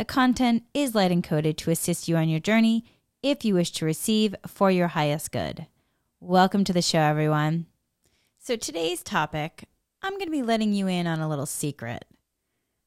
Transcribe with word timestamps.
the 0.00 0.04
content 0.06 0.62
is 0.72 0.94
light 0.94 1.10
encoded 1.10 1.58
to 1.58 1.70
assist 1.70 2.08
you 2.08 2.16
on 2.16 2.26
your 2.26 2.40
journey 2.40 2.86
if 3.22 3.44
you 3.44 3.52
wish 3.52 3.70
to 3.70 3.84
receive 3.84 4.34
for 4.46 4.70
your 4.70 4.88
highest 4.88 5.30
good. 5.30 5.66
Welcome 6.20 6.64
to 6.64 6.72
the 6.72 6.80
show, 6.80 7.00
everyone. 7.00 7.66
So, 8.38 8.56
today's 8.56 9.02
topic, 9.02 9.68
I'm 10.00 10.14
going 10.14 10.24
to 10.24 10.30
be 10.30 10.40
letting 10.40 10.72
you 10.72 10.86
in 10.86 11.06
on 11.06 11.20
a 11.20 11.28
little 11.28 11.44
secret 11.44 12.06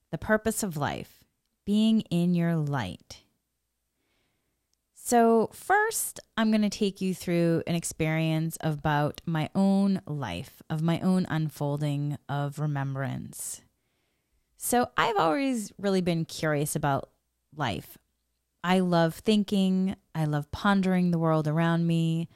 the 0.10 0.18
purpose 0.18 0.64
of 0.64 0.76
life, 0.76 1.24
being 1.68 2.02
in 2.10 2.34
your 2.34 2.56
light. 2.56 3.22
So, 4.96 5.52
first, 5.54 6.20
I'm 6.36 6.50
going 6.50 6.64
to 6.64 6.70
take 6.70 7.00
you 7.00 7.14
through 7.14 7.62
an 7.68 7.76
experience 7.76 8.58
about 8.60 9.22
my 9.28 9.52
own 9.54 10.02
life, 10.08 10.64
of 10.68 10.82
my 10.82 11.00
own 11.02 11.28
unfolding 11.30 12.18
of 12.28 12.58
remembrance. 12.58 13.62
So 14.66 14.88
I've 14.96 15.18
always 15.18 15.74
really 15.78 16.00
been 16.00 16.24
curious 16.24 16.74
about 16.74 17.10
life. 17.54 17.98
I 18.64 18.80
love 18.80 19.14
thinking, 19.14 19.98
I 20.16 20.24
love 20.24 20.50
pondering 20.54 21.12
the 21.12 21.20
world 21.20 21.50
around 21.50 21.86
me. 21.86 22.30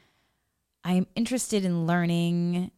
I'm 0.84 1.06
interested 1.16 1.64
in 1.64 1.86
learning 1.86 2.70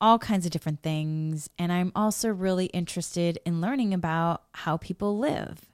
all 0.00 0.18
kinds 0.18 0.46
of 0.46 0.50
different 0.50 0.82
things. 0.82 1.48
And 1.56 1.70
I'm 1.70 1.92
also 1.94 2.28
really 2.28 2.66
interested 2.66 3.38
in 3.46 3.60
learning 3.60 3.94
about 3.94 4.42
how 4.52 4.78
people 4.78 5.16
live. 5.16 5.66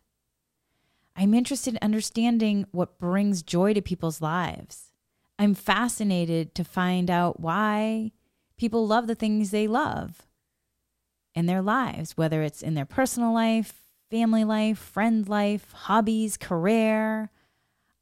I'm 1.17 1.33
interested 1.33 1.73
in 1.73 1.79
understanding 1.81 2.67
what 2.73 2.99
brings 2.99 3.43
joy 3.43 3.73
to 3.73 3.81
people's 3.81 4.21
lives. 4.21 4.93
I'm 5.39 5.55
fascinated 5.55 6.55
to 6.57 6.63
find 6.63 7.11
out 7.11 7.41
why 7.41 8.13
people 8.59 8.87
love 8.87 9.07
the 9.07 9.15
things 9.15 9.51
they 9.51 9.67
love 9.67 10.27
in 11.35 11.47
their 11.47 11.63
lives, 11.63 12.17
whether 12.17 12.43
it's 12.43 12.63
in 12.63 12.75
their 12.75 12.85
personal 12.85 13.33
life, 13.33 13.75
family 14.11 14.45
life, 14.45 14.79
friend 14.79 15.29
life, 15.29 15.73
hobbies, 15.73 16.37
career. 16.37 17.31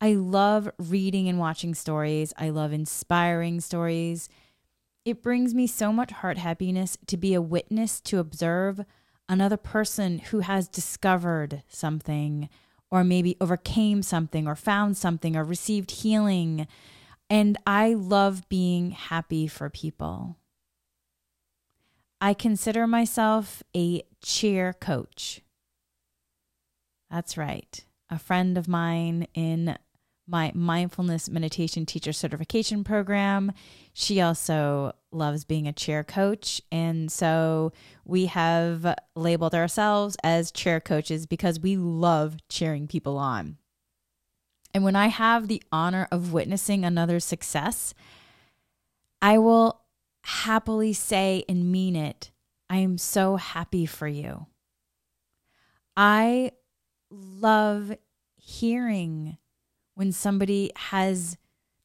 I 0.01 0.15
love 0.15 0.71
reading 0.79 1.29
and 1.29 1.39
watching 1.39 1.75
stories. 1.75 2.33
I 2.37 2.51
love 2.51 2.73
inspiring 2.73 3.61
stories. 3.61 4.29
It 5.05 5.23
brings 5.23 5.55
me 5.55 5.67
so 5.67 5.93
much 5.93 6.11
heart 6.11 6.39
happiness 6.39 6.99
to 7.07 7.17
be 7.17 7.35
a 7.35 7.43
witness 7.43 8.01
to 8.03 8.19
observe 8.19 8.85
another 9.29 9.57
person 9.57 10.19
who 10.19 10.41
has 10.41 10.69
discovered 10.69 11.63
something 11.69 12.49
or 12.91 13.05
maybe 13.05 13.37
overcame 13.41 14.03
something 14.03 14.49
or 14.49 14.57
found 14.57 14.97
something 14.97 15.37
or 15.37 15.45
received 15.45 15.91
healing. 15.93 16.67
And 17.29 17.57
I 17.65 17.95
love 17.95 18.49
being 18.49 18.91
happy 18.91 19.47
for 19.47 19.71
people. 19.71 20.37
I 22.21 22.35
consider 22.35 22.87
myself 22.87 23.63
a 23.75 24.03
cheer 24.23 24.73
coach. 24.75 25.41
That's 27.11 27.37
right. 27.37 27.85
A 28.11 28.19
friend 28.19 28.59
of 28.59 28.69
mine 28.69 29.27
in 29.35 29.77
my 30.29 30.53
mindfulness 30.55 31.29
meditation 31.29 31.85
teacher 31.85 32.13
certification 32.13 32.85
program, 32.85 33.53
she 33.93 34.21
also 34.21 34.93
loves 35.11 35.45
being 35.45 35.67
a 35.67 35.73
cheer 35.73 36.05
coach. 36.05 36.63
And 36.71 37.11
so 37.11 37.73
we 38.05 38.27
have 38.27 38.95
labeled 39.17 39.55
ourselves 39.55 40.17
as 40.23 40.53
cheer 40.53 40.79
coaches 40.79 41.27
because 41.27 41.59
we 41.59 41.77
love 41.77 42.37
cheering 42.49 42.87
people 42.87 43.19
on. 43.19 43.57
And 44.73 44.85
when 44.85 44.95
I 44.95 45.09
have 45.09 45.49
the 45.49 45.63
honor 45.73 46.07
of 46.13 46.33
witnessing 46.33 46.85
another 46.85 47.19
success, 47.19 47.93
I 49.21 49.39
will 49.39 49.80
happily 50.23 50.93
say 50.93 51.45
and 51.49 51.71
mean 51.71 51.97
it, 51.97 52.31
I 52.69 52.79
am 52.79 52.99
so 52.99 53.37
happy 53.37 53.87
for 53.87 54.09
you. 54.09 54.47
I 55.97 56.53
love 57.11 57.93
hearing 58.37 59.39
when 59.95 60.13
somebody 60.13 60.71
has 60.77 61.37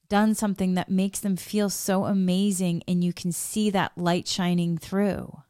done 0.08 0.36
something 0.36 0.76
that 0.76 0.90
makes 0.90 1.20
them 1.20 1.36
feel 1.36 1.70
so 1.70 2.06
amazing 2.06 2.84
and 2.88 3.04
you 3.04 3.12
can 3.12 3.32
see 3.32 3.70
that 3.72 3.98
light 3.98 4.28
shining 4.28 4.78
through. 4.78 5.42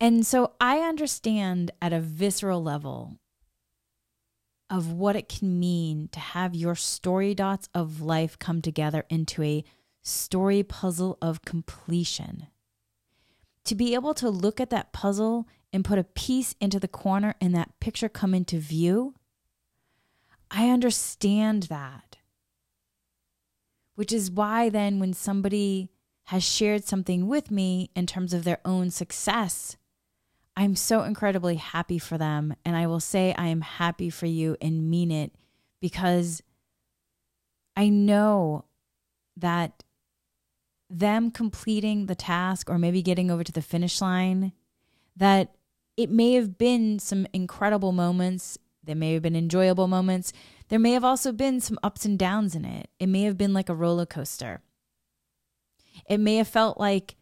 And 0.00 0.26
so 0.26 0.54
I 0.60 0.80
understand 0.80 1.70
at 1.80 1.92
a 1.92 2.00
visceral 2.00 2.62
level 2.62 3.18
of 4.68 4.90
what 4.90 5.14
it 5.14 5.28
can 5.28 5.60
mean 5.60 6.08
to 6.12 6.18
have 6.18 6.56
your 6.56 6.74
story 6.74 7.34
dots 7.34 7.68
of 7.72 8.00
life 8.00 8.38
come 8.38 8.60
together 8.60 9.04
into 9.08 9.42
a 9.42 9.64
story 10.02 10.62
puzzle 10.62 11.18
of 11.22 11.44
completion. 11.44 12.48
To 13.66 13.74
be 13.74 13.94
able 13.94 14.14
to 14.14 14.28
look 14.28 14.60
at 14.60 14.70
that 14.70 14.92
puzzle 14.92 15.46
and 15.72 15.84
put 15.84 15.98
a 15.98 16.04
piece 16.04 16.54
into 16.60 16.80
the 16.80 16.88
corner 16.88 17.34
and 17.40 17.54
that 17.54 17.78
picture 17.80 18.08
come 18.08 18.34
into 18.34 18.58
view, 18.58 19.14
I 20.50 20.68
understand 20.68 21.64
that. 21.64 22.16
Which 23.94 24.12
is 24.12 24.30
why 24.30 24.68
then 24.68 24.98
when 24.98 25.12
somebody 25.12 25.90
has 26.24 26.42
shared 26.42 26.84
something 26.84 27.28
with 27.28 27.50
me 27.50 27.90
in 27.94 28.06
terms 28.06 28.32
of 28.32 28.44
their 28.44 28.58
own 28.64 28.90
success, 28.90 29.76
I'm 30.56 30.76
so 30.76 31.02
incredibly 31.02 31.56
happy 31.56 31.98
for 31.98 32.18
them. 32.18 32.54
And 32.64 32.76
I 32.76 32.86
will 32.86 33.00
say 33.00 33.34
I 33.36 33.46
am 33.46 33.62
happy 33.62 34.10
for 34.10 34.26
you 34.26 34.56
and 34.60 34.90
mean 34.90 35.10
it 35.10 35.32
because 35.80 36.42
I 37.76 37.88
know 37.88 38.66
that 39.36 39.82
them 40.92 41.30
completing 41.30 42.06
the 42.06 42.14
task 42.14 42.68
or 42.68 42.78
maybe 42.78 43.02
getting 43.02 43.30
over 43.30 43.42
to 43.42 43.52
the 43.52 43.62
finish 43.62 44.00
line, 44.00 44.52
that 45.16 45.54
it 45.96 46.10
may 46.10 46.34
have 46.34 46.58
been 46.58 46.98
some 46.98 47.26
incredible 47.32 47.92
moments. 47.92 48.58
There 48.84 48.96
may 48.96 49.14
have 49.14 49.22
been 49.22 49.36
enjoyable 49.36 49.88
moments. 49.88 50.32
There 50.68 50.78
may 50.78 50.92
have 50.92 51.04
also 51.04 51.32
been 51.32 51.60
some 51.60 51.78
ups 51.82 52.04
and 52.04 52.18
downs 52.18 52.54
in 52.54 52.64
it. 52.64 52.88
It 52.98 53.06
may 53.06 53.22
have 53.22 53.38
been 53.38 53.54
like 53.54 53.68
a 53.68 53.74
roller 53.74 54.06
coaster. 54.06 54.60
It 56.08 56.18
may 56.18 56.36
have 56.36 56.48
felt 56.48 56.78
like 56.78 57.16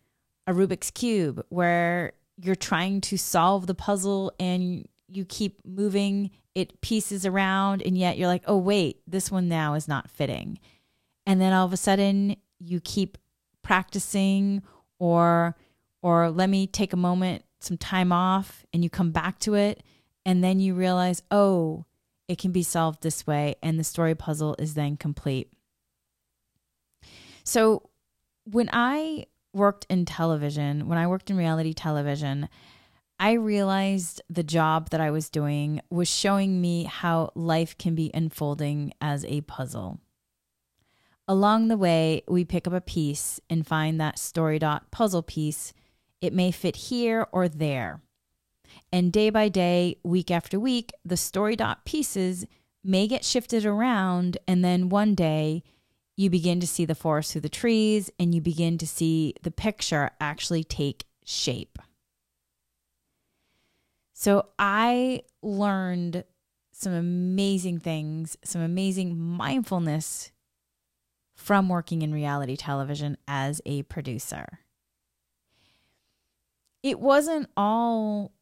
a 0.47 0.53
Rubik's 0.53 0.91
Cube 0.91 1.44
where 1.48 2.12
you're 2.36 2.56
trying 2.56 3.00
to 3.03 3.16
solve 3.16 3.66
the 3.66 3.75
puzzle 3.75 4.32
and 4.41 4.88
you 5.09 5.25
keep 5.25 5.60
moving 5.64 6.30
it 6.54 6.80
pieces 6.80 7.25
around, 7.25 7.82
and 7.82 7.97
yet 7.97 8.19
you're 8.19 8.26
like, 8.26 8.42
oh, 8.47 8.56
wait, 8.56 9.00
this 9.06 9.30
one 9.30 9.48
now 9.48 9.75
is 9.75 9.86
not 9.86 10.10
fitting. 10.10 10.59
And 11.25 11.41
then 11.41 11.53
all 11.53 11.66
of 11.66 11.72
a 11.72 11.76
sudden, 11.76 12.36
you 12.59 12.80
keep 12.80 13.19
practicing 13.70 14.64
or 14.98 15.54
or 16.03 16.28
let 16.28 16.50
me 16.50 16.66
take 16.66 16.92
a 16.92 16.97
moment 16.97 17.44
some 17.60 17.76
time 17.76 18.10
off 18.10 18.66
and 18.72 18.82
you 18.82 18.91
come 18.91 19.12
back 19.12 19.38
to 19.38 19.54
it 19.54 19.84
and 20.26 20.42
then 20.42 20.58
you 20.58 20.75
realize 20.75 21.22
oh 21.31 21.84
it 22.26 22.36
can 22.36 22.50
be 22.50 22.64
solved 22.64 23.00
this 23.00 23.28
way 23.28 23.54
and 23.62 23.78
the 23.78 23.84
story 23.84 24.12
puzzle 24.12 24.56
is 24.59 24.75
then 24.75 24.97
complete 24.97 25.53
so 27.44 27.88
when 28.42 28.69
i 28.72 29.25
worked 29.54 29.86
in 29.88 30.04
television 30.04 30.88
when 30.88 30.98
i 30.98 31.06
worked 31.06 31.30
in 31.30 31.36
reality 31.36 31.72
television 31.72 32.48
I 33.22 33.32
realized 33.32 34.22
the 34.30 34.42
job 34.42 34.88
that 34.91 35.00
I 35.03 35.10
was 35.10 35.28
doing 35.28 35.83
was 35.91 36.09
showing 36.09 36.59
me 36.59 36.84
how 36.84 37.33
life 37.34 37.77
can 37.77 37.94
be 37.94 38.10
unfolding 38.15 38.94
as 38.98 39.27
a 39.27 39.42
puzzle. 39.42 40.00
Along 41.30 41.68
the 41.68 41.77
way, 41.77 42.24
we 42.27 42.44
pick 42.44 42.66
up 42.66 42.72
a 42.72 42.80
piece 42.80 43.38
and 43.48 43.65
find 43.65 44.00
that 44.00 44.18
story 44.18 44.59
dot 44.59 44.91
puzzle 44.91 45.22
piece. 45.22 45.72
It 46.21 46.32
may 46.32 46.50
fit 46.50 46.74
here 46.74 47.28
or 47.30 47.48
there. 47.48 48.00
And 48.91 49.12
day 49.12 49.30
by 49.30 49.48
day, 49.48 49.98
week 50.03 50.32
after 50.32 50.59
week, 50.59 50.91
the 51.04 51.16
story 51.16 51.54
dot 51.54 51.84
pieces 51.84 52.47
may 52.82 53.06
get 53.06 53.24
shifted 53.24 53.65
around. 53.65 54.38
And 54.48 54.65
then 54.65 54.88
one 54.88 55.15
day, 55.15 55.62
you 56.16 56.30
begin 56.30 56.59
to 56.59 56.66
see 56.66 56.84
the 56.84 56.97
forest 56.97 57.30
through 57.30 57.42
the 57.42 57.48
trees 57.48 58.10
and 58.18 58.34
you 58.34 58.41
begin 58.41 58.77
to 58.78 58.86
see 58.86 59.34
the 59.42 59.53
picture 59.53 60.10
actually 60.21 60.65
take 60.65 61.04
shape. 61.24 61.78
So 64.15 64.48
I 64.59 65.22
learned 65.42 66.24
some 66.72 66.92
amazing 66.92 67.78
things, 67.78 68.36
some 68.42 68.62
amazing 68.62 69.16
mindfulness 69.16 70.32
from 71.41 71.71
working 71.71 72.03
in 72.03 72.13
reality 72.13 72.54
television 72.54 73.16
as 73.27 73.63
a 73.65 73.83
producer. 73.84 74.60
It 76.83 77.01
wasn't 77.01 77.48
all 77.57 78.33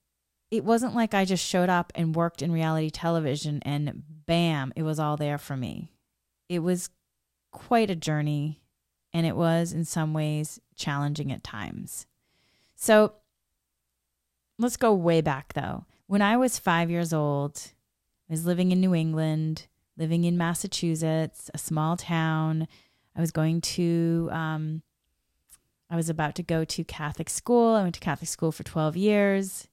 it 0.50 0.64
wasn't 0.64 0.96
like 0.96 1.14
I 1.14 1.24
just 1.24 1.44
showed 1.44 1.68
up 1.68 1.92
and 1.94 2.16
worked 2.16 2.42
in 2.42 2.50
reality 2.50 2.90
television 2.90 3.60
and 3.62 4.02
bam, 4.26 4.72
it 4.74 4.82
was 4.82 4.98
all 4.98 5.16
there 5.16 5.38
for 5.38 5.56
me. 5.56 5.92
It 6.48 6.58
was 6.58 6.90
quite 7.52 7.88
a 7.88 7.94
journey 7.94 8.62
and 9.12 9.24
it 9.26 9.36
was 9.36 9.72
in 9.72 9.84
some 9.84 10.12
ways 10.12 10.58
challenging 10.74 11.30
at 11.30 11.44
times. 11.44 12.06
So 12.74 13.12
let's 14.58 14.76
go 14.76 14.92
way 14.92 15.20
back 15.20 15.52
though. 15.52 15.84
When 16.08 16.22
I 16.22 16.36
was 16.36 16.58
five 16.58 16.90
years 16.90 17.12
old, 17.12 17.60
I 18.28 18.32
was 18.32 18.44
living 18.44 18.72
in 18.72 18.80
New 18.80 18.94
England, 18.94 19.68
living 19.96 20.24
in 20.24 20.36
Massachusetts, 20.36 21.48
a 21.54 21.58
small 21.58 21.96
town. 21.96 22.66
I 23.18 23.20
was 23.20 23.32
going 23.32 23.60
to, 23.62 24.28
um, 24.30 24.82
I 25.90 25.96
was 25.96 26.08
about 26.08 26.36
to 26.36 26.44
go 26.44 26.64
to 26.64 26.84
Catholic 26.84 27.28
school. 27.28 27.74
I 27.74 27.82
went 27.82 27.96
to 27.96 28.00
Catholic 28.00 28.28
school 28.28 28.52
for 28.52 28.62
12 28.62 28.96
years. 28.96 29.66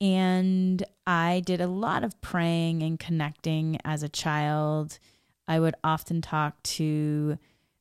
And 0.00 0.82
I 1.06 1.42
did 1.44 1.60
a 1.60 1.66
lot 1.66 2.02
of 2.02 2.18
praying 2.22 2.82
and 2.82 2.98
connecting 2.98 3.78
as 3.84 4.02
a 4.02 4.08
child. 4.08 4.98
I 5.46 5.60
would 5.60 5.74
often 5.84 6.22
talk 6.22 6.62
to 6.62 7.38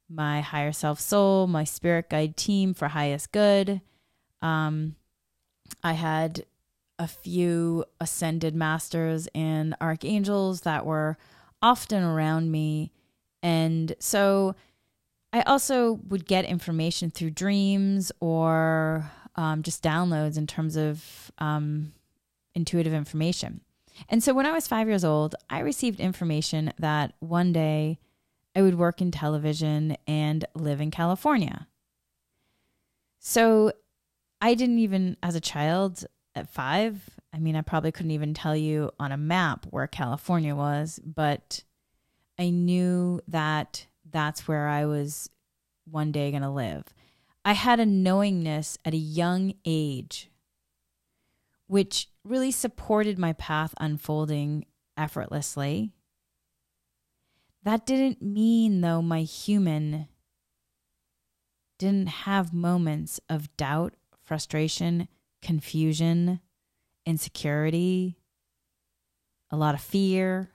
my 0.09 0.42
higher 0.42 0.74
self 0.74 1.00
soul, 1.00 1.48
my 1.48 1.63
spirit 1.63 2.10
guide 2.10 2.36
team 2.36 2.74
for 2.74 2.89
highest 2.89 3.31
good. 3.31 3.80
Um, 4.42 4.95
I 5.83 5.94
had 5.94 6.45
a 7.00 7.07
few 7.07 7.86
ascended 8.01 8.56
masters 8.56 9.30
and 9.33 9.74
archangels 9.80 10.62
that 10.62 10.86
were 10.86 11.18
often 11.62 12.03
around 12.03 12.51
me. 12.51 12.92
And 13.44 13.95
so 14.00 14.56
I 15.33 15.41
also 15.41 16.00
would 16.07 16.25
get 16.25 16.45
information 16.45 17.12
through 17.12 17.31
dreams 17.31 18.12
or 18.19 19.12
um, 19.35 19.62
just 19.62 19.83
downloads 19.83 20.38
in 20.38 20.47
terms 20.47 20.75
of 20.75 21.31
um, 21.38 21.94
intuitive 22.56 22.94
information. 22.94 23.62
And 24.09 24.24
so 24.24 24.33
when 24.33 24.45
I 24.45 24.51
was 24.51 24.68
five 24.68 24.88
years 24.88 25.03
old, 25.03 25.35
I 25.50 25.59
received 25.59 26.00
information 26.00 26.74
that 26.79 27.13
one 27.19 27.51
day 27.51 28.00
I 28.56 28.62
would 28.62 28.75
work 28.75 29.01
in 29.01 29.12
television 29.12 29.97
and 30.07 30.45
live 30.56 30.81
in 30.81 30.91
California. 30.91 31.68
So 33.19 33.71
I 34.41 34.53
didn't 34.53 34.79
even, 34.79 35.18
as 35.21 35.35
a 35.35 35.41
child 35.41 36.06
at 36.35 36.50
five, 36.50 37.01
I 37.33 37.39
mean, 37.39 37.56
I 37.56 37.62
probably 37.62 37.91
couldn't 37.91 38.12
even 38.12 38.33
tell 38.33 38.56
you 38.56 38.91
on 39.00 39.12
a 39.12 39.18
map 39.18 39.65
where 39.69 39.88
California 39.88 40.56
was, 40.56 41.00
but 41.03 41.63
I 42.39 42.50
knew 42.50 43.21
that 43.27 43.85
that's 44.12 44.48
where 44.48 44.68
I 44.68 44.86
was 44.86 45.30
one 45.89 46.12
day 46.12 46.31
going 46.31 46.44
to 46.44 46.50
live. 46.50 46.83
I 47.45 47.54
had 47.54 47.80
a 47.80 47.86
knowingness 47.86 48.77
at 48.83 48.94
a 48.94 48.98
young 48.98 49.54
age, 49.65 50.30
which 51.68 52.09
really 52.24 52.51
supported 52.51 53.18
my 53.18 53.33
path 53.33 53.74
unfolding 53.80 54.65
effortlessly. 54.98 55.92
That 57.63 57.86
didn't 57.86 58.21
mean, 58.21 58.81
though, 58.81 59.01
my 59.01 59.21
human 59.21 60.07
didn't 61.77 62.07
have 62.07 62.53
moments 62.53 63.19
of 63.30 63.56
doubt, 63.56 63.94
frustration, 64.24 65.07
confusion, 65.42 66.39
insecurity, 67.06 68.18
a 69.50 69.57
lot 69.57 69.75
of 69.75 69.81
fear. 69.81 70.50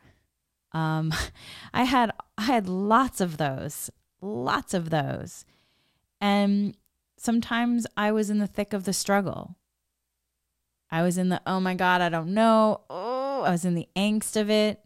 Um, 0.72 1.12
I 1.74 1.84
had 1.84 2.12
I 2.38 2.42
had 2.42 2.68
lots 2.68 3.20
of 3.20 3.36
those, 3.36 3.90
lots 4.20 4.74
of 4.74 4.90
those, 4.90 5.44
and 6.20 6.76
sometimes 7.16 7.86
I 7.96 8.12
was 8.12 8.30
in 8.30 8.38
the 8.38 8.46
thick 8.46 8.72
of 8.72 8.84
the 8.84 8.92
struggle. 8.92 9.56
I 10.90 11.02
was 11.02 11.16
in 11.16 11.28
the 11.30 11.40
oh 11.46 11.60
my 11.60 11.74
god, 11.74 12.00
I 12.00 12.08
don't 12.08 12.34
know. 12.34 12.82
Oh, 12.90 13.42
I 13.42 13.50
was 13.50 13.64
in 13.64 13.74
the 13.74 13.88
angst 13.96 14.40
of 14.40 14.50
it, 14.50 14.84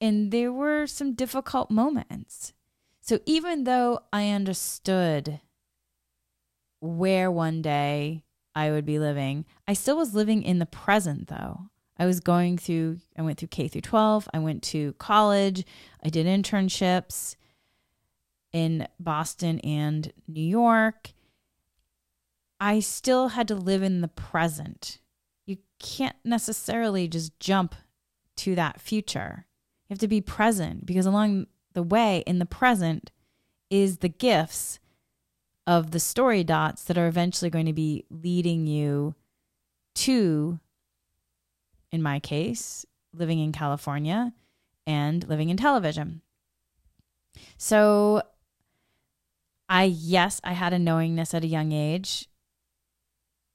and 0.00 0.30
there 0.30 0.52
were 0.52 0.86
some 0.86 1.14
difficult 1.14 1.70
moments. 1.70 2.52
So 3.00 3.20
even 3.24 3.64
though 3.64 4.00
I 4.12 4.30
understood 4.30 5.40
where 6.80 7.30
one 7.30 7.62
day 7.62 8.22
I 8.58 8.72
would 8.72 8.84
be 8.84 8.98
living. 8.98 9.44
I 9.68 9.72
still 9.72 9.96
was 9.96 10.16
living 10.16 10.42
in 10.42 10.58
the 10.58 10.66
present 10.66 11.28
though. 11.28 11.70
I 11.98 12.06
was 12.06 12.20
going 12.20 12.58
through 12.58 12.98
I 13.16 13.22
went 13.22 13.38
through 13.38 13.48
K 13.48 13.68
through 13.68 13.80
12, 13.82 14.28
I 14.32 14.38
went 14.38 14.62
to 14.64 14.92
college, 14.94 15.64
I 16.04 16.08
did 16.08 16.26
internships 16.26 17.36
in 18.52 18.86
Boston 18.98 19.60
and 19.60 20.12
New 20.26 20.42
York. 20.42 21.12
I 22.60 22.80
still 22.80 23.28
had 23.28 23.46
to 23.48 23.54
live 23.54 23.82
in 23.82 24.00
the 24.00 24.08
present. 24.08 24.98
You 25.46 25.58
can't 25.78 26.16
necessarily 26.24 27.06
just 27.08 27.38
jump 27.38 27.74
to 28.36 28.54
that 28.54 28.80
future. 28.80 29.46
You 29.88 29.94
have 29.94 30.00
to 30.00 30.08
be 30.08 30.20
present 30.20 30.86
because 30.86 31.06
along 31.06 31.46
the 31.74 31.82
way 31.82 32.22
in 32.26 32.38
the 32.38 32.46
present 32.46 33.10
is 33.70 33.98
the 33.98 34.08
gifts 34.08 34.78
of 35.66 35.90
the 35.90 36.00
story 36.00 36.42
dots 36.42 36.84
that 36.84 36.98
are 36.98 37.06
eventually 37.06 37.50
going 37.50 37.66
to 37.66 37.72
be 37.72 38.04
leading 38.10 38.66
you 38.66 39.14
to, 39.94 40.58
in 41.92 42.02
my 42.02 42.20
case, 42.20 42.84
living 43.12 43.38
in 43.38 43.52
California 43.52 44.32
and 44.86 45.26
living 45.28 45.48
in 45.50 45.56
television. 45.56 46.22
So, 47.56 48.22
I, 49.68 49.84
yes, 49.84 50.40
I 50.44 50.52
had 50.52 50.72
a 50.72 50.78
knowingness 50.78 51.34
at 51.34 51.44
a 51.44 51.48
young 51.48 51.72
age, 51.72 52.28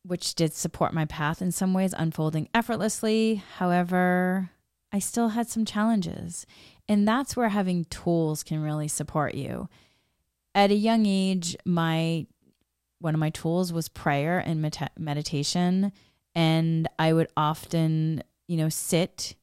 which 0.04 0.36
did 0.36 0.54
support 0.54 0.94
my 0.94 1.06
path 1.06 1.42
in 1.42 1.52
some 1.52 1.74
ways, 1.74 1.94
unfolding 1.98 2.50
effortlessly. 2.54 3.44
However, 3.58 4.52
I 4.92 5.00
still 5.00 5.30
had 5.30 5.48
some 5.48 5.66
challenges. 5.66 6.46
And 6.88 7.08
that's 7.08 7.36
where 7.36 7.50
having 7.50 7.86
tools 7.86 8.44
can 8.44 8.62
really 8.62 8.88
support 8.88 9.34
you 9.36 9.70
at 10.56 10.72
a 10.72 10.76
young 10.76 11.06
age, 11.06 11.56
my 11.66 12.28
one 13.00 13.14
of 13.14 13.20
my 13.20 13.32
tools 13.32 13.74
was 13.74 13.90
prayer 13.90 14.40
and 14.40 14.62
med- 14.62 14.90
meditation, 14.98 15.92
and 16.36 16.88
I 16.98 17.14
would 17.14 17.28
often, 17.38 18.24
you 18.48 18.58
know, 18.58 18.70
sit 18.70 19.36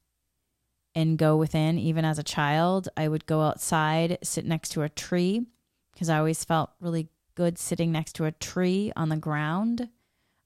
and 0.94 1.19
go 1.19 1.37
within. 1.37 1.78
Even 1.78 2.04
as 2.04 2.19
a 2.19 2.25
child, 2.25 2.88
I 2.96 3.08
would 3.08 3.26
go 3.26 3.42
outside, 3.42 4.19
sit 4.22 4.44
next 4.44 4.70
to 4.70 4.82
a 4.82 4.88
tree, 4.88 5.46
because 5.92 6.08
I 6.08 6.19
always 6.19 6.44
felt 6.44 6.70
really 6.81 7.08
good 7.34 7.58
sitting 7.58 7.92
next 7.92 8.14
to 8.14 8.25
a 8.25 8.32
tree 8.32 8.92
on 8.96 9.08
the 9.08 9.16
ground. 9.16 9.88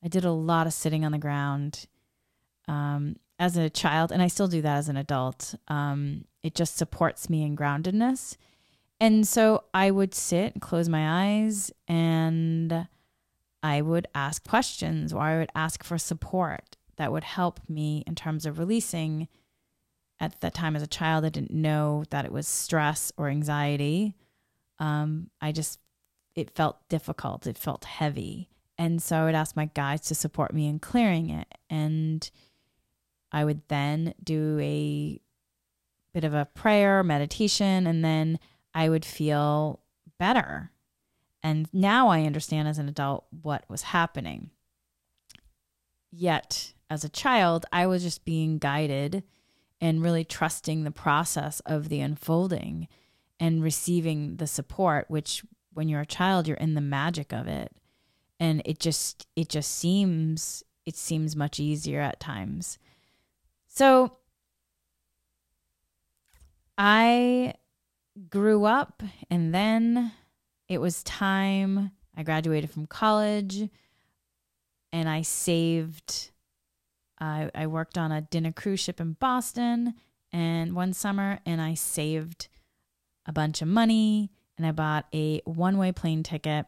I 0.02 0.08
did 0.08 0.24
a 0.24 0.32
lot 0.32 0.66
of 0.66 0.72
sitting 0.74 1.04
on 1.04 1.12
the 1.12 1.18
ground 1.18 1.86
um, 2.68 3.16
as 3.38 3.56
a 3.56 3.70
child, 3.70 4.12
and 4.12 4.22
I 4.22 4.28
still 4.28 4.48
do 4.48 4.62
that 4.62 4.76
as 4.76 4.88
an 4.88 4.96
adult. 4.96 5.54
Um, 5.68 6.26
it 6.42 6.54
just 6.54 6.76
supports 6.76 7.30
me 7.30 7.42
in 7.42 7.56
groundedness. 7.56 8.36
And 9.00 9.26
so 9.26 9.64
I 9.72 9.90
would 9.90 10.14
sit 10.14 10.60
close 10.60 10.88
my 10.88 11.34
eyes 11.34 11.72
and 11.88 12.86
I 13.64 13.80
would 13.80 14.06
ask 14.14 14.46
questions 14.46 15.10
or 15.14 15.22
I 15.22 15.38
would 15.38 15.50
ask 15.54 15.82
for 15.82 15.96
support 15.96 16.76
that 16.96 17.10
would 17.10 17.24
help 17.24 17.60
me 17.66 18.04
in 18.06 18.14
terms 18.14 18.44
of 18.44 18.58
releasing. 18.58 19.26
At 20.20 20.38
that 20.42 20.52
time 20.52 20.76
as 20.76 20.82
a 20.82 20.86
child, 20.86 21.24
I 21.24 21.30
didn't 21.30 21.50
know 21.50 22.04
that 22.10 22.26
it 22.26 22.30
was 22.30 22.46
stress 22.46 23.10
or 23.16 23.28
anxiety. 23.28 24.14
Um, 24.78 25.30
I 25.40 25.50
just, 25.50 25.80
it 26.36 26.50
felt 26.50 26.86
difficult, 26.90 27.46
it 27.46 27.56
felt 27.56 27.84
heavy. 27.84 28.50
And 28.76 29.02
so 29.02 29.16
I 29.16 29.24
would 29.24 29.34
ask 29.34 29.56
my 29.56 29.70
guides 29.74 30.08
to 30.08 30.14
support 30.14 30.52
me 30.52 30.68
in 30.68 30.78
clearing 30.78 31.30
it. 31.30 31.48
And 31.70 32.30
I 33.32 33.46
would 33.46 33.62
then 33.68 34.12
do 34.22 34.58
a 34.60 35.20
bit 36.12 36.24
of 36.24 36.34
a 36.34 36.48
prayer, 36.54 37.02
meditation, 37.02 37.86
and 37.86 38.04
then 38.04 38.38
I 38.74 38.90
would 38.90 39.06
feel 39.06 39.80
better. 40.18 40.70
And 41.44 41.68
now 41.74 42.08
I 42.08 42.22
understand 42.22 42.66
as 42.68 42.78
an 42.78 42.88
adult 42.88 43.26
what 43.42 43.66
was 43.68 43.82
happening. 43.82 44.48
Yet, 46.10 46.72
as 46.88 47.04
a 47.04 47.10
child, 47.10 47.66
I 47.70 47.86
was 47.86 48.02
just 48.02 48.24
being 48.24 48.56
guided 48.56 49.22
and 49.78 50.02
really 50.02 50.24
trusting 50.24 50.84
the 50.84 50.90
process 50.90 51.60
of 51.66 51.90
the 51.90 52.00
unfolding 52.00 52.88
and 53.38 53.62
receiving 53.62 54.36
the 54.36 54.46
support, 54.46 55.04
which 55.08 55.44
when 55.74 55.86
you're 55.88 56.00
a 56.00 56.06
child, 56.06 56.48
you're 56.48 56.56
in 56.56 56.74
the 56.74 56.80
magic 56.80 57.30
of 57.32 57.46
it. 57.46 57.72
And 58.40 58.62
it 58.64 58.78
just, 58.80 59.26
it 59.36 59.50
just 59.50 59.70
seems, 59.70 60.62
it 60.86 60.96
seems 60.96 61.36
much 61.36 61.60
easier 61.60 62.00
at 62.00 62.20
times. 62.20 62.78
So 63.68 64.16
I 66.78 67.54
grew 68.30 68.64
up 68.64 69.02
and 69.28 69.54
then 69.54 70.12
it 70.68 70.80
was 70.80 71.02
time 71.02 71.90
I 72.16 72.22
graduated 72.22 72.70
from 72.70 72.86
college 72.86 73.68
and 74.92 75.08
I 75.08 75.22
saved 75.22 76.30
I, 77.18 77.50
I 77.54 77.66
worked 77.66 77.96
on 77.96 78.12
a 78.12 78.22
dinner 78.22 78.52
cruise 78.52 78.80
ship 78.80 79.00
in 79.00 79.12
Boston 79.14 79.94
and 80.32 80.74
one 80.74 80.92
summer 80.92 81.38
and 81.46 81.60
I 81.60 81.74
saved 81.74 82.48
a 83.26 83.32
bunch 83.32 83.62
of 83.62 83.68
money 83.68 84.30
and 84.56 84.66
I 84.66 84.72
bought 84.72 85.06
a 85.12 85.40
one-way 85.44 85.92
plane 85.92 86.22
ticket 86.22 86.66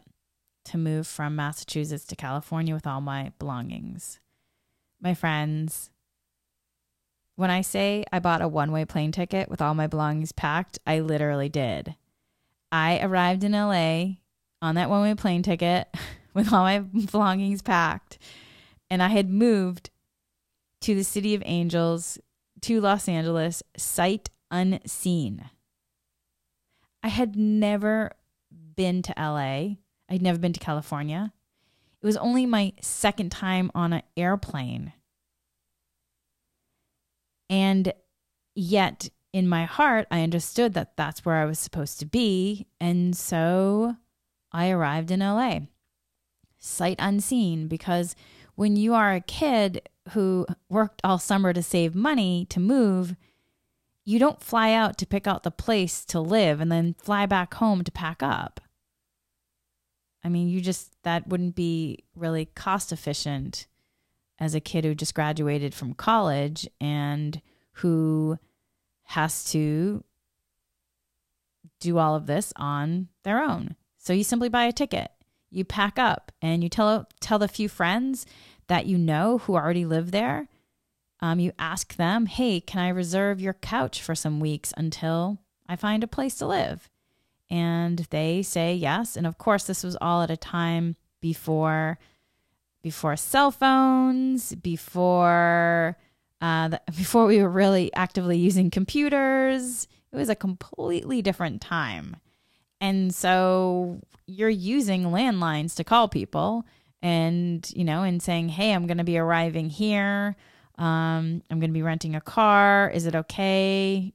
to 0.66 0.78
move 0.78 1.06
from 1.06 1.36
Massachusetts 1.36 2.04
to 2.06 2.16
California 2.16 2.74
with 2.74 2.86
all 2.86 3.00
my 3.00 3.32
belongings. 3.38 4.18
My 5.00 5.14
friends, 5.14 5.90
when 7.36 7.50
I 7.50 7.60
say 7.60 8.04
I 8.12 8.18
bought 8.18 8.42
a 8.42 8.48
one 8.48 8.72
way 8.72 8.84
plane 8.84 9.12
ticket 9.12 9.48
with 9.48 9.62
all 9.62 9.74
my 9.74 9.86
belongings 9.86 10.32
packed, 10.32 10.78
I 10.86 11.00
literally 11.00 11.48
did. 11.48 11.94
I 12.72 13.00
arrived 13.00 13.44
in 13.44 13.52
LA 13.52 14.16
on 14.62 14.74
that 14.74 14.90
one 14.90 15.02
way 15.02 15.14
plane 15.14 15.42
ticket 15.42 15.88
with 16.34 16.52
all 16.52 16.64
my 16.64 16.80
belongings 16.80 17.62
packed, 17.62 18.18
and 18.90 19.02
I 19.02 19.08
had 19.08 19.30
moved 19.30 19.90
to 20.82 20.94
the 20.94 21.04
City 21.04 21.34
of 21.34 21.42
Angels 21.46 22.18
to 22.62 22.80
Los 22.80 23.08
Angeles 23.08 23.62
sight 23.76 24.30
unseen. 24.50 25.50
I 27.02 27.08
had 27.08 27.36
never 27.36 28.12
been 28.76 29.02
to 29.02 29.14
LA. 29.16 29.76
I'd 30.08 30.22
never 30.22 30.38
been 30.38 30.52
to 30.52 30.60
California. 30.60 31.32
It 32.02 32.06
was 32.06 32.16
only 32.16 32.46
my 32.46 32.72
second 32.80 33.30
time 33.30 33.70
on 33.74 33.92
an 33.92 34.02
airplane. 34.16 34.92
And 37.48 37.92
yet, 38.54 39.08
in 39.36 39.46
my 39.46 39.66
heart, 39.66 40.06
I 40.10 40.22
understood 40.22 40.72
that 40.72 40.96
that's 40.96 41.22
where 41.22 41.36
I 41.36 41.44
was 41.44 41.58
supposed 41.58 42.00
to 42.00 42.06
be. 42.06 42.66
And 42.80 43.14
so 43.14 43.96
I 44.50 44.70
arrived 44.70 45.10
in 45.10 45.20
LA, 45.20 45.60
sight 46.58 46.96
unseen, 46.98 47.68
because 47.68 48.16
when 48.54 48.76
you 48.76 48.94
are 48.94 49.12
a 49.12 49.20
kid 49.20 49.90
who 50.12 50.46
worked 50.70 51.02
all 51.04 51.18
summer 51.18 51.52
to 51.52 51.62
save 51.62 51.94
money 51.94 52.46
to 52.48 52.58
move, 52.58 53.14
you 54.06 54.18
don't 54.18 54.42
fly 54.42 54.72
out 54.72 54.96
to 54.96 55.06
pick 55.06 55.26
out 55.26 55.42
the 55.42 55.50
place 55.50 56.06
to 56.06 56.18
live 56.18 56.58
and 56.58 56.72
then 56.72 56.94
fly 56.94 57.26
back 57.26 57.52
home 57.52 57.84
to 57.84 57.92
pack 57.92 58.22
up. 58.22 58.62
I 60.24 60.30
mean, 60.30 60.48
you 60.48 60.62
just, 60.62 60.94
that 61.02 61.28
wouldn't 61.28 61.54
be 61.54 62.04
really 62.14 62.46
cost 62.46 62.90
efficient 62.90 63.66
as 64.38 64.54
a 64.54 64.60
kid 64.60 64.86
who 64.86 64.94
just 64.94 65.14
graduated 65.14 65.74
from 65.74 65.92
college 65.92 66.66
and 66.80 67.42
who 67.72 68.38
has 69.06 69.44
to 69.52 70.04
do 71.80 71.98
all 71.98 72.14
of 72.14 72.26
this 72.26 72.52
on 72.56 73.08
their 73.22 73.42
own. 73.42 73.76
So 73.98 74.12
you 74.12 74.24
simply 74.24 74.48
buy 74.48 74.64
a 74.64 74.72
ticket, 74.72 75.10
you 75.50 75.64
pack 75.64 75.98
up, 75.98 76.32
and 76.40 76.62
you 76.62 76.68
tell 76.68 77.08
tell 77.20 77.38
the 77.38 77.48
few 77.48 77.68
friends 77.68 78.26
that 78.68 78.86
you 78.86 78.98
know 78.98 79.38
who 79.38 79.54
already 79.54 79.84
live 79.84 80.10
there. 80.10 80.48
Um, 81.20 81.40
you 81.40 81.52
ask 81.58 81.96
them, 81.96 82.26
"Hey, 82.26 82.60
can 82.60 82.80
I 82.80 82.88
reserve 82.88 83.40
your 83.40 83.54
couch 83.54 84.02
for 84.02 84.14
some 84.14 84.40
weeks 84.40 84.72
until 84.76 85.38
I 85.66 85.76
find 85.76 86.04
a 86.04 86.08
place 86.08 86.36
to 86.36 86.46
live?" 86.46 86.90
And 87.48 88.00
they 88.10 88.42
say 88.42 88.74
yes. 88.74 89.16
And 89.16 89.26
of 89.26 89.38
course, 89.38 89.64
this 89.66 89.82
was 89.82 89.96
all 90.00 90.22
at 90.22 90.30
a 90.30 90.36
time 90.36 90.96
before 91.20 91.98
before 92.82 93.16
cell 93.16 93.50
phones, 93.50 94.54
before 94.54 95.96
uh, 96.40 96.76
before 96.96 97.26
we 97.26 97.42
were 97.42 97.48
really 97.48 97.92
actively 97.94 98.38
using 98.38 98.70
computers. 98.70 99.86
It 100.12 100.16
was 100.16 100.28
a 100.28 100.34
completely 100.34 101.22
different 101.22 101.60
time. 101.60 102.16
And 102.80 103.14
so 103.14 104.00
you're 104.26 104.48
using 104.48 105.04
landlines 105.04 105.74
to 105.76 105.84
call 105.84 106.08
people 106.08 106.66
and, 107.02 107.70
you 107.74 107.84
know, 107.84 108.02
and 108.02 108.22
saying, 108.22 108.50
hey, 108.50 108.72
I'm 108.72 108.86
going 108.86 108.98
to 108.98 109.04
be 109.04 109.18
arriving 109.18 109.70
here. 109.70 110.36
Um, 110.78 111.42
I'm 111.50 111.60
going 111.60 111.70
to 111.70 111.74
be 111.74 111.82
renting 111.82 112.14
a 112.14 112.20
car. 112.20 112.90
Is 112.90 113.06
it 113.06 113.14
okay 113.14 114.12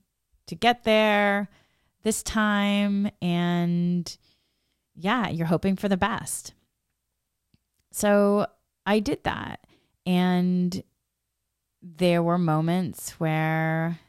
to 0.48 0.56
get 0.56 0.84
there 0.84 1.50
this 2.04 2.22
time? 2.24 3.10
And 3.22 4.16
yeah, 4.96 5.30
you're 5.30 5.48
hoping 5.48 5.76
for 5.76 5.90
the 5.90 5.98
best. 5.98 6.54
So 7.92 8.48
I 8.86 9.00
did 9.00 9.24
that. 9.24 9.66
And 10.06 10.84
there 11.82 12.22
were 12.22 12.38
moments 12.38 13.12
where 13.20 14.00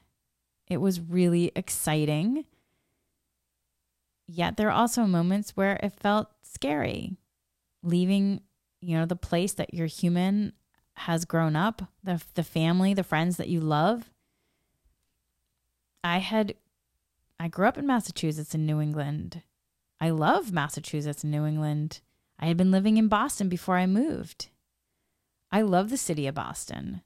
it 0.69 0.79
was 0.79 1.01
really 1.01 1.53
exciting. 1.57 2.45
Yet 4.27 4.57
there 4.57 4.69
are 4.69 4.73
also 4.73 5.05
moments 5.05 5.57
where 5.57 5.79
it 5.83 5.93
felt 5.93 6.29
scary. 6.43 7.17
Leaving, 7.83 8.41
you 8.81 8.97
know, 8.97 9.07
the 9.07 9.17
place 9.17 9.53
that 9.55 9.75
your 9.75 9.87
human 9.87 10.53
has 10.95 11.25
grown 11.25 11.57
up, 11.57 11.83
the 12.05 12.23
the 12.35 12.43
family, 12.43 12.95
the 12.95 13.03
friends 13.03 13.37
that 13.37 13.49
you 13.49 13.61
love. 13.61 14.11
I 16.05 16.19
had 16.19 16.55
I 17.41 17.49
grew 17.49 17.67
up 17.67 17.79
in 17.79 17.87
Massachusetts 17.87 18.55
in 18.55 18.67
New 18.67 18.81
England. 18.81 19.43
I 20.01 20.11
love 20.11 20.53
Massachusetts 20.53 21.23
and 21.23 21.31
New 21.31 21.47
England. 21.47 22.01
I 22.39 22.47
had 22.47 22.57
been 22.57 22.71
living 22.71 22.97
in 22.97 23.09
Boston 23.09 23.49
before 23.49 23.77
I 23.77 23.87
moved. 23.87 24.49
I 25.51 25.63
love 25.63 25.91
the 25.91 25.97
city 25.97 26.27
of 26.27 26.35
Boston. 26.35 27.03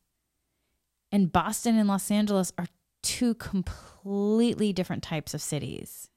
And 1.13 1.33
Boston 1.33 1.79
and 1.79 1.89
Los 1.89 2.11
Angeles 2.11 2.53
are 2.59 2.67
two 3.03 3.35
completely 3.35 4.73
different 4.73 5.03
types 5.03 5.35
of 5.35 5.41
cities. 5.41 6.11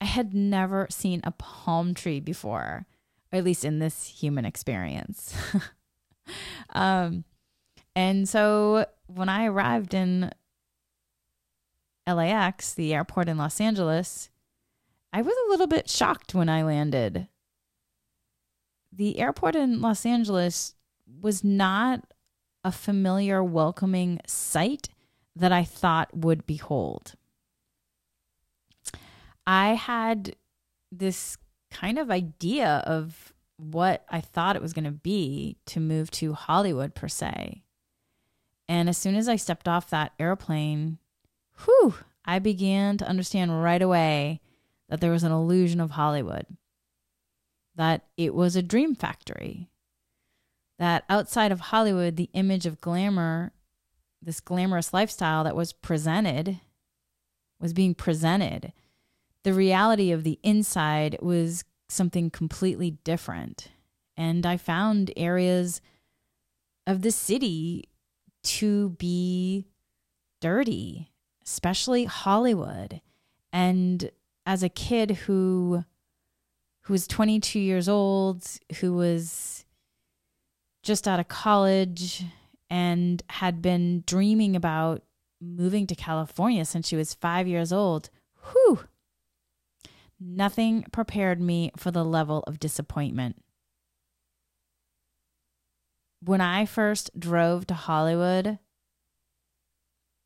I 0.00 0.06
had 0.06 0.34
never 0.34 0.86
seen 0.90 1.20
a 1.24 1.32
palm 1.32 1.94
tree 1.94 2.20
before, 2.20 2.86
or 3.32 3.38
at 3.38 3.44
least 3.44 3.64
in 3.64 3.78
this 3.78 4.06
human 4.06 4.44
experience. 4.44 5.34
um, 6.70 7.24
and 7.94 8.28
so 8.28 8.86
when 9.06 9.28
I 9.28 9.46
arrived 9.46 9.94
in 9.94 10.30
LAX, 12.06 12.74
the 12.74 12.94
airport 12.94 13.28
in 13.28 13.36
Los 13.36 13.60
Angeles, 13.60 14.30
I 15.12 15.22
was 15.22 15.34
a 15.34 15.50
little 15.50 15.66
bit 15.66 15.88
shocked 15.88 16.34
when 16.34 16.48
I 16.48 16.62
landed. 16.62 17.28
The 18.92 19.18
airport 19.18 19.56
in 19.56 19.80
Los 19.80 20.06
Angeles 20.06 20.74
was 21.20 21.44
not 21.44 22.04
a 22.64 22.72
familiar, 22.72 23.42
welcoming 23.42 24.20
sight 24.26 24.88
that 25.36 25.52
I 25.52 25.64
thought 25.64 26.16
would 26.16 26.46
behold. 26.46 27.14
I 29.46 29.74
had 29.74 30.36
this 30.92 31.38
kind 31.70 31.98
of 31.98 32.10
idea 32.10 32.82
of 32.86 33.32
what 33.56 34.04
I 34.08 34.20
thought 34.20 34.56
it 34.56 34.62
was 34.62 34.72
going 34.72 34.84
to 34.84 34.90
be 34.90 35.56
to 35.66 35.80
move 35.80 36.10
to 36.12 36.32
Hollywood, 36.32 36.94
per 36.94 37.08
se. 37.08 37.62
And 38.68 38.88
as 38.88 38.98
soon 38.98 39.16
as 39.16 39.28
I 39.28 39.36
stepped 39.36 39.68
off 39.68 39.90
that 39.90 40.12
airplane, 40.18 40.98
whew, 41.64 41.94
I 42.24 42.38
began 42.38 42.96
to 42.98 43.08
understand 43.08 43.62
right 43.62 43.82
away 43.82 44.40
that 44.88 45.00
there 45.00 45.10
was 45.10 45.24
an 45.24 45.32
illusion 45.32 45.80
of 45.80 45.92
Hollywood, 45.92 46.46
that 47.76 48.06
it 48.16 48.34
was 48.34 48.56
a 48.56 48.62
dream 48.62 48.94
factory, 48.94 49.69
that 50.80 51.04
outside 51.10 51.52
of 51.52 51.60
Hollywood, 51.60 52.16
the 52.16 52.30
image 52.32 52.64
of 52.64 52.80
glamour, 52.80 53.52
this 54.22 54.40
glamorous 54.40 54.94
lifestyle 54.94 55.44
that 55.44 55.54
was 55.54 55.74
presented, 55.74 56.58
was 57.60 57.74
being 57.74 57.94
presented. 57.94 58.72
The 59.44 59.52
reality 59.52 60.10
of 60.10 60.24
the 60.24 60.40
inside 60.42 61.18
was 61.20 61.64
something 61.90 62.30
completely 62.30 62.92
different. 63.04 63.68
And 64.16 64.46
I 64.46 64.56
found 64.56 65.12
areas 65.18 65.82
of 66.86 67.02
the 67.02 67.12
city 67.12 67.90
to 68.44 68.90
be 68.90 69.66
dirty, 70.40 71.12
especially 71.44 72.06
Hollywood. 72.06 73.02
And 73.52 74.10
as 74.46 74.62
a 74.62 74.70
kid 74.70 75.10
who 75.10 75.84
who 76.84 76.94
was 76.94 77.06
22 77.06 77.60
years 77.60 77.86
old, 77.86 78.46
who 78.80 78.94
was 78.94 79.59
just 80.82 81.06
out 81.06 81.20
of 81.20 81.28
college 81.28 82.24
and 82.68 83.22
had 83.28 83.60
been 83.60 84.02
dreaming 84.06 84.56
about 84.56 85.02
moving 85.40 85.86
to 85.86 85.94
California 85.94 86.64
since 86.64 86.88
she 86.88 86.96
was 86.96 87.14
five 87.14 87.46
years 87.48 87.72
old. 87.72 88.10
Whew. 88.52 88.80
Nothing 90.18 90.84
prepared 90.92 91.40
me 91.40 91.72
for 91.76 91.90
the 91.90 92.04
level 92.04 92.44
of 92.46 92.60
disappointment. 92.60 93.42
When 96.22 96.42
I 96.42 96.66
first 96.66 97.10
drove 97.18 97.66
to 97.68 97.74
Hollywood, 97.74 98.58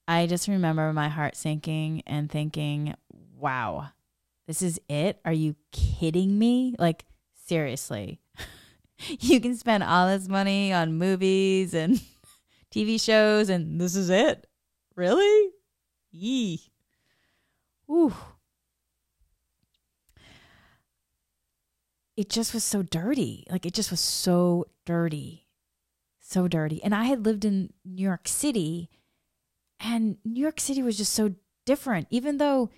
I 0.08 0.26
just 0.26 0.48
remember 0.48 0.92
my 0.92 1.08
heart 1.08 1.36
sinking 1.36 2.02
and 2.06 2.30
thinking, 2.30 2.94
wow, 3.36 3.90
this 4.48 4.60
is 4.60 4.80
it? 4.88 5.20
Are 5.24 5.32
you 5.32 5.54
kidding 5.72 6.38
me? 6.38 6.74
Like, 6.78 7.04
seriously. 7.46 8.20
you 9.20 9.40
can 9.40 9.56
spend 9.56 9.82
all 9.82 10.08
this 10.08 10.28
money 10.28 10.72
on 10.72 10.98
movies 10.98 11.74
and 11.74 12.00
TV 12.74 13.00
shows, 13.00 13.48
and 13.48 13.80
this 13.80 13.96
is 13.96 14.10
it? 14.10 14.46
Really? 14.96 15.50
Yee. 16.12 16.60
Ooh. 17.90 18.14
It 22.16 22.30
just 22.30 22.54
was 22.54 22.62
so 22.62 22.82
dirty. 22.82 23.44
Like, 23.50 23.66
it 23.66 23.74
just 23.74 23.90
was 23.90 24.00
so 24.00 24.66
dirty. 24.86 25.48
So 26.20 26.46
dirty. 26.46 26.82
And 26.82 26.94
I 26.94 27.04
had 27.04 27.24
lived 27.24 27.44
in 27.44 27.72
New 27.84 28.02
York 28.02 28.28
City, 28.28 28.88
and 29.80 30.16
New 30.24 30.40
York 30.40 30.60
City 30.60 30.82
was 30.82 30.96
just 30.96 31.12
so 31.12 31.34
different. 31.66 32.06
Even 32.10 32.38
though 32.38 32.70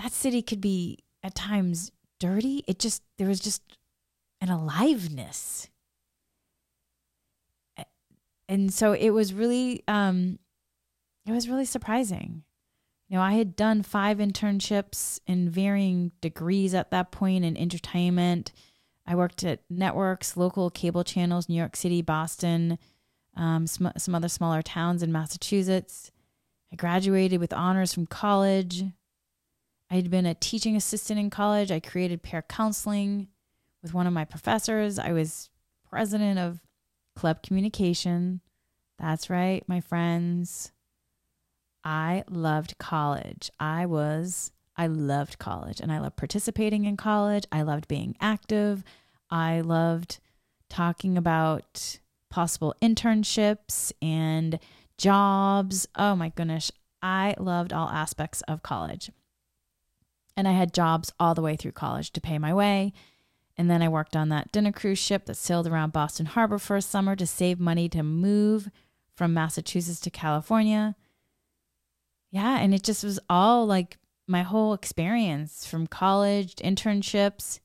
that 0.00 0.12
city 0.12 0.42
could 0.42 0.60
be 0.60 0.98
at 1.22 1.34
times 1.34 1.90
dirty, 2.20 2.64
it 2.68 2.78
just, 2.78 3.02
there 3.18 3.26
was 3.28 3.40
just 3.40 3.62
an 4.40 4.50
aliveness. 4.50 5.68
And 8.48 8.72
so 8.72 8.92
it 8.92 9.10
was 9.10 9.34
really 9.34 9.84
um, 9.86 10.38
it 11.26 11.32
was 11.32 11.48
really 11.48 11.66
surprising. 11.66 12.44
You 13.08 13.16
know, 13.16 13.22
I 13.22 13.32
had 13.32 13.56
done 13.56 13.82
five 13.82 14.18
internships 14.18 15.20
in 15.26 15.50
varying 15.50 16.12
degrees 16.20 16.74
at 16.74 16.90
that 16.90 17.10
point 17.10 17.44
in 17.44 17.56
entertainment. 17.56 18.52
I 19.06 19.14
worked 19.14 19.44
at 19.44 19.62
networks, 19.70 20.36
local 20.36 20.70
cable 20.70 21.04
channels, 21.04 21.48
New 21.48 21.56
York 21.56 21.76
City, 21.76 22.02
Boston, 22.02 22.78
um, 23.34 23.66
some, 23.66 23.90
some 23.96 24.14
other 24.14 24.28
smaller 24.28 24.60
towns 24.60 25.02
in 25.02 25.10
Massachusetts. 25.10 26.10
I 26.70 26.76
graduated 26.76 27.40
with 27.40 27.54
honors 27.54 27.94
from 27.94 28.06
college. 28.06 28.84
I 29.90 29.94
had 29.94 30.10
been 30.10 30.26
a 30.26 30.34
teaching 30.34 30.76
assistant 30.76 31.18
in 31.18 31.30
college. 31.30 31.72
I 31.72 31.80
created 31.80 32.22
peer 32.22 32.42
counseling 32.42 33.28
with 33.82 33.94
one 33.94 34.06
of 34.06 34.12
my 34.12 34.24
professors. 34.24 34.98
I 34.98 35.12
was 35.12 35.50
president 35.88 36.38
of 36.38 36.60
club 37.16 37.42
communication. 37.42 38.40
That's 38.98 39.30
right, 39.30 39.62
my 39.66 39.80
friends. 39.80 40.72
I 41.84 42.24
loved 42.28 42.78
college. 42.78 43.50
I 43.58 43.86
was, 43.86 44.52
I 44.76 44.86
loved 44.86 45.38
college 45.38 45.80
and 45.80 45.90
I 45.90 46.00
loved 46.00 46.16
participating 46.16 46.84
in 46.84 46.96
college. 46.96 47.44
I 47.50 47.62
loved 47.62 47.88
being 47.88 48.16
active. 48.20 48.84
I 49.30 49.60
loved 49.60 50.18
talking 50.68 51.16
about 51.16 51.98
possible 52.30 52.74
internships 52.82 53.92
and 54.02 54.58
jobs. 54.98 55.86
Oh 55.96 56.14
my 56.14 56.30
goodness. 56.30 56.70
I 57.02 57.34
loved 57.38 57.72
all 57.72 57.88
aspects 57.88 58.42
of 58.42 58.62
college. 58.62 59.10
And 60.36 60.46
I 60.46 60.52
had 60.52 60.74
jobs 60.74 61.12
all 61.18 61.34
the 61.34 61.42
way 61.42 61.56
through 61.56 61.72
college 61.72 62.12
to 62.12 62.20
pay 62.20 62.38
my 62.38 62.52
way. 62.52 62.92
And 63.58 63.68
then 63.68 63.82
I 63.82 63.88
worked 63.88 64.16
on 64.16 64.30
that 64.30 64.52
dinner 64.52 64.72
cruise 64.72 65.00
ship 65.00 65.26
that 65.26 65.36
sailed 65.36 65.66
around 65.66 65.92
Boston 65.92 66.26
Harbor 66.26 66.58
for 66.58 66.76
a 66.76 66.82
summer 66.82 67.16
to 67.16 67.26
save 67.26 67.58
money 67.58 67.88
to 67.90 68.02
move 68.02 68.70
from 69.14 69.34
Massachusetts 69.34 70.00
to 70.00 70.10
California 70.10 70.94
yeah, 72.30 72.58
and 72.58 72.74
it 72.74 72.82
just 72.82 73.04
was 73.04 73.18
all 73.28 73.66
like 73.66 73.96
my 74.26 74.42
whole 74.42 74.74
experience 74.74 75.66
from 75.66 75.86
college, 75.86 76.56
internships 76.56 77.60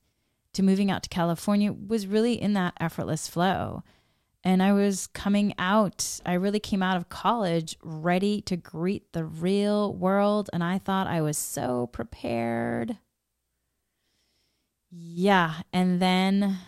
to 0.53 0.63
moving 0.63 0.89
out 0.89 1.03
to 1.03 1.09
California 1.09 1.73
was 1.73 2.07
really 2.07 2.41
in 2.41 2.53
that 2.53 2.75
effortless 2.79 3.27
flow. 3.27 3.83
And 4.45 4.61
I 4.61 4.73
was 4.73 5.07
coming 5.07 5.53
out, 5.57 6.19
I 6.25 6.33
really 6.33 6.59
came 6.59 6.83
out 6.83 6.97
of 6.97 7.09
college 7.09 7.77
ready 7.81 8.41
to 8.41 8.57
greet 8.57 9.11
the 9.13 9.23
real 9.25 9.93
world. 9.93 10.49
And 10.53 10.63
I 10.63 10.77
thought 10.77 11.07
I 11.07 11.21
was 11.21 11.37
so 11.37 11.87
prepared. 11.87 12.97
Yeah. 14.95 15.61
And 15.71 15.99
then 15.99 16.59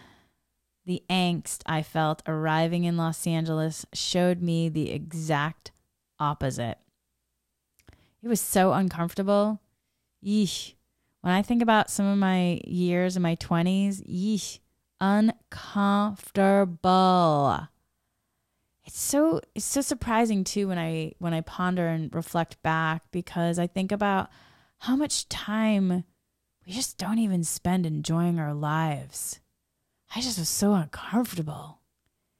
the 0.85 1.03
angst 1.09 1.61
I 1.67 1.83
felt 1.83 2.23
arriving 2.27 2.83
in 2.83 2.97
Los 2.97 3.27
Angeles 3.27 3.85
showed 3.93 4.41
me 4.41 4.67
the 4.67 4.89
exact 4.91 5.71
opposite. 6.19 6.79
It 8.23 8.27
was 8.27 8.41
so 8.41 8.73
uncomfortable. 8.73 9.61
Yeesh. 10.23 10.73
When 11.21 11.33
I 11.33 11.43
think 11.43 11.61
about 11.61 11.91
some 11.91 12.07
of 12.07 12.17
my 12.17 12.61
years 12.65 13.15
in 13.15 13.21
my 13.21 13.35
20s, 13.35 14.01
yeesh, 14.09 14.57
uncomfortable. 14.99 17.67
It's 18.85 18.99
so 18.99 19.41
it's 19.55 19.65
so 19.65 19.81
surprising 19.81 20.43
too 20.43 20.67
when 20.67 20.77
I 20.77 21.13
when 21.17 21.33
I 21.33 21.41
ponder 21.41 21.87
and 21.87 22.13
reflect 22.13 22.61
back 22.61 23.03
because 23.11 23.57
I 23.57 23.65
think 23.67 23.91
about 23.91 24.29
how 24.79 24.95
much 24.95 25.27
time 25.29 26.03
we 26.65 26.73
just 26.73 26.97
don't 26.97 27.19
even 27.19 27.43
spend 27.43 27.85
enjoying 27.85 28.39
our 28.39 28.53
lives. 28.53 29.39
I 30.15 30.21
just 30.21 30.39
was 30.39 30.49
so 30.49 30.73
uncomfortable. 30.73 31.79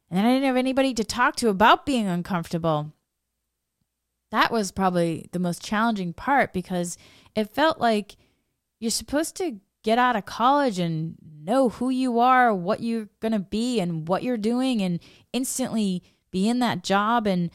And 0.10 0.18
then 0.18 0.26
I 0.26 0.34
didn't 0.34 0.48
have 0.48 0.58
anybody 0.58 0.94
to 0.94 1.04
talk 1.04 1.36
to 1.38 1.50
about 1.50 1.86
being 1.86 2.08
uncomfortable 2.08 2.94
that 4.36 4.52
was 4.52 4.72
probably 4.72 5.30
the 5.32 5.40
most 5.40 5.64
challenging 5.64 6.12
part 6.12 6.52
because 6.52 6.98
it 7.36 7.54
felt 7.54 7.80
like 7.80 8.18
you're 8.80 8.92
supposed 8.92 9.36
to 9.38 9.60
get 9.82 9.98
out 9.98 10.18
of 10.18 10.26
college 10.26 10.78
and 10.78 11.16
know 11.44 11.70
who 11.70 11.90
you 11.90 12.20
are, 12.20 12.54
what 12.54 12.82
you're 12.82 13.08
going 13.22 13.32
to 13.32 13.40
be 13.40 13.80
and 13.80 14.08
what 14.08 14.24
you're 14.24 14.36
doing 14.36 14.82
and 14.82 15.00
instantly 15.32 16.04
be 16.32 16.50
in 16.50 16.60
that 16.60 16.84
job 16.84 17.28
and 17.28 17.50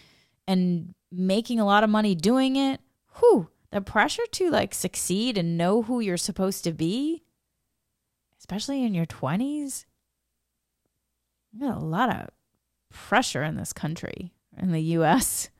and 0.46 0.94
making 1.12 1.60
a 1.60 1.66
lot 1.66 1.84
of 1.84 1.90
money 1.90 2.14
doing 2.14 2.56
it. 2.56 2.80
Whew, 3.18 3.50
the 3.72 3.80
pressure 3.80 4.26
to 4.32 4.50
like 4.50 4.74
succeed 4.74 5.38
and 5.38 5.56
know 5.56 5.82
who 5.82 6.00
you're 6.00 6.16
supposed 6.16 6.64
to 6.64 6.72
be, 6.72 7.22
especially 8.38 8.84
in 8.84 8.94
your 8.94 9.06
20s. 9.06 9.84
You 11.52 11.68
got 11.68 11.76
a 11.76 11.84
lot 11.84 12.10
of 12.10 12.28
pressure 12.90 13.42
in 13.42 13.56
this 13.56 13.72
country, 13.72 14.32
in 14.56 14.72
the 14.72 14.82
US. 14.82 15.50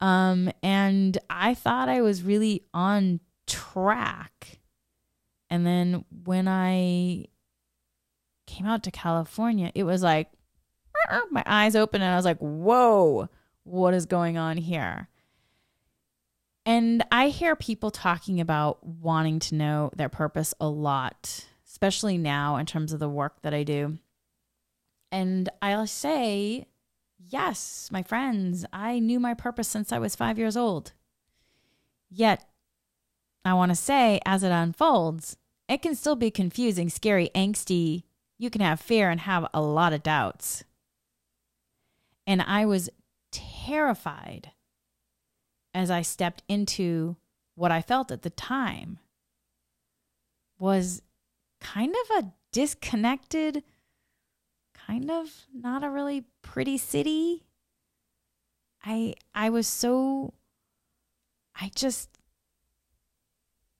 Um, 0.00 0.50
and 0.62 1.16
I 1.30 1.54
thought 1.54 1.88
I 1.88 2.02
was 2.02 2.22
really 2.22 2.64
on 2.74 3.20
track. 3.46 4.60
And 5.48 5.66
then 5.66 6.04
when 6.24 6.48
I 6.48 7.26
came 8.46 8.66
out 8.66 8.82
to 8.82 8.90
California, 8.90 9.70
it 9.74 9.84
was 9.84 10.02
like 10.02 10.30
my 11.30 11.42
eyes 11.46 11.76
open 11.76 12.02
and 12.02 12.12
I 12.12 12.16
was 12.16 12.24
like, 12.24 12.38
whoa, 12.38 13.28
what 13.62 13.94
is 13.94 14.06
going 14.06 14.36
on 14.36 14.56
here? 14.56 15.08
And 16.66 17.04
I 17.12 17.28
hear 17.28 17.56
people 17.56 17.90
talking 17.90 18.40
about 18.40 18.84
wanting 18.86 19.38
to 19.40 19.54
know 19.54 19.90
their 19.94 20.08
purpose 20.08 20.54
a 20.60 20.68
lot, 20.68 21.46
especially 21.68 22.16
now 22.16 22.56
in 22.56 22.64
terms 22.64 22.92
of 22.92 23.00
the 23.00 23.08
work 23.08 23.42
that 23.42 23.52
I 23.52 23.64
do. 23.64 23.98
And 25.12 25.48
I'll 25.60 25.86
say 25.86 26.66
Yes, 27.30 27.88
my 27.90 28.02
friends, 28.02 28.66
I 28.72 28.98
knew 28.98 29.18
my 29.18 29.34
purpose 29.34 29.68
since 29.68 29.92
I 29.92 29.98
was 29.98 30.14
five 30.14 30.38
years 30.38 30.56
old. 30.56 30.92
Yet, 32.10 32.44
I 33.44 33.54
want 33.54 33.70
to 33.70 33.76
say, 33.76 34.20
as 34.26 34.42
it 34.42 34.52
unfolds, 34.52 35.36
it 35.68 35.80
can 35.82 35.94
still 35.94 36.16
be 36.16 36.30
confusing, 36.30 36.88
scary, 36.88 37.30
angsty. 37.34 38.04
You 38.38 38.50
can 38.50 38.60
have 38.60 38.80
fear 38.80 39.10
and 39.10 39.20
have 39.20 39.46
a 39.54 39.62
lot 39.62 39.92
of 39.92 40.02
doubts. 40.02 40.64
And 42.26 42.42
I 42.42 42.66
was 42.66 42.90
terrified 43.32 44.50
as 45.74 45.90
I 45.90 46.02
stepped 46.02 46.42
into 46.48 47.16
what 47.56 47.72
I 47.72 47.82
felt 47.82 48.10
at 48.10 48.22
the 48.22 48.30
time 48.30 48.98
was 50.58 51.02
kind 51.60 51.94
of 51.94 52.24
a 52.24 52.32
disconnected 52.52 53.64
kind 54.86 55.10
of 55.10 55.46
not 55.52 55.82
a 55.82 55.90
really 55.90 56.24
pretty 56.42 56.78
city. 56.78 57.44
I 58.84 59.14
I 59.34 59.50
was 59.50 59.66
so 59.66 60.34
I 61.58 61.70
just 61.74 62.18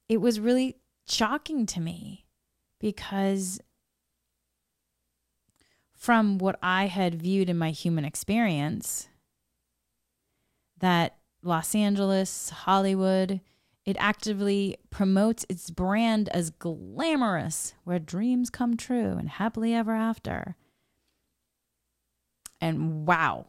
it 0.09 0.20
was 0.20 0.40
really 0.40 0.76
shocking 1.07 1.66
to 1.66 1.80
me 1.80 2.26
because 2.80 3.61
from 5.92 6.38
what 6.38 6.59
I 6.62 6.87
had 6.87 7.14
viewed 7.14 7.48
in 7.48 7.57
my 7.57 7.70
human 7.70 8.04
experience 8.04 9.09
that 10.78 11.16
Los 11.44 11.74
Angeles, 11.74 12.48
Hollywood, 12.48 13.40
it 13.85 13.96
actively 14.00 14.78
promotes 14.88 15.44
its 15.50 15.68
brand 15.68 16.30
as 16.30 16.50
glamorous, 16.50 17.74
where 17.85 17.98
dreams 17.98 18.48
come 18.48 18.76
true 18.76 19.16
and 19.18 19.28
happily 19.28 19.74
ever 19.74 19.92
after. 19.92 20.57
And 22.62 23.07
wow, 23.07 23.46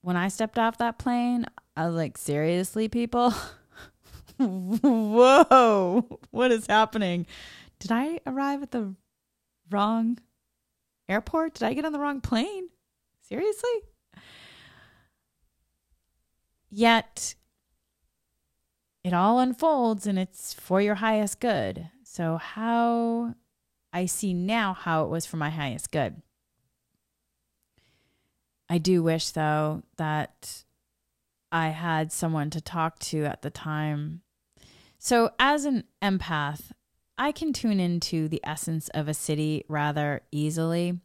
when 0.00 0.16
I 0.16 0.28
stepped 0.28 0.58
off 0.58 0.78
that 0.78 0.98
plane, 0.98 1.44
I 1.76 1.86
was 1.86 1.94
like, 1.94 2.16
seriously, 2.16 2.88
people? 2.88 3.34
Whoa, 4.38 6.20
what 6.30 6.50
is 6.50 6.66
happening? 6.66 7.26
Did 7.78 7.92
I 7.92 8.20
arrive 8.26 8.62
at 8.62 8.70
the 8.70 8.94
wrong 9.70 10.18
airport? 11.10 11.54
Did 11.54 11.64
I 11.64 11.74
get 11.74 11.84
on 11.84 11.92
the 11.92 12.00
wrong 12.00 12.22
plane? 12.22 12.68
Seriously? 13.20 13.70
Yet, 16.76 17.36
it 19.04 19.12
all 19.12 19.38
unfolds 19.38 20.08
and 20.08 20.18
it's 20.18 20.52
for 20.52 20.80
your 20.80 20.96
highest 20.96 21.38
good. 21.38 21.88
So, 22.02 22.36
how 22.36 23.36
I 23.92 24.06
see 24.06 24.34
now 24.34 24.74
how 24.74 25.04
it 25.04 25.08
was 25.08 25.24
for 25.24 25.36
my 25.36 25.50
highest 25.50 25.92
good. 25.92 26.20
I 28.68 28.78
do 28.78 29.04
wish, 29.04 29.30
though, 29.30 29.84
that 29.98 30.64
I 31.52 31.68
had 31.68 32.10
someone 32.10 32.50
to 32.50 32.60
talk 32.60 32.98
to 33.10 33.24
at 33.24 33.42
the 33.42 33.50
time. 33.50 34.22
So, 34.98 35.30
as 35.38 35.64
an 35.64 35.84
empath, 36.02 36.72
I 37.16 37.30
can 37.30 37.52
tune 37.52 37.78
into 37.78 38.26
the 38.26 38.40
essence 38.42 38.88
of 38.88 39.06
a 39.06 39.14
city 39.14 39.64
rather 39.68 40.22
easily. 40.32 40.98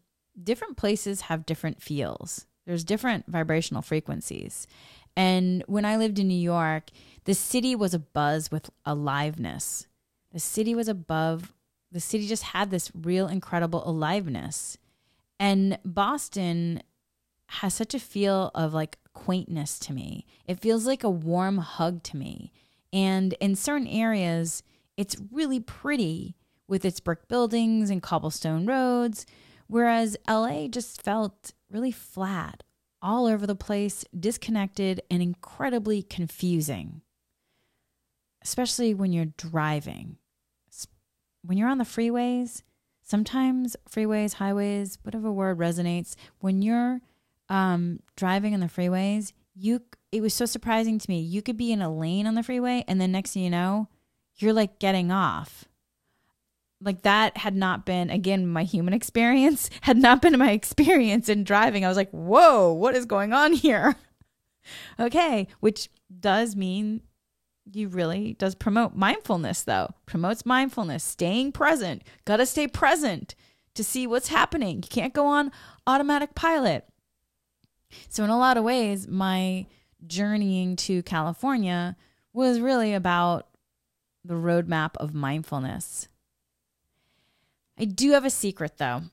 Different 0.44 0.78
places 0.78 1.22
have 1.22 1.46
different 1.46 1.80
feels, 1.80 2.48
there's 2.70 2.84
different 2.84 3.26
vibrational 3.28 3.82
frequencies. 3.82 4.68
And 5.16 5.64
when 5.68 5.86
I 5.86 5.98
lived 5.98 6.20
in 6.20 6.28
New 6.28 6.34
York, 6.34 6.90
the 7.26 7.34
city 7.34 7.76
was 7.76 7.94
a 7.94 8.00
buzz 8.00 8.52
with 8.52 8.70
aliveness. 8.86 9.88
The 10.32 10.40
city 10.40 10.76
was 10.76 10.88
above, 10.88 11.54
the 11.92 12.00
city 12.00 12.28
just 12.28 12.44
had 12.44 12.70
this 12.70 12.92
real 12.94 13.28
incredible 13.28 13.88
aliveness. 13.88 14.78
And 15.40 15.80
Boston 15.84 16.82
has 17.48 17.74
such 17.74 17.94
a 17.94 18.00
feel 18.00 18.52
of 18.54 18.74
like 18.74 18.98
quaintness 19.14 19.80
to 19.80 19.94
me. 19.94 20.26
It 20.48 20.60
feels 20.60 20.86
like 20.86 21.04
a 21.04 21.10
warm 21.10 21.58
hug 21.58 22.04
to 22.04 22.18
me. 22.18 22.52
And 22.94 23.34
in 23.40 23.56
certain 23.56 23.88
areas, 23.88 24.64
it's 24.98 25.16
really 25.32 25.60
pretty 25.60 26.36
with 26.68 26.86
its 26.86 27.00
brick 27.00 27.28
buildings 27.28 27.90
and 27.90 28.04
cobblestone 28.04 28.66
roads, 28.66 29.26
whereas 29.68 30.16
LA 30.28 30.68
just 30.68 31.02
felt 31.02 31.54
really 31.72 31.92
flat, 31.92 32.64
all 33.02 33.26
over 33.26 33.48
the 33.48 33.56
place, 33.56 34.06
disconnected, 34.18 35.02
and 35.10 35.22
incredibly 35.22 36.02
confusing, 36.02 37.02
especially 38.42 38.94
when 38.94 39.14
you're 39.14 39.34
driving. 39.38 40.18
When 41.44 41.58
you're 41.58 41.70
on 41.70 41.78
the 41.78 41.86
freeways, 41.86 42.64
sometimes 43.02 43.78
freeways, 43.90 44.34
highways, 44.34 44.98
whatever 45.04 45.32
word 45.32 45.58
resonates, 45.58 46.16
when 46.40 46.62
you're 46.62 47.02
um, 47.48 48.00
driving 48.18 48.54
on 48.54 48.60
the 48.60 48.68
freeways, 48.68 49.32
you 49.56 49.82
it 50.12 50.22
was 50.22 50.34
so 50.34 50.46
surprising 50.46 51.00
to 51.00 51.10
me. 51.10 51.22
You 51.22 51.42
could 51.42 51.58
be 51.58 51.72
in 51.72 51.82
a 51.82 51.94
lane 51.94 52.28
on 52.28 52.36
the 52.36 52.44
freeway, 52.44 52.84
and 52.88 53.00
then 53.00 53.12
next 53.12 53.34
thing 53.34 53.44
you 53.44 53.50
know, 53.50 53.88
you're 54.38 54.54
like 54.54 54.80
getting 54.80 55.12
off. 55.12 55.69
Like 56.82 57.02
that 57.02 57.38
had 57.38 57.56
not 57.56 57.86
been 57.86 58.10
again 58.10 58.48
my 58.48 58.64
human 58.64 58.94
experience 58.94 59.70
had 59.82 59.98
not 59.98 60.22
been 60.22 60.38
my 60.38 60.52
experience 60.52 61.30
in 61.30 61.44
driving. 61.44 61.84
I 61.84 61.88
was 61.88 61.98
like, 61.98 62.12
"Whoa, 62.12 62.74
what 62.74 62.96
is 62.96 63.06
going 63.06 63.34
on 63.34 63.54
here?" 63.54 63.96
okay, 65.00 65.48
which 65.60 65.90
does 66.20 66.56
mean 66.56 67.02
you 67.72 67.88
really 67.88 68.34
does 68.34 68.56
promote 68.56 68.96
mindfulness 68.96 69.64
though. 69.64 69.94
Promotes 70.06 70.46
mindfulness, 70.46 71.04
staying 71.04 71.52
present. 71.52 72.04
Got 72.26 72.38
to 72.38 72.46
stay 72.46 72.68
present 72.68 73.36
to 73.76 73.84
see 73.84 74.08
what's 74.08 74.30
happening. 74.30 74.78
You 74.78 74.90
can't 74.90 75.14
go 75.14 75.26
on 75.28 75.52
automatic 75.86 76.36
pilot. 76.36 76.86
So, 78.10 78.24
in 78.24 78.30
a 78.30 78.38
lot 78.38 78.58
of 78.58 78.64
ways, 78.64 79.08
my 79.08 79.66
journeying 80.06 80.76
to 80.78 81.04
California 81.04 81.96
was 82.34 82.60
really 82.60 82.94
about 82.94 83.48
the 84.24 84.36
roadmap 84.36 84.96
of 84.98 85.14
mindfulness. 85.14 86.08
I 87.80 87.86
do 87.86 88.12
have 88.12 88.26
a 88.26 88.30
secret 88.30 88.78
though. 88.78 89.04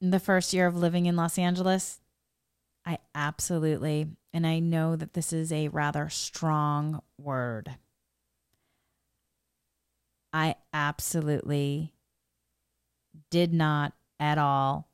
In 0.00 0.10
the 0.10 0.20
first 0.20 0.52
year 0.52 0.66
of 0.66 0.76
living 0.76 1.06
in 1.06 1.16
Los 1.16 1.38
Angeles, 1.38 2.00
I 2.84 2.98
absolutely, 3.14 4.06
and 4.32 4.46
I 4.46 4.60
know 4.60 4.94
that 4.94 5.14
this 5.14 5.32
is 5.32 5.50
a 5.50 5.68
rather 5.68 6.08
strong 6.08 7.02
word, 7.18 7.76
I 10.32 10.56
absolutely 10.72 11.94
did 13.30 13.52
not 13.52 13.94
at 14.20 14.38
all 14.38 14.88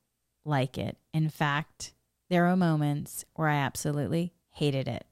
like 0.44 0.78
it. 0.78 0.96
In 1.12 1.28
fact, 1.28 1.94
there 2.30 2.44
were 2.44 2.56
moments 2.56 3.24
where 3.34 3.48
I 3.48 3.56
absolutely 3.56 4.32
hated 4.50 4.88
it. 4.88 5.04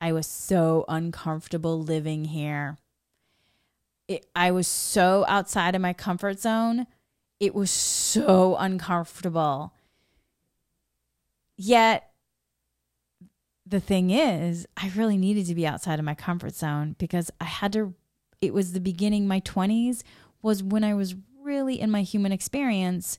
I 0.00 0.12
was 0.12 0.26
so 0.26 0.86
uncomfortable 0.88 1.80
living 1.80 2.24
here. 2.24 2.78
It, 4.08 4.26
I 4.34 4.50
was 4.50 4.66
so 4.66 5.24
outside 5.28 5.74
of 5.74 5.82
my 5.82 5.92
comfort 5.92 6.40
zone. 6.40 6.86
It 7.40 7.54
was 7.54 7.70
so 7.70 8.56
uncomfortable. 8.56 9.72
Yet, 11.56 12.10
the 13.66 13.80
thing 13.80 14.10
is, 14.10 14.66
I 14.76 14.92
really 14.94 15.16
needed 15.16 15.46
to 15.46 15.54
be 15.54 15.66
outside 15.66 15.98
of 15.98 16.04
my 16.04 16.14
comfort 16.14 16.54
zone 16.54 16.96
because 16.98 17.30
I 17.40 17.44
had 17.44 17.72
to. 17.72 17.94
It 18.40 18.54
was 18.54 18.72
the 18.72 18.80
beginning, 18.80 19.26
my 19.26 19.40
20s 19.40 20.02
was 20.42 20.62
when 20.62 20.84
I 20.84 20.94
was 20.94 21.14
really 21.42 21.80
in 21.80 21.90
my 21.90 22.02
human 22.02 22.32
experience 22.32 23.18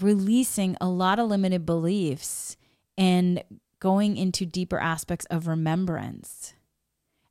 releasing 0.00 0.76
a 0.80 0.88
lot 0.88 1.18
of 1.18 1.28
limited 1.28 1.66
beliefs 1.66 2.56
and 2.96 3.42
going 3.80 4.16
into 4.16 4.46
deeper 4.46 4.78
aspects 4.78 5.26
of 5.26 5.46
remembrance. 5.46 6.54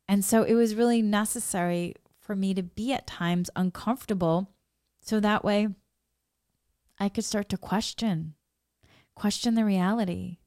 And 0.07 0.23
so 0.23 0.43
it 0.43 0.53
was 0.53 0.75
really 0.75 1.01
necessary 1.01 1.95
for 2.19 2.35
me 2.35 2.53
to 2.53 2.63
be 2.63 2.93
at 2.93 3.07
times 3.07 3.49
uncomfortable 3.55 4.49
so 5.01 5.19
that 5.19 5.43
way 5.43 5.69
I 6.99 7.09
could 7.09 7.25
start 7.25 7.49
to 7.49 7.57
question, 7.57 8.33
question 9.15 9.55
the 9.55 9.65
reality. 9.65 10.37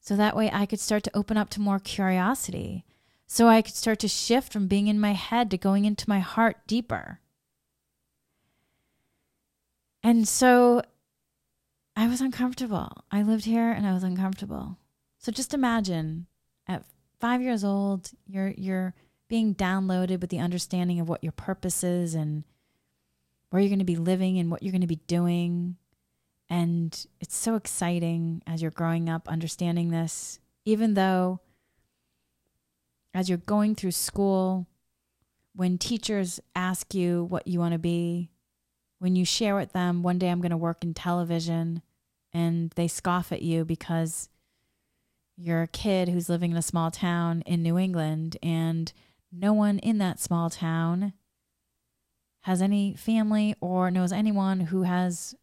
So 0.00 0.16
that 0.16 0.36
way 0.36 0.50
I 0.52 0.66
could 0.66 0.80
start 0.80 1.02
to 1.04 1.16
open 1.16 1.36
up 1.36 1.50
to 1.50 1.60
more 1.60 1.78
curiosity. 1.78 2.84
So 3.26 3.48
I 3.48 3.62
could 3.62 3.74
start 3.74 3.98
to 4.00 4.08
shift 4.08 4.52
from 4.52 4.66
being 4.66 4.88
in 4.88 4.98
my 4.98 5.12
head 5.12 5.50
to 5.50 5.58
going 5.58 5.84
into 5.84 6.08
my 6.08 6.20
heart 6.20 6.56
deeper. 6.66 7.20
And 10.02 10.26
so 10.26 10.82
I 11.94 12.08
was 12.08 12.20
uncomfortable. 12.20 13.04
I 13.10 13.22
lived 13.22 13.44
here 13.44 13.70
and 13.70 13.86
I 13.86 13.92
was 13.92 14.02
uncomfortable. 14.02 14.78
So 15.18 15.30
just 15.30 15.52
imagine 15.52 16.26
at 16.66 16.86
5 17.20 17.42
years 17.42 17.62
old, 17.62 18.10
you're 18.26 18.54
you're 18.56 18.94
being 19.28 19.54
downloaded 19.54 20.20
with 20.20 20.30
the 20.30 20.38
understanding 20.38 20.98
of 20.98 21.08
what 21.08 21.22
your 21.22 21.32
purpose 21.32 21.84
is 21.84 22.14
and 22.14 22.44
where 23.50 23.60
you're 23.60 23.68
going 23.68 23.80
to 23.80 23.84
be 23.84 23.96
living 23.96 24.38
and 24.38 24.50
what 24.50 24.62
you're 24.62 24.72
going 24.72 24.80
to 24.80 24.86
be 24.86 25.00
doing. 25.06 25.76
And 26.48 27.06
it's 27.20 27.36
so 27.36 27.54
exciting 27.54 28.42
as 28.46 28.62
you're 28.62 28.70
growing 28.70 29.08
up 29.08 29.28
understanding 29.28 29.90
this, 29.90 30.40
even 30.64 30.94
though 30.94 31.40
as 33.14 33.28
you're 33.28 33.38
going 33.38 33.74
through 33.74 33.92
school, 33.92 34.66
when 35.54 35.78
teachers 35.78 36.40
ask 36.54 36.94
you 36.94 37.24
what 37.24 37.46
you 37.46 37.58
want 37.58 37.72
to 37.72 37.78
be, 37.78 38.30
when 38.98 39.16
you 39.16 39.24
share 39.24 39.56
with 39.56 39.72
them, 39.72 40.02
one 40.02 40.18
day 40.18 40.28
I'm 40.28 40.40
going 40.40 40.50
to 40.50 40.56
work 40.56 40.84
in 40.84 40.94
television, 40.94 41.82
and 42.32 42.70
they 42.76 42.86
scoff 42.86 43.32
at 43.32 43.42
you 43.42 43.64
because 43.64 44.28
you're 45.36 45.62
a 45.62 45.68
kid 45.68 46.08
who's 46.08 46.28
living 46.28 46.50
in 46.50 46.56
a 46.56 46.62
small 46.62 46.90
town 46.90 47.42
in 47.46 47.62
New 47.62 47.78
England 47.78 48.36
and 48.42 48.92
no 49.32 49.52
one 49.52 49.78
in 49.78 49.98
that 49.98 50.20
small 50.20 50.50
town 50.50 51.14
has 52.42 52.62
any 52.62 52.94
family 52.94 53.54
or 53.60 53.90
knows 53.90 54.12
anyone 54.12 54.60
who 54.60 54.82
has 54.82 55.34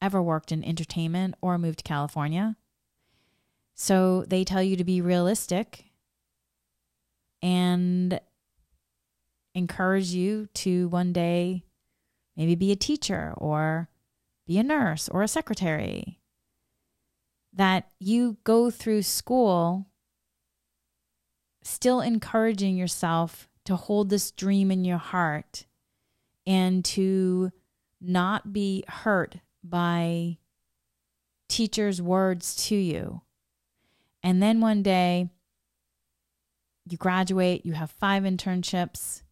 ever 0.00 0.22
worked 0.22 0.52
in 0.52 0.64
entertainment 0.64 1.34
or 1.40 1.58
moved 1.58 1.78
to 1.78 1.84
California. 1.84 2.56
So 3.74 4.24
they 4.28 4.44
tell 4.44 4.62
you 4.62 4.76
to 4.76 4.84
be 4.84 5.00
realistic 5.00 5.86
and 7.42 8.20
encourage 9.54 10.08
you 10.08 10.48
to 10.54 10.88
one 10.88 11.12
day 11.12 11.64
maybe 12.36 12.54
be 12.54 12.72
a 12.72 12.76
teacher 12.76 13.32
or 13.36 13.88
be 14.46 14.58
a 14.58 14.62
nurse 14.62 15.08
or 15.08 15.22
a 15.22 15.28
secretary 15.28 16.20
that 17.52 17.88
you 17.98 18.36
go 18.44 18.70
through 18.70 19.02
school 19.02 19.86
still 21.62 22.00
encouraging 22.00 22.76
yourself 22.76 23.48
to 23.64 23.76
hold 23.76 24.10
this 24.10 24.30
dream 24.30 24.70
in 24.70 24.84
your 24.84 24.98
heart 24.98 25.64
and 26.46 26.84
to 26.84 27.50
not 28.00 28.52
be 28.52 28.84
hurt 28.88 29.36
by 29.64 30.38
teachers' 31.48 32.00
words 32.00 32.54
to 32.66 32.76
you. 32.76 33.22
And 34.22 34.42
then 34.42 34.60
one 34.60 34.82
day 34.82 35.30
you 36.88 36.96
graduate, 36.96 37.66
you 37.66 37.72
have 37.72 37.90
five 37.90 38.22
internships, 38.22 39.22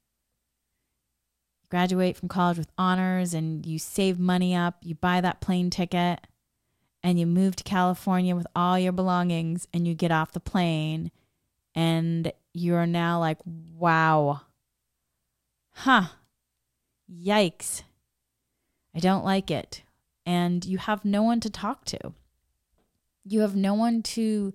graduate 1.70 2.16
from 2.16 2.28
college 2.28 2.58
with 2.58 2.70
honors, 2.76 3.34
and 3.34 3.64
you 3.64 3.78
save 3.78 4.18
money 4.18 4.54
up, 4.54 4.78
you 4.82 4.94
buy 4.94 5.20
that 5.20 5.40
plane 5.40 5.70
ticket 5.70 6.20
and 7.02 7.20
you 7.20 7.26
move 7.26 7.54
to 7.56 7.64
California 7.64 8.34
with 8.34 8.46
all 8.56 8.78
your 8.78 8.92
belongings 8.92 9.68
and 9.72 9.86
you 9.86 9.94
get 9.94 10.10
off 10.10 10.32
the 10.32 10.40
plane 10.40 11.10
and 11.74 12.32
you're 12.52 12.86
now 12.86 13.20
like, 13.20 13.38
wow, 13.44 14.40
huh, 15.70 16.06
yikes, 17.14 17.82
I 18.94 19.00
don't 19.00 19.24
like 19.24 19.50
it. 19.50 19.82
And 20.26 20.64
you 20.64 20.78
have 20.78 21.04
no 21.04 21.22
one 21.22 21.40
to 21.40 21.50
talk 21.50 21.84
to. 21.86 22.12
You 23.24 23.40
have 23.40 23.56
no 23.56 23.74
one 23.74 24.02
to 24.02 24.52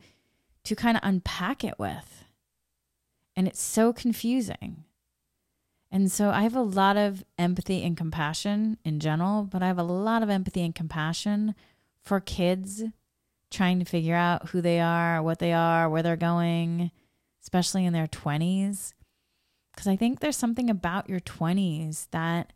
to 0.66 0.76
kind 0.76 0.98
of 0.98 1.04
unpack 1.04 1.64
it 1.64 1.80
with. 1.80 2.26
And 3.36 3.48
it's 3.48 3.62
so 3.62 3.94
confusing. 3.94 4.84
And 5.92 6.12
so 6.12 6.30
I 6.30 6.44
have 6.44 6.56
a 6.56 6.62
lot 6.62 6.98
of 6.98 7.24
empathy 7.38 7.84
and 7.84 7.98
compassion 7.98 8.78
in 8.84 9.00
general, 9.00 9.44
but 9.44 9.64
I 9.64 9.68
have 9.68 9.80
a 9.80 9.84
lot 9.84 10.22
of 10.22 10.30
empathy 10.30 10.62
and 10.62 10.76
compassion 10.76 11.56
for 12.04 12.20
kids 12.20 12.84
trying 13.50 13.80
to 13.80 13.86
figure 13.86 14.16
out 14.16 14.50
who 14.50 14.62
they 14.62 14.80
are, 14.80 15.24
what 15.24 15.40
they 15.40 15.54
are, 15.54 15.90
where 15.90 16.04
they're 16.04 16.16
going, 16.16 16.92
especially 17.42 17.86
in 17.86 17.94
their 17.94 18.08
20s. 18.08 18.94
Because 19.80 19.94
I 19.94 19.96
think 19.96 20.20
there's 20.20 20.36
something 20.36 20.70
about 20.70 21.10
your 21.10 21.22
20s 21.22 22.10
that 22.12 22.52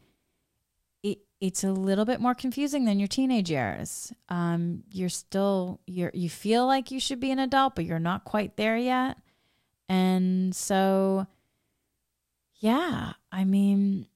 it, 1.04 1.20
it's 1.40 1.64
a 1.64 1.72
little 1.72 2.04
bit 2.04 2.20
more 2.20 2.36
confusing 2.36 2.84
than 2.84 3.00
your 3.00 3.08
teenage 3.08 3.50
years. 3.50 4.12
Um, 4.28 4.84
you're 4.92 5.08
still 5.08 5.80
you're 5.88 6.12
you 6.14 6.30
feel 6.30 6.68
like 6.68 6.92
you 6.92 7.00
should 7.00 7.22
be 7.22 7.32
an 7.32 7.40
adult, 7.40 7.76
but 7.76 7.86
you're 7.86 7.98
not 7.98 8.26
quite 8.26 8.58
there 8.58 8.76
yet. 8.76 9.20
And 9.88 10.54
so, 10.54 11.26
yeah, 12.56 13.14
I 13.32 13.46
mean, 13.46 14.08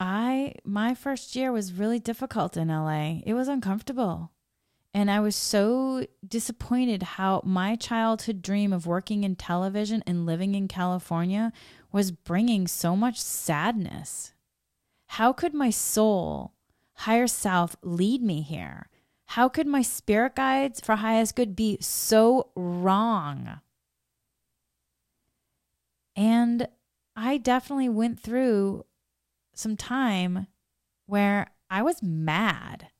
I 0.00 0.54
my 0.64 0.94
first 0.94 1.36
year 1.36 1.52
was 1.52 1.74
really 1.74 1.98
difficult 1.98 2.56
in 2.56 2.68
LA. 2.68 3.20
It 3.26 3.34
was 3.34 3.48
uncomfortable. 3.48 4.30
And 4.94 5.10
I 5.10 5.18
was 5.18 5.34
so 5.34 6.06
disappointed 6.26 7.02
how 7.02 7.42
my 7.44 7.74
childhood 7.74 8.40
dream 8.40 8.72
of 8.72 8.86
working 8.86 9.24
in 9.24 9.34
television 9.34 10.04
and 10.06 10.24
living 10.24 10.54
in 10.54 10.68
California 10.68 11.52
was 11.90 12.12
bringing 12.12 12.68
so 12.68 12.94
much 12.94 13.20
sadness. 13.20 14.34
How 15.08 15.32
could 15.32 15.52
my 15.52 15.70
soul, 15.70 16.52
higher 16.94 17.26
self, 17.26 17.74
lead 17.82 18.22
me 18.22 18.42
here? 18.42 18.88
How 19.26 19.48
could 19.48 19.66
my 19.66 19.82
spirit 19.82 20.36
guides 20.36 20.80
for 20.80 20.94
highest 20.94 21.34
good 21.34 21.56
be 21.56 21.76
so 21.80 22.50
wrong? 22.54 23.60
And 26.14 26.68
I 27.16 27.38
definitely 27.38 27.88
went 27.88 28.20
through 28.20 28.84
some 29.56 29.76
time 29.76 30.46
where 31.06 31.48
I 31.68 31.82
was 31.82 32.00
mad 32.00 32.90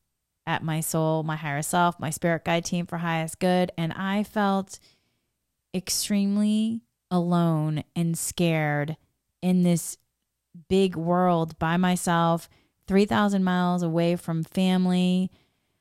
at 0.46 0.62
my 0.62 0.80
soul, 0.80 1.22
my 1.22 1.36
higher 1.36 1.62
self, 1.62 1.98
my 1.98 2.10
spirit 2.10 2.44
guide 2.44 2.64
team 2.64 2.86
for 2.86 2.98
highest 2.98 3.38
good. 3.38 3.72
And 3.78 3.92
I 3.92 4.22
felt 4.22 4.78
extremely 5.74 6.82
alone 7.10 7.84
and 7.96 8.16
scared 8.18 8.96
in 9.42 9.62
this 9.62 9.96
big 10.68 10.96
world 10.96 11.58
by 11.58 11.76
myself, 11.76 12.48
3,000 12.86 13.42
miles 13.42 13.82
away 13.82 14.16
from 14.16 14.44
family. 14.44 15.30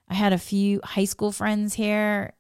I 0.08 0.16
had 0.16 0.34
a 0.34 0.38
few 0.38 0.80
high 0.84 1.06
school 1.06 1.32
friends 1.32 1.76
here 1.76 2.34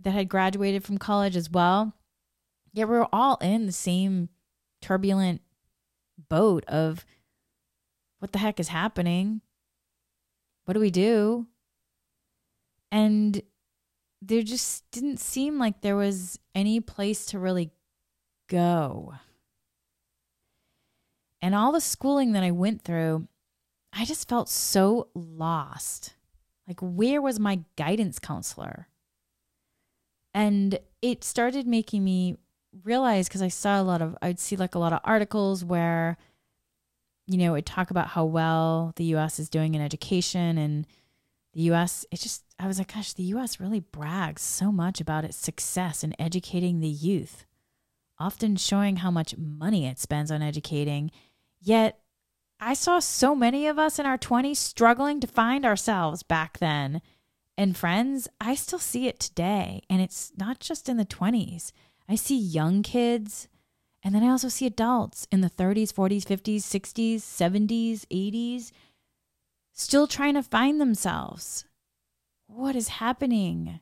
that 0.00 0.10
had 0.10 0.28
graduated 0.28 0.84
from 0.84 0.98
college 0.98 1.36
as 1.36 1.50
well. 1.50 1.94
Yet 2.72 2.88
we 2.88 2.94
we're 2.94 3.06
all 3.12 3.36
in 3.36 3.66
the 3.66 3.72
same 3.72 4.28
turbulent 4.82 5.40
boat 6.28 6.64
of 6.66 7.04
what 8.18 8.32
the 8.32 8.38
heck 8.38 8.58
is 8.58 8.68
happening? 8.68 9.40
What 10.64 10.74
do 10.74 10.80
we 10.80 10.90
do? 10.90 11.46
And 12.90 13.42
there 14.22 14.42
just 14.42 14.90
didn't 14.90 15.18
seem 15.18 15.58
like 15.58 15.80
there 15.80 15.96
was 15.96 16.38
any 16.54 16.80
place 16.80 17.26
to 17.26 17.38
really 17.38 17.70
go. 18.48 19.14
And 21.42 21.54
all 21.54 21.72
the 21.72 21.80
schooling 21.80 22.32
that 22.32 22.42
I 22.42 22.52
went 22.52 22.82
through, 22.82 23.28
I 23.92 24.04
just 24.04 24.28
felt 24.28 24.48
so 24.48 25.08
lost. 25.14 26.14
Like, 26.66 26.80
where 26.80 27.20
was 27.20 27.38
my 27.38 27.60
guidance 27.76 28.18
counselor? 28.18 28.88
And 30.32 30.78
it 31.02 31.22
started 31.22 31.66
making 31.66 32.02
me 32.02 32.38
realize 32.82 33.28
because 33.28 33.42
I 33.42 33.48
saw 33.48 33.80
a 33.80 33.84
lot 33.84 34.00
of, 34.00 34.16
I'd 34.22 34.40
see 34.40 34.56
like 34.56 34.74
a 34.74 34.78
lot 34.78 34.94
of 34.94 35.00
articles 35.04 35.64
where, 35.64 36.16
you 37.26 37.38
know, 37.38 37.54
it 37.54 37.66
talk 37.66 37.90
about 37.90 38.08
how 38.08 38.24
well 38.24 38.92
the 38.96 39.04
US 39.16 39.38
is 39.38 39.48
doing 39.48 39.74
in 39.74 39.80
education 39.80 40.58
and 40.58 40.86
the 41.54 41.62
US, 41.72 42.04
it 42.10 42.20
just, 42.20 42.44
I 42.58 42.66
was 42.66 42.78
like, 42.78 42.92
gosh, 42.92 43.12
the 43.12 43.22
US 43.34 43.60
really 43.60 43.80
brags 43.80 44.42
so 44.42 44.70
much 44.72 45.00
about 45.00 45.24
its 45.24 45.36
success 45.36 46.04
in 46.04 46.14
educating 46.18 46.80
the 46.80 46.88
youth, 46.88 47.46
often 48.18 48.56
showing 48.56 48.96
how 48.96 49.10
much 49.10 49.36
money 49.36 49.86
it 49.86 49.98
spends 49.98 50.30
on 50.30 50.42
educating. 50.42 51.10
Yet 51.60 52.00
I 52.60 52.74
saw 52.74 52.98
so 52.98 53.34
many 53.34 53.66
of 53.66 53.78
us 53.78 53.98
in 53.98 54.06
our 54.06 54.18
20s 54.18 54.56
struggling 54.56 55.20
to 55.20 55.26
find 55.26 55.64
ourselves 55.64 56.22
back 56.22 56.58
then. 56.58 57.00
And 57.56 57.76
friends, 57.76 58.28
I 58.40 58.54
still 58.54 58.78
see 58.78 59.06
it 59.06 59.20
today. 59.20 59.82
And 59.88 60.02
it's 60.02 60.32
not 60.36 60.60
just 60.60 60.88
in 60.88 60.96
the 60.96 61.04
20s. 61.04 61.72
I 62.08 62.16
see 62.16 62.36
young 62.36 62.82
kids, 62.82 63.48
and 64.04 64.14
then 64.14 64.22
I 64.22 64.28
also 64.28 64.48
see 64.48 64.66
adults 64.66 65.26
in 65.32 65.40
the 65.40 65.48
30s, 65.48 65.90
40s, 65.90 66.24
50s, 66.24 66.58
60s, 66.58 67.16
70s, 67.16 68.04
80s 68.12 68.70
still 69.72 70.06
trying 70.06 70.34
to 70.34 70.42
find 70.42 70.78
themselves. 70.78 71.64
What 72.46 72.76
is 72.76 72.88
happening? 72.88 73.80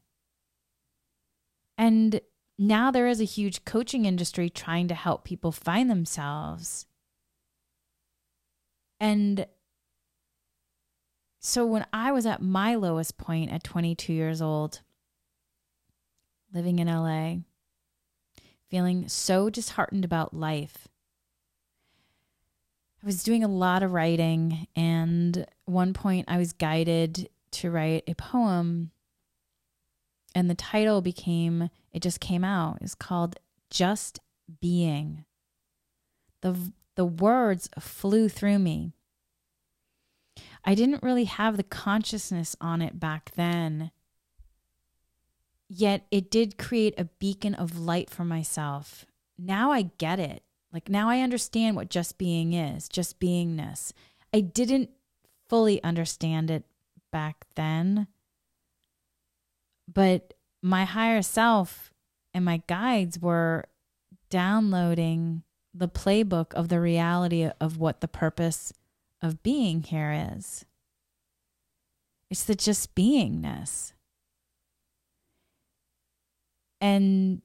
And 1.76 2.20
now 2.56 2.92
there 2.92 3.08
is 3.08 3.20
a 3.20 3.24
huge 3.24 3.64
coaching 3.64 4.04
industry 4.04 4.48
trying 4.48 4.86
to 4.88 4.94
help 4.94 5.24
people 5.24 5.50
find 5.50 5.90
themselves. 5.90 6.86
And 9.00 9.46
so 11.40 11.66
when 11.66 11.84
I 11.92 12.12
was 12.12 12.26
at 12.26 12.40
my 12.40 12.76
lowest 12.76 13.18
point 13.18 13.50
at 13.50 13.64
22 13.64 14.12
years 14.12 14.40
old, 14.40 14.82
living 16.54 16.78
in 16.78 16.86
LA, 16.86 17.38
feeling 18.72 19.06
so 19.06 19.50
disheartened 19.50 20.02
about 20.02 20.32
life. 20.32 20.88
I 23.02 23.06
was 23.06 23.22
doing 23.22 23.44
a 23.44 23.48
lot 23.48 23.82
of 23.82 23.92
writing, 23.92 24.66
and 24.74 25.46
one 25.66 25.92
point 25.92 26.24
I 26.26 26.38
was 26.38 26.54
guided 26.54 27.28
to 27.50 27.70
write 27.70 28.04
a 28.08 28.14
poem, 28.14 28.90
and 30.34 30.48
the 30.48 30.54
title 30.54 31.02
became, 31.02 31.68
it 31.92 32.00
just 32.00 32.18
came 32.18 32.44
out. 32.44 32.78
It's 32.80 32.94
called 32.94 33.36
Just 33.68 34.20
Being. 34.62 35.26
The, 36.40 36.72
the 36.96 37.04
words 37.04 37.68
flew 37.78 38.30
through 38.30 38.58
me. 38.58 38.94
I 40.64 40.74
didn't 40.74 41.02
really 41.02 41.24
have 41.24 41.58
the 41.58 41.62
consciousness 41.62 42.56
on 42.58 42.80
it 42.80 42.98
back 42.98 43.32
then 43.36 43.90
Yet 45.74 46.06
it 46.10 46.30
did 46.30 46.58
create 46.58 46.92
a 46.98 47.06
beacon 47.06 47.54
of 47.54 47.78
light 47.78 48.10
for 48.10 48.26
myself. 48.26 49.06
Now 49.38 49.72
I 49.72 49.90
get 49.96 50.20
it. 50.20 50.42
Like 50.70 50.90
now 50.90 51.08
I 51.08 51.20
understand 51.20 51.76
what 51.76 51.88
just 51.88 52.18
being 52.18 52.52
is, 52.52 52.90
just 52.90 53.18
beingness. 53.18 53.94
I 54.34 54.40
didn't 54.40 54.90
fully 55.48 55.82
understand 55.82 56.50
it 56.50 56.64
back 57.10 57.46
then. 57.54 58.06
But 59.90 60.34
my 60.60 60.84
higher 60.84 61.22
self 61.22 61.90
and 62.34 62.44
my 62.44 62.62
guides 62.66 63.18
were 63.18 63.64
downloading 64.28 65.42
the 65.72 65.88
playbook 65.88 66.52
of 66.52 66.68
the 66.68 66.80
reality 66.80 67.48
of 67.58 67.78
what 67.78 68.02
the 68.02 68.08
purpose 68.08 68.74
of 69.22 69.42
being 69.42 69.84
here 69.84 70.34
is. 70.36 70.66
It's 72.28 72.44
the 72.44 72.54
just 72.54 72.94
beingness 72.94 73.91
and 76.82 77.40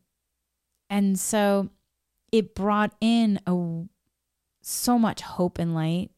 and 0.89 1.17
so 1.17 1.69
it 2.32 2.56
brought 2.56 2.93
in 3.00 3.39
a 3.45 3.84
so 4.62 5.00
much 5.00 5.21
hope 5.21 5.60
and 5.60 5.73
light. 5.73 6.10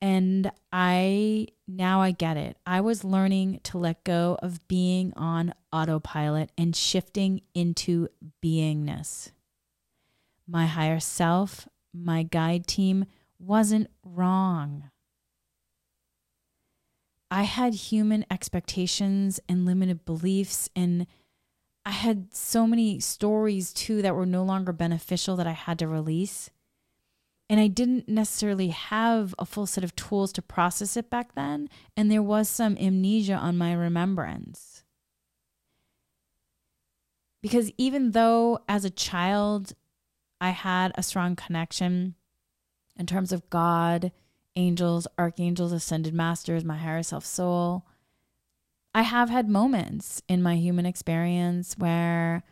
And 0.00 0.50
i 0.72 1.46
now 1.68 2.00
i 2.00 2.10
get 2.10 2.36
it. 2.36 2.56
I 2.66 2.80
was 2.80 3.04
learning 3.04 3.60
to 3.64 3.78
let 3.78 4.02
go 4.02 4.36
of 4.42 4.66
being 4.66 5.12
on 5.14 5.54
autopilot 5.72 6.50
and 6.58 6.74
shifting 6.74 7.42
into 7.54 8.08
beingness. 8.42 9.30
My 10.48 10.66
higher 10.66 10.98
self 10.98 11.68
my 11.94 12.22
guide 12.22 12.66
team 12.66 13.04
wasn't 13.38 13.90
wrong. 14.02 14.90
I 17.30 17.42
had 17.42 17.74
human 17.74 18.24
expectations 18.30 19.40
and 19.48 19.64
limited 19.64 20.04
beliefs 20.04 20.68
and 20.74 21.06
I 21.84 21.90
had 21.90 22.34
so 22.34 22.66
many 22.66 23.00
stories 23.00 23.72
too 23.72 24.02
that 24.02 24.14
were 24.14 24.26
no 24.26 24.44
longer 24.44 24.72
beneficial 24.72 25.36
that 25.36 25.46
I 25.46 25.52
had 25.52 25.78
to 25.80 25.88
release. 25.88 26.50
And 27.50 27.60
I 27.60 27.66
didn't 27.66 28.08
necessarily 28.08 28.68
have 28.68 29.34
a 29.38 29.44
full 29.44 29.66
set 29.66 29.84
of 29.84 29.96
tools 29.96 30.32
to 30.34 30.42
process 30.42 30.96
it 30.96 31.10
back 31.10 31.34
then. 31.34 31.68
And 31.96 32.10
there 32.10 32.22
was 32.22 32.48
some 32.48 32.78
amnesia 32.78 33.34
on 33.34 33.58
my 33.58 33.72
remembrance. 33.72 34.84
Because 37.42 37.72
even 37.76 38.12
though 38.12 38.60
as 38.68 38.84
a 38.84 38.90
child 38.90 39.74
I 40.40 40.50
had 40.50 40.92
a 40.94 41.02
strong 41.02 41.36
connection 41.36 42.14
in 42.96 43.06
terms 43.06 43.32
of 43.32 43.48
God, 43.50 44.12
angels, 44.56 45.06
archangels, 45.18 45.72
ascended 45.72 46.14
masters, 46.14 46.64
my 46.64 46.76
higher 46.76 47.02
self 47.02 47.24
soul, 47.24 47.84
I 48.94 49.02
have 49.02 49.30
had 49.30 49.48
moments 49.48 50.22
in 50.28 50.42
my 50.42 50.56
human 50.56 50.86
experience 50.86 51.74
where 51.78 52.42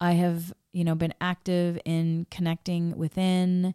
I 0.00 0.12
have, 0.12 0.52
you 0.72 0.84
know, 0.84 0.94
been 0.94 1.14
active 1.20 1.78
in 1.84 2.26
connecting 2.30 2.96
within 2.96 3.74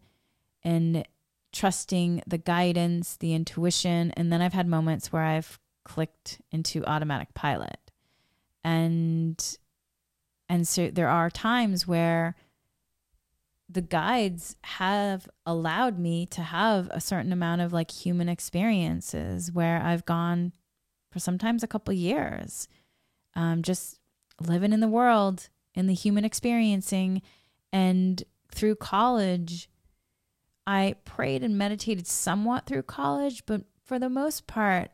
and 0.63 1.05
trusting 1.51 2.21
the 2.27 2.38
guidance, 2.38 3.17
the 3.17 3.34
intuition, 3.34 4.12
and 4.12 4.31
then 4.31 4.41
I've 4.41 4.53
had 4.53 4.67
moments 4.67 5.12
where 5.12 5.23
I've 5.23 5.60
clicked 5.84 6.41
into 6.51 6.86
automatic 6.86 7.34
pilot. 7.34 7.79
And 8.63 9.57
and 10.47 10.67
so 10.67 10.89
there 10.91 11.10
are 11.10 11.29
times 11.29 11.88
where 11.88 12.36
the 13.69 13.81
guides 13.81 14.57
have 14.63 15.29
allowed 15.45 15.97
me 15.97 16.25
to 16.25 16.41
have 16.41 16.89
a 16.91 16.99
certain 16.99 17.31
amount 17.31 17.62
of 17.62 17.71
like 17.71 17.89
human 17.89 18.27
experiences 18.27 19.51
where 19.51 19.81
I've 19.81 20.05
gone 20.05 20.51
for 21.12 21.19
sometimes 21.19 21.62
a 21.62 21.67
couple 21.67 21.93
years, 21.93 22.67
um, 23.36 23.62
just 23.62 24.00
living 24.39 24.74
in 24.74 24.80
the 24.80 24.88
world, 24.88 25.50
in 25.76 25.88
the 25.88 25.93
human 25.93 26.26
experiencing. 26.26 27.21
And 27.71 28.24
through 28.54 28.76
college, 28.76 29.69
I 30.65 30.95
prayed 31.06 31.43
and 31.43 31.58
meditated 31.58 32.08
somewhat 32.08 32.65
through 32.65 32.84
college, 32.84 33.45
but 33.45 33.63
for 33.84 34.00
the 34.00 34.10
most 34.10 34.47
part, 34.47 34.91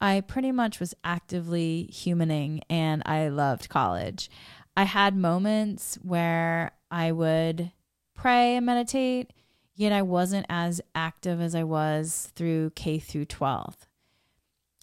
I 0.00 0.20
pretty 0.20 0.52
much 0.52 0.80
was 0.80 0.94
actively 1.04 1.88
humaning 1.92 2.60
and 2.68 3.02
I 3.06 3.28
loved 3.28 3.68
college. 3.68 4.28
I 4.76 4.84
had 4.84 5.16
moments 5.16 5.98
where 6.02 6.72
I 6.90 7.12
would 7.12 7.70
pray 8.14 8.56
and 8.56 8.66
meditate, 8.66 9.32
yet 9.74 9.92
I 9.92 10.02
wasn't 10.02 10.46
as 10.48 10.80
active 10.94 11.40
as 11.40 11.54
I 11.54 11.62
was 11.62 12.32
through 12.34 12.70
K 12.70 12.98
through 12.98 13.26
12. 13.26 13.76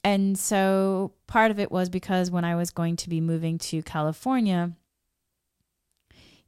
And 0.04 0.38
so 0.38 1.14
part 1.28 1.52
of 1.52 1.60
it 1.60 1.72
was 1.72 1.90
because 1.90 2.32
when 2.32 2.44
I 2.44 2.56
was 2.56 2.72
going 2.72 2.96
to 2.98 3.10
be 3.10 3.22
moving 3.22 3.58
to 3.60 3.84
California, 3.84 4.72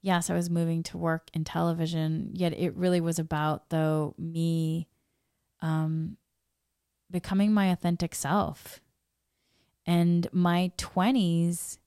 yes, 0.02 0.30
I 0.30 0.34
was 0.34 0.50
moving 0.50 0.84
to 0.84 0.98
work 0.98 1.30
in 1.34 1.44
television, 1.44 2.32
yet 2.34 2.54
it 2.58 2.76
really 2.76 3.02
was 3.02 3.20
about, 3.20 3.70
though, 3.70 4.16
me 4.18 4.88
um, 5.62 6.18
becoming 7.12 7.54
my 7.54 7.68
authentic 7.68 8.16
self. 8.16 8.82
And 9.86 10.28
my 10.32 10.72
20s, 10.78 11.78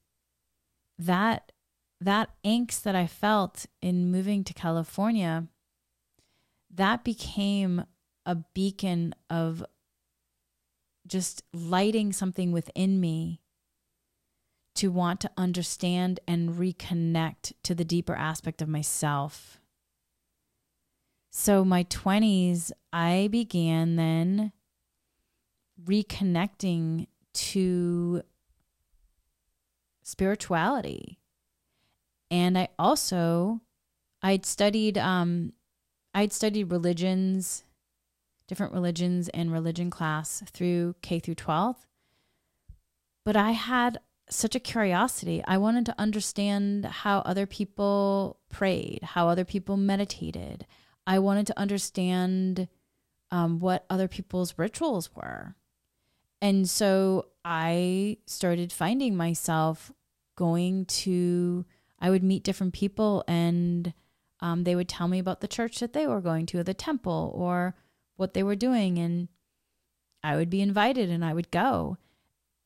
that 0.98 1.52
that 2.00 2.30
angst 2.44 2.82
that 2.82 2.94
I 2.94 3.06
felt 3.06 3.64
in 3.80 4.10
moving 4.10 4.44
to 4.44 4.52
California, 4.52 5.46
that 6.74 7.04
became 7.04 7.84
a 8.26 8.34
beacon 8.34 9.14
of 9.30 9.64
just 11.06 11.42
lighting 11.52 12.12
something 12.12 12.52
within 12.52 13.00
me 13.00 13.40
to 14.74 14.88
want 14.88 15.20
to 15.20 15.30
understand 15.36 16.20
and 16.28 16.50
reconnect 16.50 17.52
to 17.62 17.74
the 17.74 17.84
deeper 17.84 18.14
aspect 18.14 18.60
of 18.60 18.68
myself. 18.68 19.60
So, 21.30 21.64
my 21.64 21.84
20s, 21.84 22.72
I 22.92 23.28
began 23.30 23.96
then 23.96 24.52
reconnecting 25.84 27.06
to 27.34 28.22
spirituality. 30.02 31.18
And 32.30 32.56
I 32.56 32.68
also 32.78 33.60
I'd 34.22 34.46
studied 34.46 34.98
um 34.98 35.52
I'd 36.14 36.32
studied 36.32 36.70
religions, 36.70 37.64
different 38.48 38.72
religions 38.72 39.28
and 39.30 39.52
religion 39.52 39.90
class 39.90 40.42
through 40.46 40.94
K 41.02 41.18
through 41.18 41.34
12. 41.34 41.86
But 43.24 43.36
I 43.36 43.52
had 43.52 43.98
such 44.28 44.54
a 44.54 44.60
curiosity. 44.60 45.42
I 45.46 45.58
wanted 45.58 45.86
to 45.86 45.94
understand 45.98 46.84
how 46.84 47.18
other 47.20 47.46
people 47.46 48.40
prayed, 48.48 49.00
how 49.02 49.28
other 49.28 49.44
people 49.44 49.76
meditated. 49.76 50.66
I 51.06 51.18
wanted 51.18 51.46
to 51.48 51.58
understand 51.58 52.68
um, 53.30 53.60
what 53.60 53.84
other 53.88 54.08
people's 54.08 54.54
rituals 54.56 55.14
were. 55.14 55.54
And 56.40 56.68
so 56.68 57.26
I 57.44 58.18
started 58.26 58.72
finding 58.72 59.16
myself 59.16 59.92
going 60.36 60.84
to, 60.86 61.64
I 62.00 62.10
would 62.10 62.22
meet 62.22 62.44
different 62.44 62.74
people 62.74 63.24
and 63.26 63.92
um, 64.40 64.64
they 64.64 64.74
would 64.74 64.88
tell 64.88 65.08
me 65.08 65.18
about 65.18 65.40
the 65.40 65.48
church 65.48 65.78
that 65.78 65.92
they 65.92 66.06
were 66.06 66.20
going 66.20 66.46
to, 66.46 66.58
or 66.58 66.62
the 66.62 66.74
temple, 66.74 67.32
or 67.34 67.74
what 68.16 68.34
they 68.34 68.42
were 68.42 68.56
doing. 68.56 68.98
And 68.98 69.28
I 70.22 70.36
would 70.36 70.50
be 70.50 70.60
invited 70.60 71.10
and 71.10 71.24
I 71.24 71.32
would 71.32 71.50
go. 71.50 71.98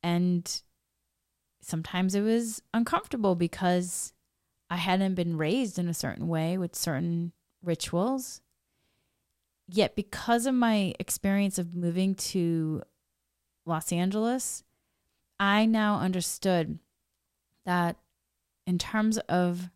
And 0.02 0.62
sometimes 1.60 2.14
it 2.14 2.22
was 2.22 2.62
uncomfortable 2.72 3.34
because 3.34 4.12
I 4.70 4.76
hadn't 4.76 5.14
been 5.14 5.36
raised 5.36 5.78
in 5.78 5.88
a 5.88 5.94
certain 5.94 6.28
way 6.28 6.56
with 6.56 6.74
certain 6.74 7.32
rituals. 7.62 8.40
Yet, 9.68 9.94
because 9.94 10.46
of 10.46 10.54
my 10.54 10.94
experience 10.98 11.58
of 11.58 11.74
moving 11.74 12.14
to 12.16 12.82
Los 13.66 13.92
Angeles, 13.92 14.64
I 15.38 15.64
now 15.66 15.98
understood 15.98 16.78
that 17.64 17.96
in 18.66 18.78
terms 18.78 19.18
of 19.28 19.70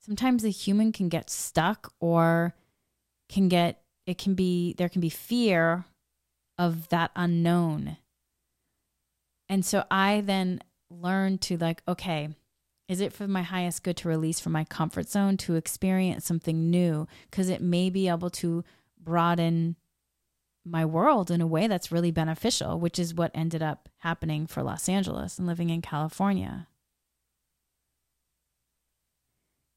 sometimes 0.00 0.42
the 0.42 0.50
human 0.50 0.92
can 0.92 1.08
get 1.08 1.30
stuck 1.30 1.92
or 1.98 2.54
can 3.28 3.48
get 3.48 3.82
it 4.06 4.18
can 4.18 4.34
be 4.34 4.74
there 4.74 4.88
can 4.88 5.00
be 5.00 5.08
fear 5.08 5.84
of 6.58 6.88
that 6.88 7.10
unknown. 7.16 7.98
And 9.48 9.64
so 9.64 9.84
I 9.90 10.22
then 10.24 10.60
learned 10.90 11.40
to 11.42 11.56
like 11.56 11.82
okay, 11.86 12.30
is 12.88 13.00
it 13.00 13.12
for 13.12 13.26
my 13.26 13.42
highest 13.42 13.82
good 13.82 13.96
to 13.98 14.08
release 14.08 14.40
from 14.40 14.52
my 14.52 14.64
comfort 14.64 15.08
zone 15.08 15.36
to 15.38 15.56
experience 15.56 16.24
something 16.24 16.70
new 16.70 17.06
because 17.30 17.48
it 17.48 17.60
may 17.60 17.90
be 17.90 18.08
able 18.08 18.30
to 18.30 18.64
broaden 18.98 19.76
my 20.64 20.84
world 20.84 21.30
in 21.30 21.40
a 21.40 21.46
way 21.46 21.66
that's 21.66 21.92
really 21.92 22.10
beneficial, 22.10 22.78
which 22.78 22.98
is 22.98 23.14
what 23.14 23.30
ended 23.34 23.62
up 23.62 23.88
happening 23.98 24.46
for 24.46 24.62
Los 24.62 24.88
Angeles 24.88 25.38
and 25.38 25.46
living 25.46 25.70
in 25.70 25.80
California. 25.80 26.66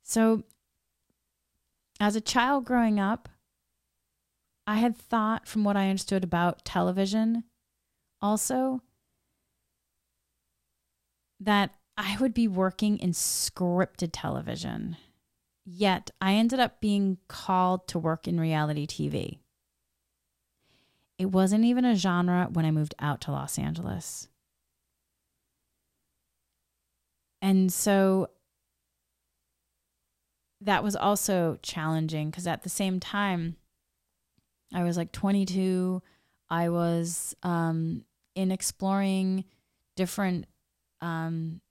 So, 0.04 0.44
as 2.00 2.16
a 2.16 2.22
child 2.22 2.66
growing 2.66 3.00
up, 3.00 3.30
I 4.70 4.76
had 4.76 4.96
thought 4.96 5.48
from 5.48 5.64
what 5.64 5.76
I 5.76 5.90
understood 5.90 6.24
about 6.24 6.64
television 6.64 7.44
also 8.22 8.84
that 11.40 11.72
I 11.98 12.18
would 12.20 12.36
be 12.36 12.48
working 12.48 13.00
in 13.00 13.14
scripted 13.14 14.12
television. 14.14 14.96
Yet 15.66 16.12
I 16.22 16.36
ended 16.36 16.60
up 16.60 16.82
being 16.82 17.18
called 17.28 17.88
to 17.88 17.98
work 17.98 18.28
in 18.28 18.40
reality 18.40 18.86
TV. 18.86 19.40
It 21.18 21.32
wasn't 21.32 21.66
even 21.66 21.84
a 21.84 21.96
genre 21.96 22.48
when 22.54 22.64
I 22.64 22.70
moved 22.70 22.94
out 23.00 23.22
to 23.22 23.32
Los 23.32 23.58
Angeles. 23.58 24.28
And 27.42 27.74
so 27.74 28.30
that 30.62 30.84
was 30.84 30.96
also 30.96 31.58
challenging 31.64 32.30
because 32.30 32.46
at 32.46 32.62
the 32.62 32.70
same 32.70 33.00
time, 33.00 33.56
I 34.74 34.84
was 34.84 34.98
like 34.98 35.12
22. 35.12 36.02
I 36.50 36.70
was 36.70 37.36
um, 37.44 38.04
in 38.36 38.52
exploring 38.52 39.46
different 39.96 40.46
um, 41.02 41.62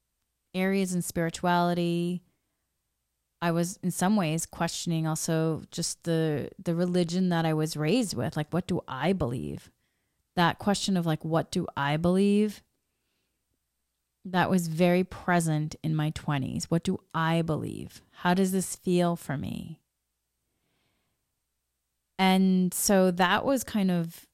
areas 0.54 0.94
in 0.94 1.02
spirituality, 1.02 2.22
I 3.40 3.52
was 3.52 3.78
in 3.82 3.90
some 3.90 4.16
ways 4.16 4.46
questioning 4.46 5.06
also 5.06 5.62
just 5.70 6.02
the 6.04 6.50
the 6.62 6.74
religion 6.74 7.28
that 7.28 7.46
I 7.46 7.54
was 7.54 7.76
raised 7.76 8.14
with. 8.14 8.36
Like, 8.36 8.52
what 8.52 8.66
do 8.66 8.80
I 8.88 9.12
believe? 9.12 9.70
That 10.34 10.58
question 10.58 10.96
of 10.96 11.06
like, 11.06 11.24
what 11.24 11.50
do 11.50 11.66
I 11.76 11.96
believe? 11.96 12.62
That 14.24 14.50
was 14.50 14.68
very 14.68 15.04
present 15.04 15.76
in 15.82 15.94
my 15.94 16.10
20s. 16.10 16.64
What 16.64 16.82
do 16.82 16.98
I 17.14 17.42
believe? 17.42 18.02
How 18.22 18.34
does 18.34 18.52
this 18.52 18.76
feel 18.76 19.16
for 19.16 19.36
me? 19.36 19.80
And 22.18 22.74
so 22.74 23.10
that 23.12 23.44
was 23.44 23.62
kind 23.62 23.90
of, 23.90 24.26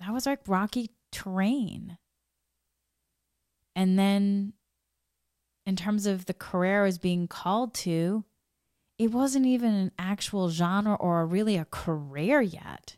that 0.00 0.12
was 0.12 0.26
like 0.26 0.40
rocky 0.46 0.90
terrain. 1.10 1.96
And 3.74 3.98
then 3.98 4.52
in 5.64 5.76
terms 5.76 6.06
of 6.06 6.26
the 6.26 6.34
career 6.34 6.82
I 6.82 6.86
was 6.86 6.98
being 6.98 7.26
called 7.26 7.74
to, 7.74 8.24
it 8.98 9.12
wasn't 9.12 9.46
even 9.46 9.74
an 9.74 9.92
actual 9.98 10.50
genre 10.50 10.94
or 10.94 11.26
really 11.26 11.56
a 11.56 11.66
career 11.66 12.40
yet. 12.40 12.96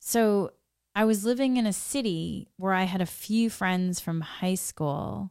So 0.00 0.52
I 0.94 1.04
was 1.04 1.24
living 1.24 1.56
in 1.56 1.66
a 1.66 1.72
city 1.72 2.48
where 2.56 2.74
I 2.74 2.84
had 2.84 3.00
a 3.00 3.06
few 3.06 3.50
friends 3.50 4.00
from 4.00 4.20
high 4.20 4.54
school. 4.54 5.30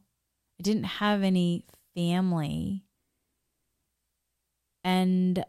I 0.60 0.64
didn't 0.64 0.84
have 0.84 1.24
any 1.24 1.66
family. 1.96 2.84
And 4.84 5.46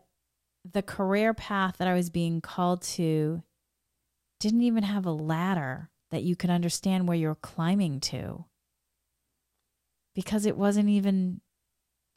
the 0.71 0.83
career 0.83 1.35
path 1.35 1.77
that 1.79 1.89
I 1.89 1.95
was 1.95 2.11
being 2.11 2.41
called 2.41 2.83
to 2.83 3.43
didn't 4.41 4.63
even 4.63 4.83
have 4.83 5.07
a 5.07 5.13
ladder 5.13 5.91
that 6.11 6.23
you 6.23 6.37
could 6.37 6.51
understand 6.51 7.07
where 7.07 7.17
you're 7.17 7.35
climbing 7.35 8.01
to 8.01 8.45
because 10.15 10.47
it 10.47 10.57
wasn't 10.57 10.89
even 10.89 11.41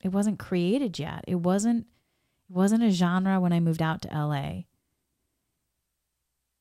it 0.03 0.09
wasn't 0.09 0.39
created 0.39 0.99
yet. 0.99 1.24
It 1.28 1.36
wasn't 1.36 1.88
it 2.49 2.55
wasn't 2.55 2.84
a 2.84 2.91
genre 2.91 3.39
when 3.39 3.51
I 3.51 3.59
moved 3.59 3.82
out 3.82 4.01
to 4.03 4.09
LA. 4.09 4.63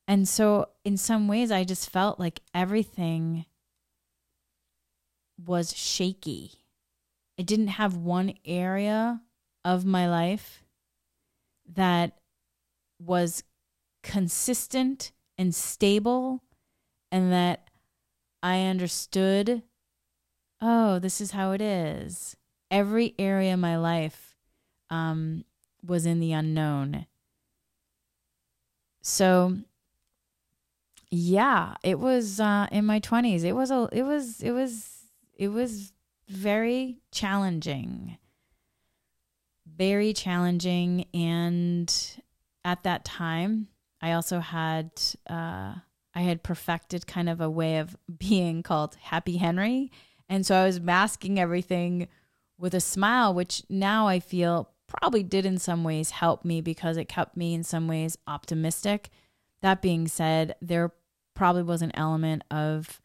And 0.09 0.29
so 0.29 0.71
in 0.85 0.97
some 0.97 1.29
ways 1.29 1.51
I 1.51 1.65
just 1.65 1.91
felt 1.91 2.19
like 2.19 2.41
everything 2.55 3.45
was 5.45 5.77
shaky. 5.77 6.53
It 7.37 7.47
didn't 7.47 7.69
have 7.69 7.97
one 7.97 8.35
area 8.45 9.21
of 9.65 9.85
my 9.85 10.09
life 10.09 10.63
that 11.75 12.19
was 13.01 13.43
consistent 14.03 15.13
and 15.37 15.55
stable 15.55 16.43
and 17.11 17.33
that 17.33 17.69
I 18.43 18.63
understood 18.63 19.63
oh, 20.61 20.99
this 20.99 21.21
is 21.21 21.33
how 21.33 21.53
it 21.53 21.61
is. 21.61 22.37
Every 22.71 23.15
area 23.19 23.55
of 23.55 23.61
my 23.61 23.77
life 23.77 24.37
um, 24.91 25.45
was 25.85 26.07
in 26.07 26.21
the 26.21 26.33
unknown. 26.33 27.07
So, 29.03 29.59
yeah, 31.11 31.75
it 31.83 31.99
was 31.99 32.41
uh, 32.41 32.67
in 32.73 32.85
my 32.87 32.99
twenties. 32.99 33.45
It 33.45 33.55
was 33.55 33.71
a, 33.71 33.89
it 33.93 34.03
was, 34.03 34.43
it 34.43 34.51
was, 34.51 34.89
it 35.37 35.49
was 35.49 35.93
very 36.29 36.99
challenging, 37.13 38.19
very 39.77 40.13
challenging, 40.13 41.07
and 41.15 41.93
at 42.65 42.83
that 42.85 43.05
time, 43.05 43.69
I 44.01 44.13
also 44.13 44.41
had, 44.41 44.91
uh, 45.29 45.75
I 46.15 46.21
had 46.21 46.43
perfected 46.43 47.07
kind 47.07 47.29
of 47.29 47.41
a 47.41 47.51
way 47.51 47.79
of 47.79 47.97
being 48.19 48.63
called 48.63 48.97
Happy 48.97 49.37
Henry, 49.37 49.91
and 50.29 50.45
so 50.45 50.57
I 50.57 50.67
was 50.67 50.81
masking 50.81 51.39
everything 51.39 52.09
with 52.59 52.75
a 52.75 52.81
smile, 52.81 53.35
which 53.35 53.63
now 53.69 54.09
I 54.09 54.21
feel 54.21 54.71
probably 54.87 55.23
did 55.23 55.45
in 55.45 55.59
some 55.59 55.85
ways 55.85 56.11
help 56.11 56.45
me 56.45 56.61
because 56.61 56.97
it 56.97 57.09
kept 57.09 57.37
me 57.37 57.55
in 57.55 57.63
some 57.63 57.89
ways 57.89 58.17
optimistic. 58.27 59.11
That 59.63 59.83
being 59.83 60.09
said, 60.09 60.55
there 60.61 60.93
probably 61.35 61.63
was 61.63 61.83
an 61.83 61.93
element 61.95 62.45
of 62.51 63.01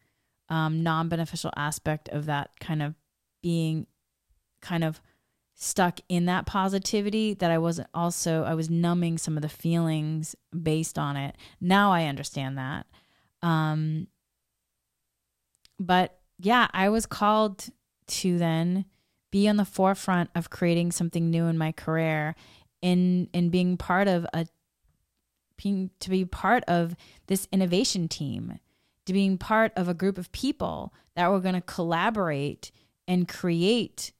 um, 0.49 0.83
non 0.83 1.09
beneficial 1.09 1.51
aspect 1.55 2.09
of 2.09 2.25
that 2.25 2.51
kind 2.59 2.81
of 2.81 2.95
being 3.41 3.87
kind 4.61 4.83
of 4.83 5.01
stuck 5.63 5.99
in 6.09 6.25
that 6.25 6.47
positivity 6.47 7.35
that 7.35 7.51
I 7.51 7.59
wasn't 7.59 7.87
also, 7.93 8.43
I 8.43 8.55
was 8.55 8.67
numbing 8.67 9.19
some 9.19 9.37
of 9.37 9.43
the 9.43 9.49
feelings 9.49 10.35
based 10.59 10.97
on 10.97 11.15
it. 11.15 11.35
Now 11.61 11.91
I 11.91 12.05
understand 12.05 12.57
that. 12.57 12.87
Um, 13.43 14.07
but 15.79 16.17
yeah, 16.39 16.67
I 16.73 16.89
was 16.89 17.05
called 17.05 17.67
to 18.07 18.39
then 18.39 18.85
be 19.29 19.47
on 19.47 19.57
the 19.57 19.65
forefront 19.65 20.31
of 20.33 20.49
creating 20.49 20.91
something 20.91 21.29
new 21.29 21.45
in 21.45 21.59
my 21.59 21.71
career 21.71 22.35
in 22.81 23.29
in 23.31 23.49
being 23.49 23.77
part 23.77 24.07
of 24.07 24.25
a 24.33 24.47
being 25.61 25.91
to 25.99 26.09
be 26.09 26.25
part 26.25 26.63
of 26.63 26.95
this 27.27 27.47
innovation 27.51 28.07
team 28.07 28.59
to 29.05 29.13
being 29.13 29.37
part 29.37 29.71
of 29.75 29.87
a 29.87 29.93
group 29.93 30.17
of 30.17 30.31
people 30.31 30.91
that 31.15 31.29
were 31.29 31.39
going 31.39 31.53
to 31.53 31.61
collaborate 31.61 32.71
and 33.07 33.27
create 33.27 34.11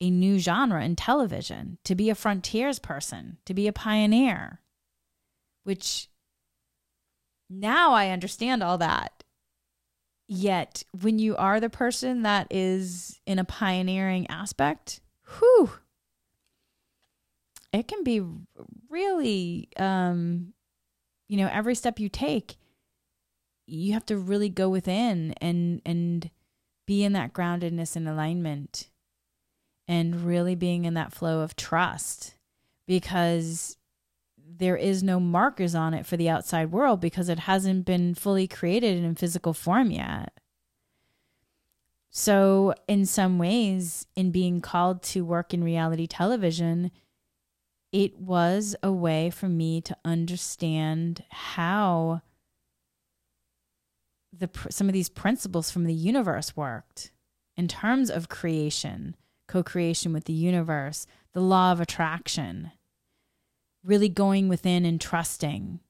a 0.00 0.10
new 0.10 0.38
genre 0.38 0.84
in 0.84 0.94
television 0.96 1.78
to 1.84 1.94
be 1.94 2.10
a 2.10 2.14
frontiers 2.14 2.78
person 2.78 3.38
to 3.44 3.52
be 3.52 3.66
a 3.66 3.72
pioneer 3.72 4.60
which 5.64 6.08
now 7.50 7.92
i 7.92 8.10
understand 8.10 8.62
all 8.62 8.78
that. 8.78 9.24
Yet, 10.30 10.82
when 11.00 11.18
you 11.18 11.36
are 11.36 11.58
the 11.58 11.70
person 11.70 12.22
that 12.22 12.48
is 12.50 13.18
in 13.26 13.38
a 13.38 13.44
pioneering 13.44 14.26
aspect, 14.28 15.00
whew, 15.38 15.70
it 17.72 17.88
can 17.88 18.04
be 18.04 18.22
really, 18.90 19.70
um, 19.78 20.52
you 21.28 21.38
know, 21.38 21.48
every 21.50 21.74
step 21.74 21.98
you 21.98 22.10
take, 22.10 22.56
you 23.66 23.94
have 23.94 24.04
to 24.06 24.18
really 24.18 24.50
go 24.50 24.68
within 24.68 25.32
and 25.40 25.80
and 25.86 26.30
be 26.86 27.04
in 27.04 27.14
that 27.14 27.32
groundedness 27.32 27.96
and 27.96 28.06
alignment, 28.06 28.90
and 29.88 30.26
really 30.26 30.54
being 30.54 30.84
in 30.84 30.94
that 30.94 31.12
flow 31.12 31.40
of 31.40 31.56
trust, 31.56 32.34
because 32.86 33.76
there 34.36 34.76
is 34.76 35.02
no 35.02 35.18
markers 35.18 35.74
on 35.74 35.94
it 35.94 36.06
for 36.06 36.16
the 36.16 36.28
outside 36.28 36.70
world 36.70 37.00
because 37.00 37.28
it 37.28 37.40
hasn't 37.40 37.84
been 37.84 38.14
fully 38.14 38.46
created 38.46 39.02
in 39.02 39.14
physical 39.14 39.54
form 39.54 39.90
yet. 39.90 40.32
So, 42.10 42.74
in 42.86 43.06
some 43.06 43.38
ways, 43.38 44.06
in 44.16 44.30
being 44.30 44.60
called 44.60 45.02
to 45.04 45.24
work 45.24 45.52
in 45.52 45.62
reality 45.62 46.06
television, 46.06 46.90
it 47.92 48.18
was 48.18 48.74
a 48.82 48.92
way 48.92 49.30
for 49.30 49.48
me 49.48 49.80
to 49.82 49.96
understand 50.04 51.22
how 51.30 52.22
the 54.36 54.50
some 54.70 54.88
of 54.88 54.92
these 54.92 55.08
principles 55.08 55.70
from 55.70 55.84
the 55.84 55.94
universe 55.94 56.56
worked 56.56 57.10
in 57.56 57.68
terms 57.68 58.10
of 58.10 58.28
creation, 58.28 59.16
co-creation 59.48 60.12
with 60.12 60.24
the 60.24 60.32
universe, 60.32 61.06
the 61.32 61.40
law 61.40 61.72
of 61.72 61.80
attraction 61.80 62.70
really 63.84 64.08
going 64.08 64.48
within 64.48 64.84
and 64.84 65.00
trusting, 65.00 65.80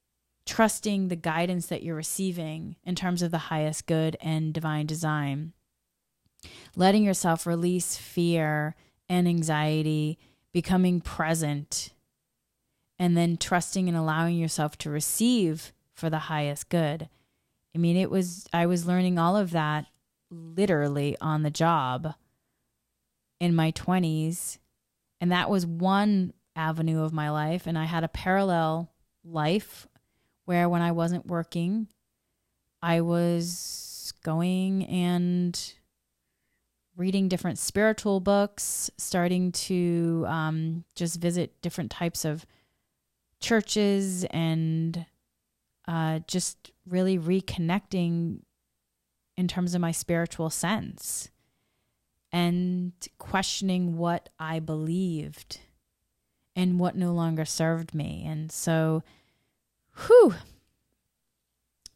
trusting 0.46 1.09
the 1.09 1.16
guidance 1.16 1.66
that 1.66 1.82
you're 1.82 1.96
receiving 1.96 2.76
in 2.84 2.94
terms 2.94 3.22
of 3.22 3.30
the 3.30 3.38
highest 3.38 3.86
good 3.86 4.16
and 4.20 4.54
divine 4.54 4.86
design. 4.86 5.52
Letting 6.76 7.02
yourself 7.02 7.46
release 7.46 7.96
fear 7.96 8.76
and 9.09 9.26
anxiety, 9.26 10.18
becoming 10.52 11.00
present, 11.00 11.90
and 12.98 13.16
then 13.16 13.36
trusting 13.36 13.88
and 13.88 13.96
allowing 13.96 14.36
yourself 14.36 14.78
to 14.78 14.90
receive 14.90 15.72
for 15.92 16.09
the 16.09 16.18
highest 16.18 16.68
good. 16.68 17.09
I 17.74 17.78
mean, 17.78 17.96
it 17.96 18.11
was, 18.11 18.46
I 18.52 18.66
was 18.66 18.86
learning 18.86 19.18
all 19.18 19.36
of 19.36 19.50
that 19.50 19.86
literally 20.30 21.16
on 21.20 21.42
the 21.42 21.50
job 21.50 22.14
in 23.41 23.55
my 23.55 23.72
20s. 23.72 24.59
And 25.20 25.32
that 25.32 25.51
was 25.51 25.66
one 25.66 26.32
avenue 26.57 27.03
of 27.03 27.12
my 27.12 27.30
life. 27.30 27.66
And 27.66 27.78
I 27.78 27.84
had 27.84 28.05
a 28.05 28.09
parallel 28.09 28.93
life 29.24 29.86
where 30.45 30.68
when 30.68 30.82
I 30.82 30.93
wasn't 30.93 31.26
working, 31.26 31.89
I 32.82 33.01
was 33.01 34.12
going 34.22 34.84
and 34.86 35.74
reading 36.97 37.28
different 37.28 37.59
spiritual 37.59 38.20
books, 38.20 38.91
starting 38.97 39.53
to 39.53 40.24
um, 40.28 40.84
just 40.97 41.20
visit 41.20 41.61
different 41.62 41.91
types 41.91 42.24
of 42.24 42.45
churches 43.41 44.24
and 44.30 45.07
uh, 45.86 46.20
just 46.26 46.72
really 46.89 47.18
reconnecting 47.18 48.41
in 49.36 49.47
terms 49.49 49.74
of 49.74 49.80
my 49.80 49.93
spiritual 49.93 50.51
sense 50.51 51.30
and 52.33 52.93
questioning 53.18 53.97
what 53.97 54.29
I 54.39 54.59
believed 54.59 55.61
and 56.55 56.79
what 56.79 56.97
no 56.97 57.12
longer 57.12 57.45
served 57.45 57.95
me. 57.95 58.24
And 58.26 58.51
so, 58.51 59.03
whew, 60.07 60.35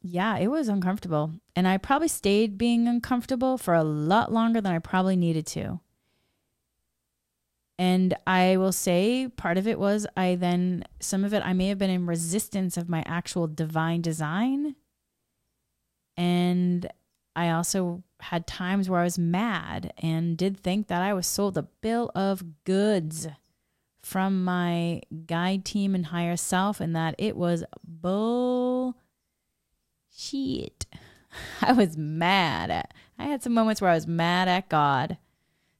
yeah, 0.02 0.38
it 0.38 0.48
was 0.48 0.68
uncomfortable. 0.68 1.32
And 1.54 1.68
I 1.68 1.76
probably 1.78 2.08
stayed 2.08 2.58
being 2.58 2.88
uncomfortable 2.88 3.58
for 3.58 3.74
a 3.74 3.84
lot 3.84 4.32
longer 4.32 4.60
than 4.60 4.72
I 4.72 4.78
probably 4.78 5.16
needed 5.16 5.46
to. 5.48 5.80
And 7.78 8.14
I 8.26 8.56
will 8.56 8.72
say 8.72 9.28
part 9.28 9.58
of 9.58 9.66
it 9.66 9.78
was 9.78 10.06
I 10.16 10.34
then, 10.36 10.84
some 11.00 11.24
of 11.24 11.32
it, 11.32 11.44
I 11.44 11.52
may 11.52 11.68
have 11.68 11.78
been 11.78 11.90
in 11.90 12.06
resistance 12.06 12.76
of 12.76 12.88
my 12.88 13.02
actual 13.06 13.46
divine 13.46 14.02
design. 14.02 14.76
And 16.16 16.88
I 17.34 17.50
also 17.50 18.02
had 18.20 18.46
times 18.46 18.88
where 18.88 19.00
I 19.00 19.04
was 19.04 19.18
mad 19.18 19.92
and 19.98 20.36
did 20.36 20.58
think 20.58 20.88
that 20.88 21.02
I 21.02 21.14
was 21.14 21.26
sold 21.26 21.56
a 21.56 21.62
bill 21.62 22.10
of 22.14 22.44
goods 22.64 23.28
from 24.02 24.44
my 24.44 25.00
guide 25.26 25.64
team 25.64 25.94
and 25.94 26.06
higher 26.06 26.36
self, 26.36 26.80
and 26.80 26.94
that 26.96 27.14
it 27.18 27.36
was 27.36 27.64
bull 27.84 28.96
shit. 30.14 30.86
I 31.62 31.72
was 31.72 31.96
mad. 31.96 32.88
I 33.18 33.24
had 33.24 33.42
some 33.42 33.54
moments 33.54 33.80
where 33.80 33.90
I 33.90 33.94
was 33.94 34.06
mad 34.06 34.48
at 34.48 34.68
God. 34.68 35.18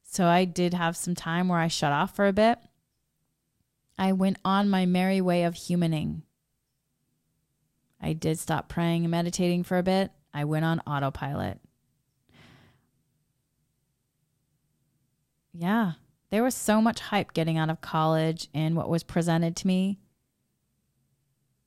So 0.03 0.27
I 0.27 0.45
did 0.45 0.73
have 0.73 0.95
some 0.95 1.15
time 1.15 1.47
where 1.47 1.59
I 1.59 1.67
shut 1.67 1.91
off 1.91 2.15
for 2.15 2.27
a 2.27 2.33
bit. 2.33 2.59
I 3.97 4.11
went 4.11 4.37
on 4.43 4.69
my 4.69 4.85
merry 4.85 5.21
way 5.21 5.43
of 5.43 5.53
humaning. 5.55 6.21
I 8.01 8.13
did 8.13 8.39
stop 8.39 8.69
praying 8.69 9.03
and 9.03 9.11
meditating 9.11 9.63
for 9.63 9.77
a 9.77 9.83
bit. 9.83 10.11
I 10.33 10.45
went 10.45 10.65
on 10.65 10.79
autopilot. 10.81 11.59
Yeah, 15.53 15.93
there 16.31 16.43
was 16.43 16.55
so 16.55 16.81
much 16.81 16.99
hype 16.99 17.33
getting 17.33 17.57
out 17.57 17.69
of 17.69 17.81
college 17.81 18.47
and 18.53 18.75
what 18.75 18.89
was 18.89 19.03
presented 19.03 19.55
to 19.57 19.67
me 19.67 19.99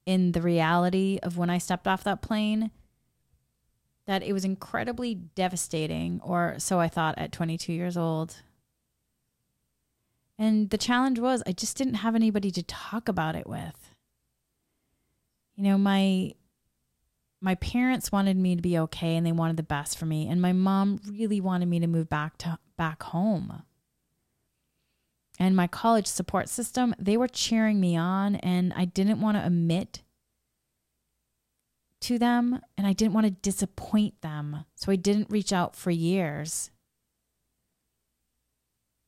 in 0.04 0.32
the 0.32 0.42
reality 0.42 1.18
of 1.22 1.38
when 1.38 1.50
I 1.50 1.58
stepped 1.58 1.86
off 1.86 2.04
that 2.04 2.22
plane 2.22 2.70
that 4.06 4.22
it 4.22 4.32
was 4.32 4.44
incredibly 4.44 5.14
devastating, 5.14 6.20
or 6.22 6.54
so 6.58 6.78
I 6.78 6.88
thought 6.88 7.18
at 7.18 7.32
22 7.32 7.72
years 7.72 7.96
old. 7.96 8.36
And 10.38 10.70
the 10.70 10.78
challenge 10.78 11.18
was 11.18 11.42
I 11.46 11.52
just 11.52 11.76
didn't 11.76 11.94
have 11.94 12.14
anybody 12.14 12.50
to 12.52 12.62
talk 12.62 13.08
about 13.08 13.34
it 13.34 13.48
with. 13.48 13.90
You 15.56 15.64
know, 15.64 15.78
my 15.78 16.34
my 17.41 17.55
parents 17.57 18.11
wanted 18.11 18.37
me 18.37 18.57
to 18.57 18.62
be 18.62 18.78
okay 18.78 19.16
and 19.16 19.26
they 19.26 19.32
wanted 19.32 19.57
the 19.57 19.62
best 19.62 19.99
for 19.99 20.07
me 20.07 20.28
and 20.28 20.41
my 20.41 20.53
mom 20.53 21.01
really 21.07 21.41
wanted 21.41 21.66
me 21.66 21.78
to 21.78 21.87
move 21.87 22.09
back 22.09 22.37
to 22.39 22.59
back 22.76 23.03
home 23.03 23.62
and 25.39 25.55
my 25.55 25.66
college 25.66 26.07
support 26.07 26.49
system, 26.49 26.95
they 26.99 27.16
were 27.16 27.28
cheering 27.28 27.78
me 27.80 27.97
on, 27.97 28.37
and 28.37 28.72
I 28.74 28.87
didn't 28.87 29.20
want 29.20 29.37
to 29.37 29.45
admit 29.45 30.03
to 32.03 32.18
them, 32.18 32.61
and 32.78 32.87
I 32.87 32.93
didn't 32.93 33.14
want 33.14 33.26
to 33.26 33.32
disappoint 33.32 34.20
them. 34.22 34.64
So 34.76 34.91
I 34.91 34.97
didn't 34.97 35.30
reach 35.30 35.53
out 35.53 35.76
for 35.76 35.91
years. 35.91 36.70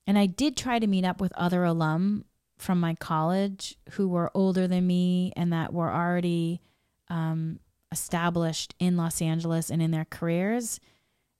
And 0.06 0.18
I 0.18 0.26
did 0.26 0.56
try 0.56 0.78
to 0.78 0.86
meet 0.86 1.04
up 1.04 1.20
with 1.20 1.32
other 1.32 1.64
alum 1.64 2.24
from 2.58 2.80
my 2.80 2.94
college 2.94 3.76
who 3.92 4.08
were 4.08 4.30
older 4.34 4.66
than 4.66 4.86
me 4.86 5.32
and 5.36 5.52
that 5.52 5.72
were 5.72 5.92
already 5.92 6.60
um, 7.08 7.60
established 7.90 8.74
in 8.78 8.96
Los 8.96 9.22
Angeles 9.22 9.70
and 9.70 9.80
in 9.80 9.90
their 9.90 10.04
careers, 10.04 10.80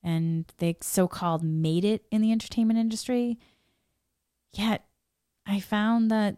and 0.02 0.44
they 0.58 0.76
so 0.80 1.08
called 1.08 1.42
made 1.42 1.84
it 1.84 2.04
in 2.10 2.20
the 2.22 2.32
entertainment 2.32 2.78
industry. 2.78 3.38
Yet 4.52 4.86
I 5.46 5.60
found 5.60 6.10
that 6.10 6.36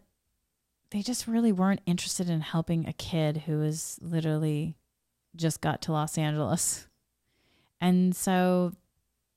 they 0.90 1.02
just 1.02 1.28
really 1.28 1.52
weren't 1.52 1.82
interested 1.86 2.28
in 2.28 2.40
helping 2.40 2.86
a 2.86 2.92
kid 2.92 3.44
who 3.46 3.58
was 3.58 3.98
literally 4.02 4.76
just 5.36 5.61
got 5.61 5.80
to 5.82 5.92
Los 5.92 6.18
Angeles. 6.18 6.88
And 7.80 8.14
so 8.14 8.72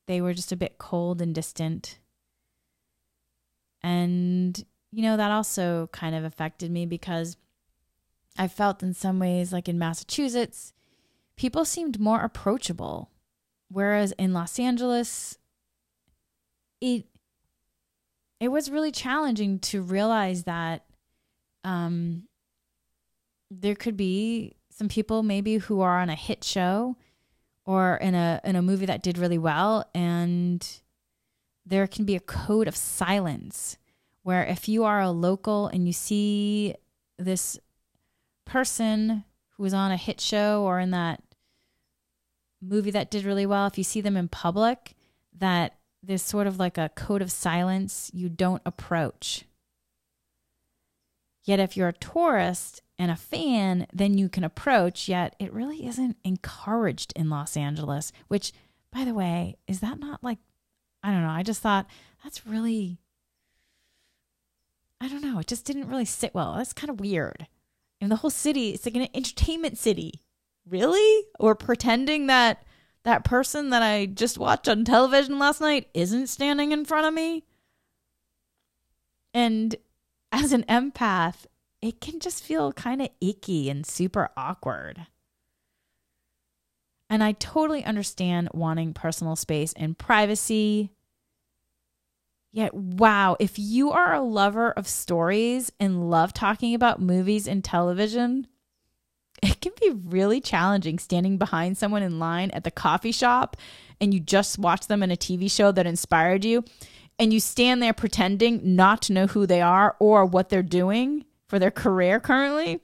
they 0.08 0.22
were 0.22 0.34
just 0.34 0.52
a 0.52 0.58
bit 0.58 0.78
cold 0.78 1.22
and 1.22 1.34
distant. 1.34 2.00
And, 3.82 4.64
you 4.92 5.04
know, 5.04 5.18
that 5.18 5.32
also 5.32 5.90
kind 5.92 6.16
of 6.16 6.24
affected 6.24 6.72
me 6.72 6.86
because 6.86 7.38
I 8.38 8.48
felt 8.48 8.84
in 8.84 8.94
some 8.94 9.20
ways, 9.20 9.54
like 9.54 9.70
in 9.70 9.78
Massachusetts, 9.78 10.74
people 11.36 11.66
seemed 11.66 12.00
more 12.00 12.22
approachable. 12.22 13.12
Whereas 13.70 14.12
in 14.14 14.34
Los 14.34 14.60
Angeles, 14.60 15.38
it 16.82 17.06
it 18.40 18.50
was 18.50 18.70
really 18.70 18.92
challenging 18.92 19.60
to 19.60 19.82
realize 19.82 20.44
that 20.44 20.84
um, 21.64 22.24
there 23.50 23.76
could 23.76 23.96
be 23.96 24.56
some 24.70 24.90
people 24.90 25.24
maybe 25.24 25.58
who 25.58 25.82
are 25.82 26.00
on 26.00 26.10
a 26.10 26.16
hit 26.16 26.44
show 26.44 26.98
or 27.66 27.96
in 27.98 28.16
a 28.16 28.42
in 28.44 28.56
a 28.56 28.62
movie 28.62 28.86
that 28.86 29.04
did 29.04 29.18
really 29.18 29.38
well 29.38 29.86
and 29.96 30.82
there 31.66 31.88
can 31.88 32.04
be 32.04 32.16
a 32.16 32.20
code 32.20 32.68
of 32.68 32.76
silence 32.76 33.78
where 34.24 34.44
if 34.44 34.68
you 34.68 34.84
are 34.84 35.00
a 35.00 35.12
local 35.12 35.68
and 35.68 35.88
you 35.88 35.94
see 35.94 36.76
this 37.18 37.58
person 38.46 39.24
who 39.56 39.64
was 39.64 39.74
on 39.74 39.92
a 39.92 39.98
hit 39.98 40.20
show 40.20 40.64
or 40.64 40.80
in 40.80 40.92
that 40.92 41.22
movie 42.62 42.92
that 42.92 43.12
did 43.12 43.26
really 43.26 43.46
well 43.46 43.68
if 43.68 43.78
you 43.78 43.84
see 43.84 44.02
them 44.02 44.16
in 44.16 44.28
public 44.28 44.96
that 45.38 45.76
there's 46.02 46.22
sort 46.22 46.48
of 46.48 46.60
like 46.60 46.78
a 46.78 46.92
code 46.96 47.22
of 47.22 47.32
silence 47.32 48.10
you 48.14 48.30
don't 48.30 48.62
approach 48.66 49.46
Yet 51.44 51.60
if 51.60 51.76
you're 51.76 51.90
a 51.90 51.94
tourist 51.94 52.82
and 52.98 53.12
a 53.12 53.16
fan, 53.16 53.86
then 53.94 54.18
you 54.18 54.30
can 54.30 54.44
approach, 54.44 55.10
yet 55.10 55.36
it 55.40 55.52
really 55.52 55.86
isn't 55.86 56.18
encouraged 56.24 57.12
in 57.16 57.30
Los 57.30 57.58
Angeles, 57.58 58.14
which, 58.30 58.54
by 58.92 59.04
the 59.04 59.14
way, 59.14 59.58
is 59.68 59.82
that 59.82 60.00
not 60.00 60.24
like, 60.24 60.38
I 61.04 61.12
don't 61.12 61.24
know, 61.24 61.30
I 61.30 61.44
just 61.44 61.62
thought 61.62 61.86
that's 62.24 62.48
really, 62.48 63.00
I 65.02 65.10
don't 65.10 65.24
know, 65.24 65.40
it 65.40 65.48
just 65.48 65.66
didn't 65.66 65.90
really 65.90 66.06
sit 66.06 66.34
well. 66.34 66.56
That's 66.56 66.72
kind 66.72 66.90
of 66.90 67.02
weird. 67.02 67.48
And 68.04 68.12
the 68.12 68.18
whole 68.18 68.30
city, 68.30 68.72
it's 68.72 68.86
like 68.86 68.98
an 68.98 69.08
entertainment 69.14 69.78
city. 69.78 70.20
Really? 70.70 71.26
We're 71.40 71.56
pretending 71.56 72.28
that 72.28 72.66
that 73.04 73.24
person 73.24 73.70
that 73.70 73.82
I 73.82 74.08
just 74.08 74.38
watched 74.38 74.68
on 74.68 74.84
television 74.84 75.40
last 75.40 75.62
night 75.62 75.88
isn't 75.94 76.28
standing 76.28 76.74
in 76.74 76.84
front 76.84 77.08
of 77.08 77.14
me? 77.14 77.46
And 79.34 79.78
as 80.34 80.52
an 80.52 80.64
empath, 80.64 81.46
it 81.82 82.02
can 82.02 82.20
just 82.20 82.44
feel 82.44 82.74
kind 82.74 83.02
of 83.02 83.08
icky 83.22 83.70
and 83.70 83.86
super 83.86 84.32
awkward. 84.36 85.08
And 87.10 87.24
I 87.24 87.32
totally 87.32 87.86
understand 87.86 88.50
wanting 88.54 88.94
personal 88.94 89.38
space 89.38 89.72
and 89.78 89.98
privacy. 89.98 90.92
Yet, 92.54 92.76
wow, 92.76 93.36
if 93.40 93.58
you 93.58 93.92
are 93.92 94.14
a 94.14 94.22
lover 94.22 94.72
of 94.72 94.88
stories 94.88 95.72
and 95.80 96.12
love 96.12 96.34
talking 96.34 96.76
about 96.76 97.02
movies 97.02 97.48
and 97.48 97.64
television, 97.64 98.46
it 99.42 99.60
can 99.60 99.72
be 99.82 99.90
really 99.90 100.40
challenging 100.40 101.00
standing 101.00 101.40
behind 101.40 101.80
someone 101.80 102.04
in 102.04 102.20
line 102.20 102.52
at 102.52 102.64
the 102.64 102.70
coffee 102.70 103.12
shop 103.12 103.58
and 104.00 104.14
you 104.14 104.20
just 104.20 104.60
watched 104.60 104.88
them 104.88 105.02
in 105.02 105.10
a 105.10 105.18
TV 105.18 105.50
show 105.50 105.72
that 105.72 105.88
inspired 105.88 106.46
you 106.46 106.64
and 107.18 107.34
you 107.34 107.40
stand 107.40 107.82
there 107.82 107.92
pretending 107.92 108.76
not 108.76 109.02
to 109.02 109.14
know 109.14 109.26
who 109.26 109.48
they 109.48 109.62
are 109.62 109.96
or 110.00 110.24
what 110.24 110.50
they're 110.50 110.62
doing 110.62 111.26
for 111.48 111.58
their 111.58 111.72
career 111.72 112.20
currently. 112.20 112.82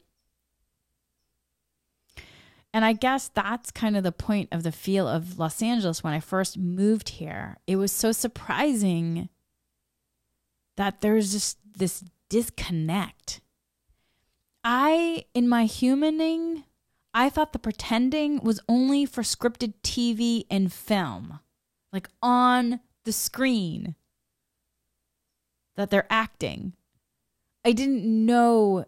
And 2.73 2.83
I 2.83 2.93
guess 2.93 3.29
that's 3.29 3.69
kind 3.69 3.95
of 3.95 4.03
the 4.03 4.11
point 4.11 4.49
of 4.51 4.63
the 4.63 4.71
feel 4.71 5.07
of 5.07 5.37
Los 5.37 5.61
Angeles 5.61 6.03
when 6.03 6.13
I 6.13 6.19
first 6.19 6.57
moved 6.57 7.09
here. 7.09 7.57
It 7.67 7.75
was 7.75 7.91
so 7.91 8.11
surprising 8.11 9.29
that 10.79 11.01
there's 11.01 11.33
just 11.33 11.57
this 11.77 12.05
disconnect. 12.29 13.41
I, 14.63 15.25
in 15.33 15.49
my 15.49 15.65
humaning, 15.65 16.63
I 17.13 17.29
thought 17.29 17.51
the 17.51 17.59
pretending 17.59 18.39
was 18.41 18.61
only 18.69 19.05
for 19.05 19.21
scripted 19.21 19.73
TV 19.83 20.45
and 20.49 20.71
film, 20.71 21.39
like 21.91 22.07
on 22.23 22.79
the 23.03 23.11
screen 23.11 23.95
that 25.75 25.89
they're 25.89 26.07
acting. 26.09 26.71
I 27.65 27.73
didn't 27.73 28.05
know 28.05 28.85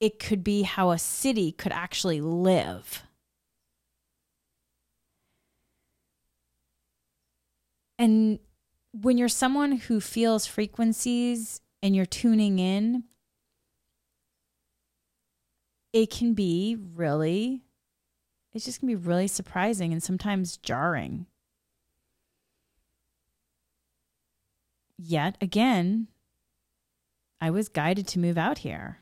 it 0.00 0.18
could 0.18 0.42
be 0.42 0.62
how 0.62 0.90
a 0.90 0.98
city 0.98 1.52
could 1.52 1.72
actually 1.72 2.22
live. 2.22 3.02
And 7.98 8.38
when 8.92 9.18
you're 9.18 9.28
someone 9.28 9.72
who 9.72 10.00
feels 10.00 10.46
frequencies 10.46 11.60
and 11.82 11.96
you're 11.96 12.06
tuning 12.06 12.58
in, 12.58 13.04
it 15.92 16.10
can 16.10 16.34
be 16.34 16.76
really, 16.94 17.62
it's 18.52 18.64
just 18.64 18.80
gonna 18.80 18.92
be 18.92 18.96
really 18.96 19.26
surprising 19.26 19.92
and 19.92 20.02
sometimes 20.02 20.56
jarring. 20.58 21.26
Yet 24.98 25.36
again, 25.40 26.08
I 27.40 27.50
was 27.50 27.68
guided 27.68 28.06
to 28.08 28.18
move 28.18 28.38
out 28.38 28.58
here. 28.58 28.98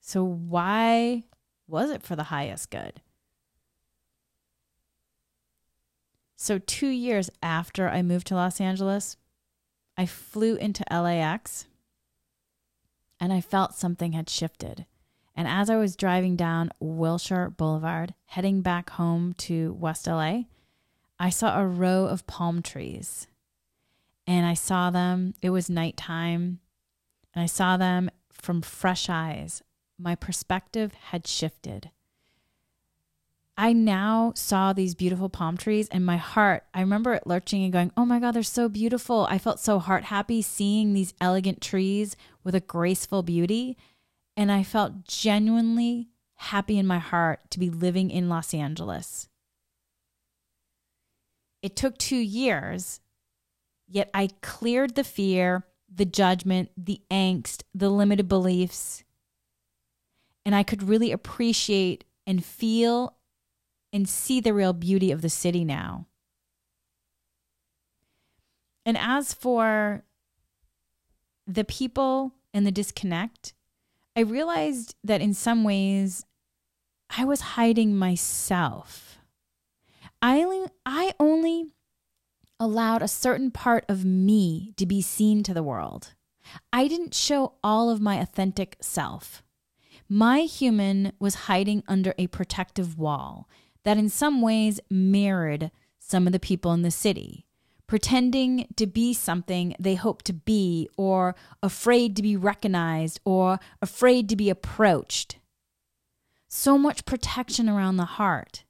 So 0.00 0.24
why 0.24 1.24
was 1.68 1.90
it 1.90 2.02
for 2.02 2.16
the 2.16 2.24
highest 2.24 2.70
good? 2.70 3.00
So, 6.42 6.58
two 6.58 6.88
years 6.88 7.30
after 7.40 7.88
I 7.88 8.02
moved 8.02 8.26
to 8.26 8.34
Los 8.34 8.60
Angeles, 8.60 9.16
I 9.96 10.06
flew 10.06 10.56
into 10.56 10.84
LAX 10.90 11.66
and 13.20 13.32
I 13.32 13.40
felt 13.40 13.76
something 13.76 14.10
had 14.10 14.28
shifted. 14.28 14.86
And 15.36 15.46
as 15.46 15.70
I 15.70 15.76
was 15.76 15.94
driving 15.94 16.34
down 16.34 16.70
Wilshire 16.80 17.48
Boulevard, 17.48 18.14
heading 18.24 18.60
back 18.60 18.90
home 18.90 19.34
to 19.34 19.74
West 19.74 20.08
LA, 20.08 20.46
I 21.16 21.30
saw 21.30 21.60
a 21.60 21.64
row 21.64 22.06
of 22.06 22.26
palm 22.26 22.60
trees 22.60 23.28
and 24.26 24.44
I 24.44 24.54
saw 24.54 24.90
them. 24.90 25.34
It 25.42 25.50
was 25.50 25.70
nighttime, 25.70 26.58
and 27.32 27.42
I 27.44 27.46
saw 27.46 27.76
them 27.76 28.10
from 28.32 28.62
fresh 28.62 29.08
eyes. 29.08 29.62
My 29.96 30.16
perspective 30.16 30.92
had 30.94 31.28
shifted. 31.28 31.92
I 33.56 33.72
now 33.72 34.32
saw 34.34 34.72
these 34.72 34.94
beautiful 34.94 35.28
palm 35.28 35.56
trees, 35.56 35.88
and 35.90 36.06
my 36.06 36.16
heart, 36.16 36.64
I 36.72 36.80
remember 36.80 37.12
it 37.12 37.26
lurching 37.26 37.62
and 37.62 37.72
going, 37.72 37.92
Oh 37.96 38.06
my 38.06 38.18
God, 38.18 38.32
they're 38.32 38.42
so 38.42 38.68
beautiful. 38.68 39.26
I 39.30 39.38
felt 39.38 39.60
so 39.60 39.78
heart 39.78 40.04
happy 40.04 40.42
seeing 40.42 40.92
these 40.92 41.14
elegant 41.20 41.60
trees 41.60 42.16
with 42.42 42.54
a 42.54 42.60
graceful 42.60 43.22
beauty. 43.22 43.76
And 44.36 44.50
I 44.50 44.62
felt 44.62 45.04
genuinely 45.04 46.08
happy 46.36 46.78
in 46.78 46.86
my 46.86 46.98
heart 46.98 47.40
to 47.50 47.58
be 47.58 47.68
living 47.68 48.10
in 48.10 48.30
Los 48.30 48.54
Angeles. 48.54 49.28
It 51.62 51.76
took 51.76 51.98
two 51.98 52.16
years 52.16 53.00
Yet 53.92 54.08
I 54.14 54.30
cleared 54.40 54.94
the 54.94 55.04
fear, 55.04 55.66
the 55.94 56.06
judgment, 56.06 56.70
the 56.78 57.02
angst, 57.10 57.62
the 57.74 57.90
limited 57.90 58.26
beliefs. 58.26 59.04
And 60.46 60.54
I 60.54 60.62
could 60.62 60.82
really 60.82 61.12
appreciate 61.12 62.04
and 62.26 62.42
feel 62.42 63.16
and 63.92 64.08
see 64.08 64.40
the 64.40 64.54
real 64.54 64.72
beauty 64.72 65.10
of 65.10 65.22
the 65.22 65.28
city 65.28 65.64
now. 65.64 66.06
And 68.84 68.96
as 68.98 69.32
for 69.32 70.04
the 71.46 71.64
people 71.64 72.34
and 72.52 72.66
the 72.66 72.72
disconnect, 72.72 73.54
I 74.16 74.20
realized 74.20 74.94
that 75.04 75.20
in 75.20 75.34
some 75.34 75.64
ways 75.64 76.24
I 77.16 77.24
was 77.24 77.40
hiding 77.40 77.96
myself. 77.96 79.18
I 80.20 80.42
only, 80.42 80.68
I 80.86 81.12
only 81.20 81.66
allowed 82.58 83.02
a 83.02 83.08
certain 83.08 83.50
part 83.50 83.84
of 83.88 84.04
me 84.04 84.72
to 84.76 84.86
be 84.86 85.02
seen 85.02 85.42
to 85.42 85.54
the 85.54 85.62
world. 85.62 86.14
I 86.72 86.88
didn't 86.88 87.14
show 87.14 87.54
all 87.62 87.90
of 87.90 88.00
my 88.00 88.16
authentic 88.16 88.76
self. 88.80 89.42
My 90.08 90.40
human 90.40 91.12
was 91.18 91.46
hiding 91.46 91.82
under 91.88 92.14
a 92.18 92.26
protective 92.26 92.98
wall 92.98 93.48
that, 93.84 93.98
in 93.98 94.08
some 94.08 94.40
ways, 94.40 94.80
mirrored 94.90 95.70
some 95.98 96.26
of 96.26 96.32
the 96.32 96.38
people 96.40 96.72
in 96.72 96.82
the 96.82 96.90
city, 96.90 97.46
pretending 97.86 98.66
to 98.76 98.86
be 98.86 99.12
something 99.12 99.74
they 99.78 99.94
hope 99.94 100.22
to 100.22 100.32
be, 100.32 100.88
or 100.96 101.34
afraid 101.62 102.16
to 102.16 102.22
be 102.22 102.36
recognized, 102.36 103.20
or 103.24 103.58
afraid 103.80 104.28
to 104.28 104.36
be 104.36 104.48
approached. 104.50 105.38
so 106.54 106.76
much 106.76 107.06
protection 107.06 107.66
around 107.66 107.96
the 107.96 108.04
heart. 108.04 108.64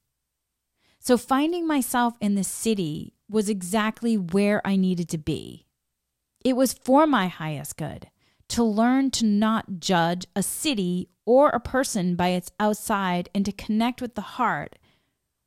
So 1.01 1.19
finding 1.19 1.67
myself 1.67 2.15
in 2.21 2.37
the 2.37 2.45
city 2.45 3.13
was 3.29 3.49
exactly 3.49 4.17
where 4.17 4.65
I 4.65 4.77
needed 4.77 5.09
to 5.09 5.19
be. 5.19 5.67
It 6.45 6.55
was 6.55 6.73
for 6.73 7.09
my 7.09 7.27
highest 7.27 7.77
good 7.77 8.09
to 8.51 8.63
learn 8.63 9.11
to 9.13 9.25
not 9.27 9.81
judge 9.81 10.27
a 10.37 10.45
city 10.45 11.09
or 11.27 11.49
a 11.49 11.59
person 11.59 12.15
by 12.15 12.29
its 12.29 12.53
outside 12.61 13.29
and 13.35 13.45
to 13.47 13.53
connect 13.53 14.01
with 14.01 14.15
the 14.15 14.21
heart 14.39 14.79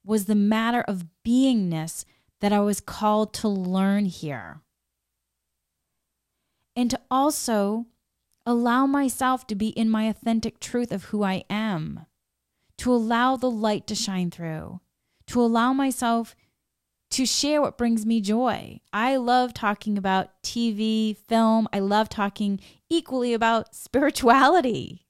was 0.06 0.26
the 0.26 0.36
matter 0.36 0.82
of 0.82 1.08
beingness 1.26 2.06
that 2.42 2.54
I 2.54 2.60
was 2.60 2.80
called 2.80 3.34
to 3.36 3.48
learn 3.48 4.06
here. 4.06 4.62
And 6.76 6.92
to 6.92 7.00
also 7.10 7.88
allow 8.46 8.86
myself 8.86 9.48
to 9.48 9.56
be 9.56 9.70
in 9.70 9.90
my 9.90 10.04
authentic 10.04 10.60
truth 10.60 10.92
of 10.92 11.06
who 11.06 11.24
I 11.24 11.44
am, 11.50 12.06
to 12.78 12.94
allow 12.94 13.36
the 13.36 13.50
light 13.50 13.88
to 13.88 13.96
shine 13.96 14.30
through, 14.30 14.82
to 15.28 15.42
allow 15.42 15.74
myself 15.74 16.36
to 17.12 17.26
share 17.26 17.62
what 17.62 17.78
brings 17.78 18.06
me 18.06 18.20
joy. 18.20 18.80
I 18.92 19.16
love 19.16 19.54
talking 19.54 19.98
about 19.98 20.42
TV, 20.44 21.16
film. 21.16 21.68
I 21.72 21.80
love 21.80 22.10
talking 22.10 22.60
equally 22.90 23.34
about 23.34 23.74
spirituality. 23.76 25.06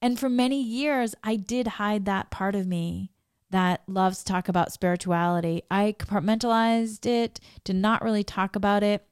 And 0.00 0.18
for 0.18 0.30
many 0.30 0.62
years, 0.62 1.14
I 1.22 1.36
did 1.36 1.66
hide 1.66 2.06
that 2.06 2.30
part 2.30 2.54
of 2.54 2.66
me 2.66 3.10
that 3.50 3.82
loves 3.86 4.18
to 4.18 4.24
talk 4.24 4.48
about 4.48 4.72
spirituality. 4.72 5.62
I 5.70 5.94
compartmentalized 5.98 7.04
it, 7.06 7.40
did 7.64 7.76
not 7.76 8.02
really 8.02 8.24
talk 8.24 8.56
about 8.56 8.82
it 8.82 9.06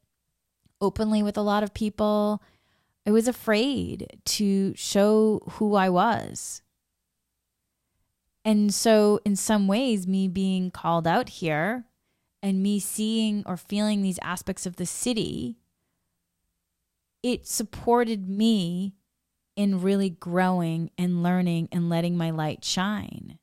openly 0.81 1.23
with 1.23 1.37
a 1.37 1.43
lot 1.43 1.63
of 1.63 1.75
people. 1.75 2.43
I 3.07 3.11
was 3.11 3.27
afraid 3.27 4.21
to 4.25 4.75
show 4.77 5.43
who 5.53 5.75
I 5.75 5.89
was. 5.89 6.63
And 8.45 8.73
so, 8.73 9.21
in 9.25 9.37
some 9.37 9.67
ways, 9.67 10.07
me 10.07 10.29
being 10.29 10.71
called 10.71 11.07
out 11.07 11.29
here 11.29 11.85
and 12.43 12.63
me 12.63 12.79
seeing 12.79 13.43
or 13.45 13.57
feeling 13.57 14.01
these 14.01 14.19
aspects 14.23 14.65
of 14.65 14.77
the 14.77 14.87
city, 14.87 15.59
it 17.23 17.47
supported 17.47 18.29
me 18.29 18.95
in 19.57 19.83
really 19.83 20.09
growing 20.09 20.91
and 20.97 21.23
learning 21.23 21.69
and 21.73 21.91
letting 21.91 22.17
my 22.17 22.31
light 22.31 22.65
shine. 22.65 23.39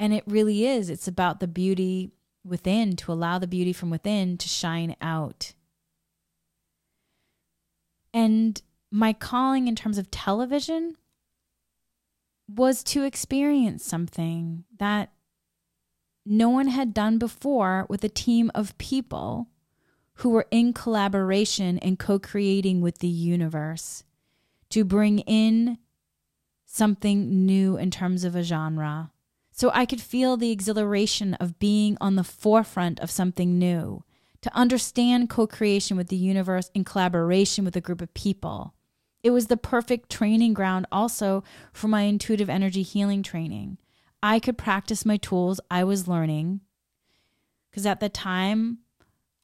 And 0.00 0.14
it 0.14 0.24
really 0.26 0.66
is. 0.66 0.88
It's 0.88 1.06
about 1.06 1.40
the 1.40 1.46
beauty 1.46 2.10
within, 2.42 2.96
to 2.96 3.12
allow 3.12 3.38
the 3.38 3.46
beauty 3.46 3.74
from 3.74 3.90
within 3.90 4.38
to 4.38 4.48
shine 4.48 4.96
out. 5.02 5.52
And 8.14 8.60
my 8.90 9.12
calling 9.12 9.68
in 9.68 9.76
terms 9.76 9.98
of 9.98 10.10
television 10.10 10.96
was 12.48 12.82
to 12.84 13.04
experience 13.04 13.84
something 13.84 14.64
that 14.78 15.12
no 16.24 16.48
one 16.48 16.68
had 16.68 16.94
done 16.94 17.18
before 17.18 17.84
with 17.90 18.02
a 18.02 18.08
team 18.08 18.50
of 18.54 18.76
people 18.78 19.48
who 20.14 20.30
were 20.30 20.46
in 20.50 20.72
collaboration 20.72 21.78
and 21.78 21.98
co 21.98 22.18
creating 22.18 22.80
with 22.80 22.98
the 22.98 23.06
universe 23.08 24.02
to 24.70 24.82
bring 24.82 25.18
in 25.20 25.76
something 26.64 27.44
new 27.44 27.76
in 27.76 27.90
terms 27.90 28.24
of 28.24 28.34
a 28.34 28.42
genre 28.42 29.10
so 29.60 29.70
I 29.74 29.84
could 29.84 30.00
feel 30.00 30.38
the 30.38 30.50
exhilaration 30.50 31.34
of 31.34 31.58
being 31.58 31.98
on 32.00 32.16
the 32.16 32.24
forefront 32.24 32.98
of 33.00 33.10
something 33.10 33.58
new, 33.58 34.04
to 34.40 34.56
understand 34.56 35.28
co 35.28 35.46
creation 35.46 35.98
with 35.98 36.08
the 36.08 36.16
universe 36.16 36.70
in 36.72 36.82
collaboration 36.82 37.66
with 37.66 37.76
a 37.76 37.80
group 37.82 38.00
of 38.00 38.14
people. 38.14 38.72
It 39.22 39.32
was 39.32 39.48
the 39.48 39.58
perfect 39.58 40.08
training 40.08 40.54
ground 40.54 40.86
also 40.90 41.44
for 41.74 41.88
my 41.88 42.04
intuitive 42.04 42.48
energy 42.48 42.80
healing 42.80 43.22
training. 43.22 43.76
I 44.22 44.38
could 44.38 44.56
practice 44.56 45.04
my 45.04 45.18
tools 45.18 45.60
I 45.70 45.84
was 45.84 46.08
learning 46.08 46.62
because 47.70 47.84
at 47.84 48.00
the 48.00 48.08
time 48.08 48.78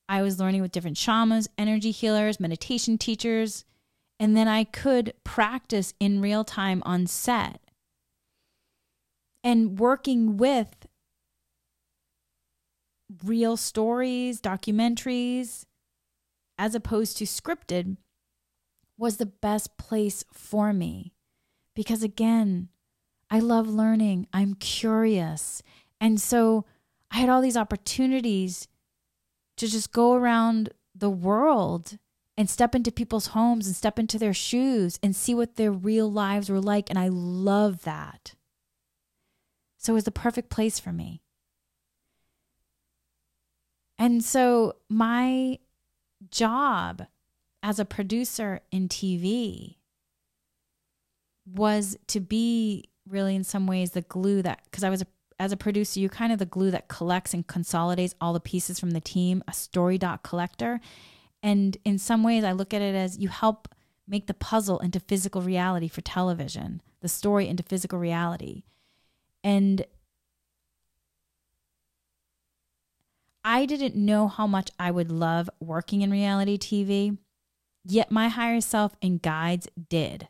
I 0.09 0.23
was 0.23 0.41
learning 0.41 0.63
with 0.63 0.73
different 0.73 0.97
shamans, 0.97 1.47
energy 1.59 1.91
healers, 1.91 2.41
meditation 2.41 2.97
teachers, 2.97 3.67
and 4.19 4.35
then 4.35 4.49
I 4.49 4.65
could 4.65 5.13
practice 5.25 5.93
in 6.01 6.23
real 6.23 6.43
time 6.43 6.83
on 6.87 7.07
set 7.07 7.61
and 9.47 9.79
working 9.79 10.37
with 10.37 10.89
real 13.23 13.57
stories, 13.57 14.41
documentaries, 14.41 15.67
as 16.59 16.75
opposed 16.75 17.17
to 17.17 17.25
scripted, 17.25 17.97
was 18.99 19.19
the 19.19 19.27
best 19.27 19.79
place 19.79 20.25
for 20.33 20.73
me. 20.73 21.13
Because 21.77 22.03
again, 22.03 22.71
I 23.31 23.39
love 23.39 23.69
learning, 23.69 24.27
I'm 24.33 24.55
curious. 24.55 25.63
And 26.01 26.21
so 26.21 26.65
I 27.13 27.19
had 27.19 27.29
all 27.29 27.41
these 27.41 27.57
opportunities 27.57 28.67
to 29.59 29.69
just 29.69 29.93
go 29.93 30.15
around 30.15 30.71
the 30.93 31.09
world 31.09 31.99
and 32.37 32.51
step 32.51 32.75
into 32.75 32.91
people's 32.91 33.29
homes 33.29 33.69
and 33.69 33.77
step 33.77 33.97
into 33.97 34.19
their 34.19 34.35
shoes 34.35 34.99
and 35.05 35.15
see 35.15 35.37
what 35.37 35.55
their 35.55 35.71
real 35.71 36.11
lives 36.11 36.51
were 36.51 36.61
like. 36.61 36.91
And 36.91 36.99
I 36.99 37.07
love 37.07 37.85
that. 37.85 38.35
So 39.87 39.93
it 39.93 39.95
was 39.95 40.05
the 40.05 40.11
perfect 40.11 40.51
place 40.51 40.81
for 40.81 40.91
me. 40.91 41.23
And 44.01 44.25
so 44.25 44.75
my 44.89 45.61
job 46.29 47.07
as 47.63 47.79
a 47.79 47.85
producer 47.85 48.63
in 48.73 48.89
TV 48.89 49.77
was 51.47 51.97
to 52.09 52.19
be 52.19 52.91
really 53.09 53.37
in 53.37 53.45
some 53.45 53.69
ways 53.69 53.93
the 53.93 54.03
glue 54.03 54.43
that 54.43 54.63
because 54.65 54.83
I 54.83 54.91
was 54.91 55.03
a 55.03 55.07
as 55.39 55.53
a 55.53 55.57
producer, 55.57 56.01
you're 56.01 56.09
kind 56.09 56.33
of 56.33 56.41
the 56.41 56.47
glue 56.47 56.73
that 56.73 56.89
collects 56.89 57.33
and 57.33 57.47
consolidates 57.47 58.17
all 58.21 58.33
the 58.33 58.41
pieces 58.41 58.81
from 58.81 58.91
the 58.91 59.01
team, 59.01 59.45
a 59.47 59.53
story 59.53 59.99
dot 59.99 60.25
collector. 60.25 60.81
And 61.45 61.77
in 61.85 61.99
some 61.99 62.25
ways, 62.25 62.43
I 62.43 62.51
look 62.51 62.75
at 62.75 62.83
it 62.83 62.97
as 62.97 63.19
you 63.19 63.29
help 63.29 63.69
make 64.09 64.27
the 64.27 64.35
puzzle 64.35 64.81
into 64.81 64.99
physical 64.99 65.43
reality 65.43 65.87
for 65.87 66.01
television, 66.01 66.83
the 67.03 67.09
story 67.09 67.47
into 67.47 67.63
physical 67.63 68.01
reality. 68.01 68.65
And 69.47 69.85
I 73.45 73.65
didn't 73.65 73.95
know 73.95 74.27
how 74.27 74.49
much 74.49 74.73
I 74.77 74.91
would 74.91 75.13
love 75.13 75.49
working 75.61 76.03
in 76.03 76.11
reality 76.11 76.59
TV, 76.59 77.17
yet 77.85 78.11
my 78.11 78.27
higher 78.27 78.61
self 78.61 78.97
and 79.01 79.23
guides 79.23 79.69
did. 79.89 80.27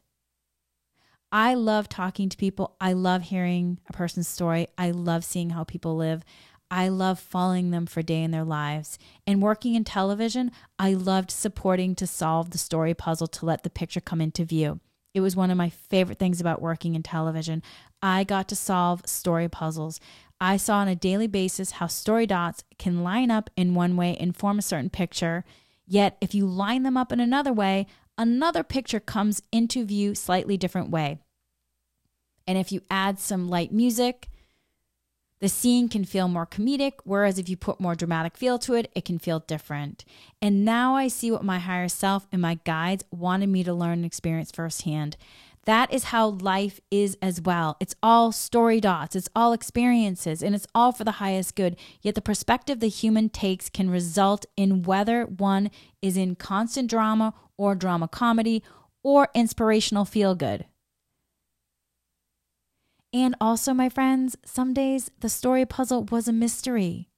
I 1.32 1.54
love 1.54 1.88
talking 1.88 2.28
to 2.28 2.36
people. 2.36 2.76
I 2.78 2.92
love 2.92 3.22
hearing 3.22 3.80
a 3.88 3.94
person's 3.94 4.28
story. 4.28 4.66
I 4.76 4.90
love 4.90 5.24
seeing 5.24 5.48
how 5.48 5.64
people 5.64 5.96
live. 5.96 6.22
I 6.70 6.88
love 6.88 7.18
following 7.18 7.70
them 7.70 7.86
for 7.86 8.00
a 8.00 8.02
day 8.02 8.22
in 8.22 8.32
their 8.32 8.44
lives. 8.44 8.98
And 9.26 9.40
working 9.40 9.76
in 9.76 9.84
television, 9.84 10.52
I 10.78 10.92
loved 10.92 11.30
supporting 11.30 11.94
to 11.94 12.06
solve 12.06 12.50
the 12.50 12.58
story 12.58 12.92
puzzle 12.92 13.28
to 13.28 13.46
let 13.46 13.62
the 13.62 13.70
picture 13.70 14.02
come 14.02 14.20
into 14.20 14.44
view. 14.44 14.80
It 15.16 15.20
was 15.20 15.34
one 15.34 15.50
of 15.50 15.56
my 15.56 15.70
favorite 15.70 16.18
things 16.18 16.42
about 16.42 16.60
working 16.60 16.94
in 16.94 17.02
television. 17.02 17.62
I 18.02 18.22
got 18.22 18.48
to 18.48 18.54
solve 18.54 19.00
story 19.06 19.48
puzzles. 19.48 19.98
I 20.42 20.58
saw 20.58 20.76
on 20.76 20.88
a 20.88 20.94
daily 20.94 21.26
basis 21.26 21.70
how 21.70 21.86
story 21.86 22.26
dots 22.26 22.64
can 22.78 23.02
line 23.02 23.30
up 23.30 23.48
in 23.56 23.74
one 23.74 23.96
way 23.96 24.14
and 24.20 24.36
form 24.36 24.58
a 24.58 24.62
certain 24.62 24.90
picture. 24.90 25.42
Yet, 25.86 26.18
if 26.20 26.34
you 26.34 26.44
line 26.44 26.82
them 26.82 26.98
up 26.98 27.12
in 27.12 27.20
another 27.20 27.50
way, 27.50 27.86
another 28.18 28.62
picture 28.62 29.00
comes 29.00 29.40
into 29.50 29.86
view 29.86 30.14
slightly 30.14 30.58
different 30.58 30.90
way. 30.90 31.16
And 32.46 32.58
if 32.58 32.70
you 32.70 32.82
add 32.90 33.18
some 33.18 33.48
light 33.48 33.72
music, 33.72 34.28
the 35.40 35.48
scene 35.48 35.88
can 35.88 36.04
feel 36.04 36.28
more 36.28 36.46
comedic, 36.46 36.92
whereas 37.04 37.38
if 37.38 37.48
you 37.48 37.56
put 37.56 37.80
more 37.80 37.94
dramatic 37.94 38.36
feel 38.36 38.58
to 38.60 38.74
it, 38.74 38.90
it 38.94 39.04
can 39.04 39.18
feel 39.18 39.40
different. 39.40 40.04
And 40.40 40.64
now 40.64 40.94
I 40.96 41.08
see 41.08 41.30
what 41.30 41.44
my 41.44 41.58
higher 41.58 41.88
self 41.88 42.26
and 42.32 42.40
my 42.40 42.58
guides 42.64 43.04
wanted 43.10 43.48
me 43.48 43.62
to 43.64 43.74
learn 43.74 43.98
and 43.98 44.04
experience 44.04 44.50
firsthand. 44.50 45.16
That 45.66 45.92
is 45.92 46.04
how 46.04 46.28
life 46.28 46.80
is 46.92 47.18
as 47.20 47.40
well. 47.40 47.76
It's 47.80 47.96
all 48.00 48.30
story 48.30 48.80
dots, 48.80 49.16
it's 49.16 49.28
all 49.34 49.52
experiences, 49.52 50.42
and 50.42 50.54
it's 50.54 50.66
all 50.74 50.92
for 50.92 51.02
the 51.02 51.12
highest 51.12 51.56
good. 51.56 51.76
Yet 52.00 52.14
the 52.14 52.22
perspective 52.22 52.78
the 52.78 52.88
human 52.88 53.28
takes 53.28 53.68
can 53.68 53.90
result 53.90 54.46
in 54.56 54.82
whether 54.84 55.24
one 55.24 55.70
is 56.00 56.16
in 56.16 56.36
constant 56.36 56.88
drama 56.88 57.34
or 57.56 57.74
drama 57.74 58.06
comedy 58.06 58.62
or 59.02 59.28
inspirational 59.34 60.04
feel 60.04 60.36
good. 60.36 60.66
And 63.16 63.34
also, 63.40 63.72
my 63.72 63.88
friends, 63.88 64.36
some 64.44 64.74
days 64.74 65.10
the 65.20 65.30
story 65.30 65.64
puzzle 65.64 66.04
was 66.10 66.28
a 66.28 66.34
mystery. 66.34 67.08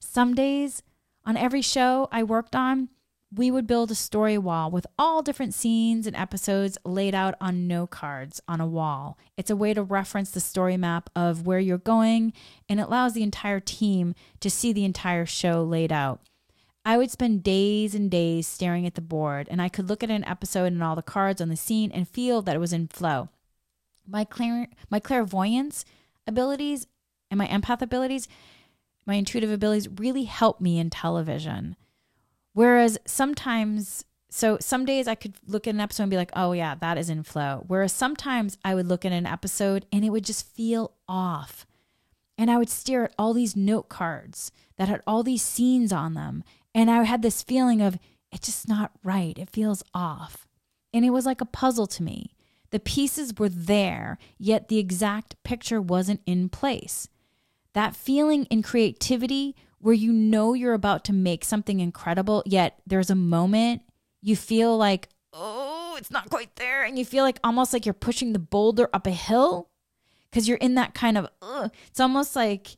Some 0.00 0.34
days 0.34 0.82
on 1.24 1.36
every 1.36 1.62
show 1.62 2.08
I 2.10 2.24
worked 2.24 2.56
on, 2.56 2.88
we 3.32 3.48
would 3.52 3.68
build 3.68 3.92
a 3.92 3.94
story 3.94 4.36
wall 4.38 4.72
with 4.72 4.88
all 4.98 5.22
different 5.22 5.54
scenes 5.54 6.08
and 6.08 6.16
episodes 6.16 6.78
laid 6.84 7.14
out 7.14 7.36
on 7.40 7.68
note 7.68 7.90
cards 7.90 8.40
on 8.48 8.60
a 8.60 8.66
wall. 8.66 9.16
It's 9.36 9.50
a 9.50 9.56
way 9.56 9.72
to 9.72 9.84
reference 9.84 10.32
the 10.32 10.40
story 10.40 10.76
map 10.76 11.10
of 11.14 11.46
where 11.46 11.60
you're 11.60 11.78
going 11.78 12.32
and 12.68 12.80
it 12.80 12.88
allows 12.88 13.12
the 13.12 13.22
entire 13.22 13.60
team 13.60 14.16
to 14.40 14.50
see 14.50 14.72
the 14.72 14.84
entire 14.84 15.26
show 15.26 15.62
laid 15.62 15.92
out. 15.92 16.22
I 16.84 16.96
would 16.96 17.12
spend 17.12 17.44
days 17.44 17.94
and 17.94 18.10
days 18.10 18.48
staring 18.48 18.84
at 18.84 18.96
the 18.96 19.00
board, 19.00 19.46
and 19.48 19.62
I 19.62 19.68
could 19.68 19.88
look 19.88 20.02
at 20.02 20.10
an 20.10 20.24
episode 20.24 20.72
and 20.72 20.82
all 20.82 20.96
the 20.96 21.02
cards 21.02 21.40
on 21.40 21.50
the 21.50 21.56
scene 21.56 21.92
and 21.92 22.08
feel 22.08 22.42
that 22.42 22.56
it 22.56 22.60
was 22.60 22.72
in 22.72 22.88
flow. 22.88 23.28
My 24.08 24.24
clair- 24.24 24.68
my 24.90 25.00
clairvoyance 25.00 25.84
abilities 26.26 26.86
and 27.30 27.38
my 27.38 27.46
empath 27.46 27.82
abilities, 27.82 28.28
my 29.06 29.14
intuitive 29.14 29.50
abilities 29.50 29.88
really 29.88 30.24
help 30.24 30.60
me 30.60 30.78
in 30.78 30.90
television. 30.90 31.76
Whereas 32.52 32.98
sometimes 33.06 34.04
so 34.30 34.58
some 34.60 34.84
days 34.84 35.08
I 35.08 35.14
could 35.14 35.34
look 35.46 35.66
at 35.66 35.74
an 35.74 35.80
episode 35.80 36.04
and 36.04 36.10
be 36.10 36.16
like, 36.16 36.32
oh, 36.34 36.52
yeah, 36.52 36.74
that 36.76 36.98
is 36.98 37.08
in 37.08 37.22
flow. 37.22 37.64
Whereas 37.66 37.92
sometimes 37.92 38.58
I 38.64 38.74
would 38.74 38.86
look 38.86 39.04
at 39.04 39.12
an 39.12 39.26
episode 39.26 39.86
and 39.92 40.04
it 40.04 40.10
would 40.10 40.24
just 40.24 40.46
feel 40.54 40.92
off. 41.08 41.66
And 42.36 42.50
I 42.50 42.58
would 42.58 42.68
stare 42.68 43.04
at 43.04 43.14
all 43.18 43.32
these 43.32 43.56
note 43.56 43.88
cards 43.88 44.52
that 44.76 44.88
had 44.88 45.02
all 45.06 45.22
these 45.22 45.42
scenes 45.42 45.92
on 45.92 46.14
them. 46.14 46.44
And 46.74 46.90
I 46.90 47.02
had 47.04 47.22
this 47.22 47.42
feeling 47.42 47.80
of, 47.80 47.98
it's 48.30 48.46
just 48.46 48.68
not 48.68 48.92
right. 49.02 49.36
It 49.38 49.50
feels 49.50 49.82
off. 49.94 50.46
And 50.92 51.04
it 51.04 51.10
was 51.10 51.26
like 51.26 51.40
a 51.40 51.46
puzzle 51.46 51.86
to 51.88 52.02
me. 52.02 52.34
The 52.70 52.80
pieces 52.80 53.32
were 53.38 53.48
there, 53.48 54.18
yet 54.38 54.68
the 54.68 54.78
exact 54.78 55.42
picture 55.42 55.80
wasn't 55.80 56.20
in 56.26 56.48
place. 56.48 57.08
That 57.72 57.96
feeling 57.96 58.44
in 58.46 58.62
creativity 58.62 59.56
where 59.78 59.94
you 59.94 60.12
know 60.12 60.54
you're 60.54 60.74
about 60.74 61.04
to 61.04 61.12
make 61.12 61.44
something 61.44 61.80
incredible, 61.80 62.42
yet 62.44 62.80
there's 62.86 63.10
a 63.10 63.14
moment 63.14 63.82
you 64.20 64.36
feel 64.36 64.76
like, 64.76 65.08
oh, 65.32 65.94
it's 65.98 66.10
not 66.10 66.30
quite 66.30 66.54
there. 66.56 66.84
And 66.84 66.98
you 66.98 67.04
feel 67.04 67.24
like 67.24 67.38
almost 67.44 67.72
like 67.72 67.86
you're 67.86 67.92
pushing 67.92 68.32
the 68.32 68.38
boulder 68.38 68.88
up 68.92 69.06
a 69.06 69.12
hill 69.12 69.68
because 70.30 70.48
you're 70.48 70.58
in 70.58 70.74
that 70.74 70.94
kind 70.94 71.16
of, 71.16 71.28
ugh. 71.40 71.70
it's 71.86 72.00
almost 72.00 72.34
like, 72.34 72.76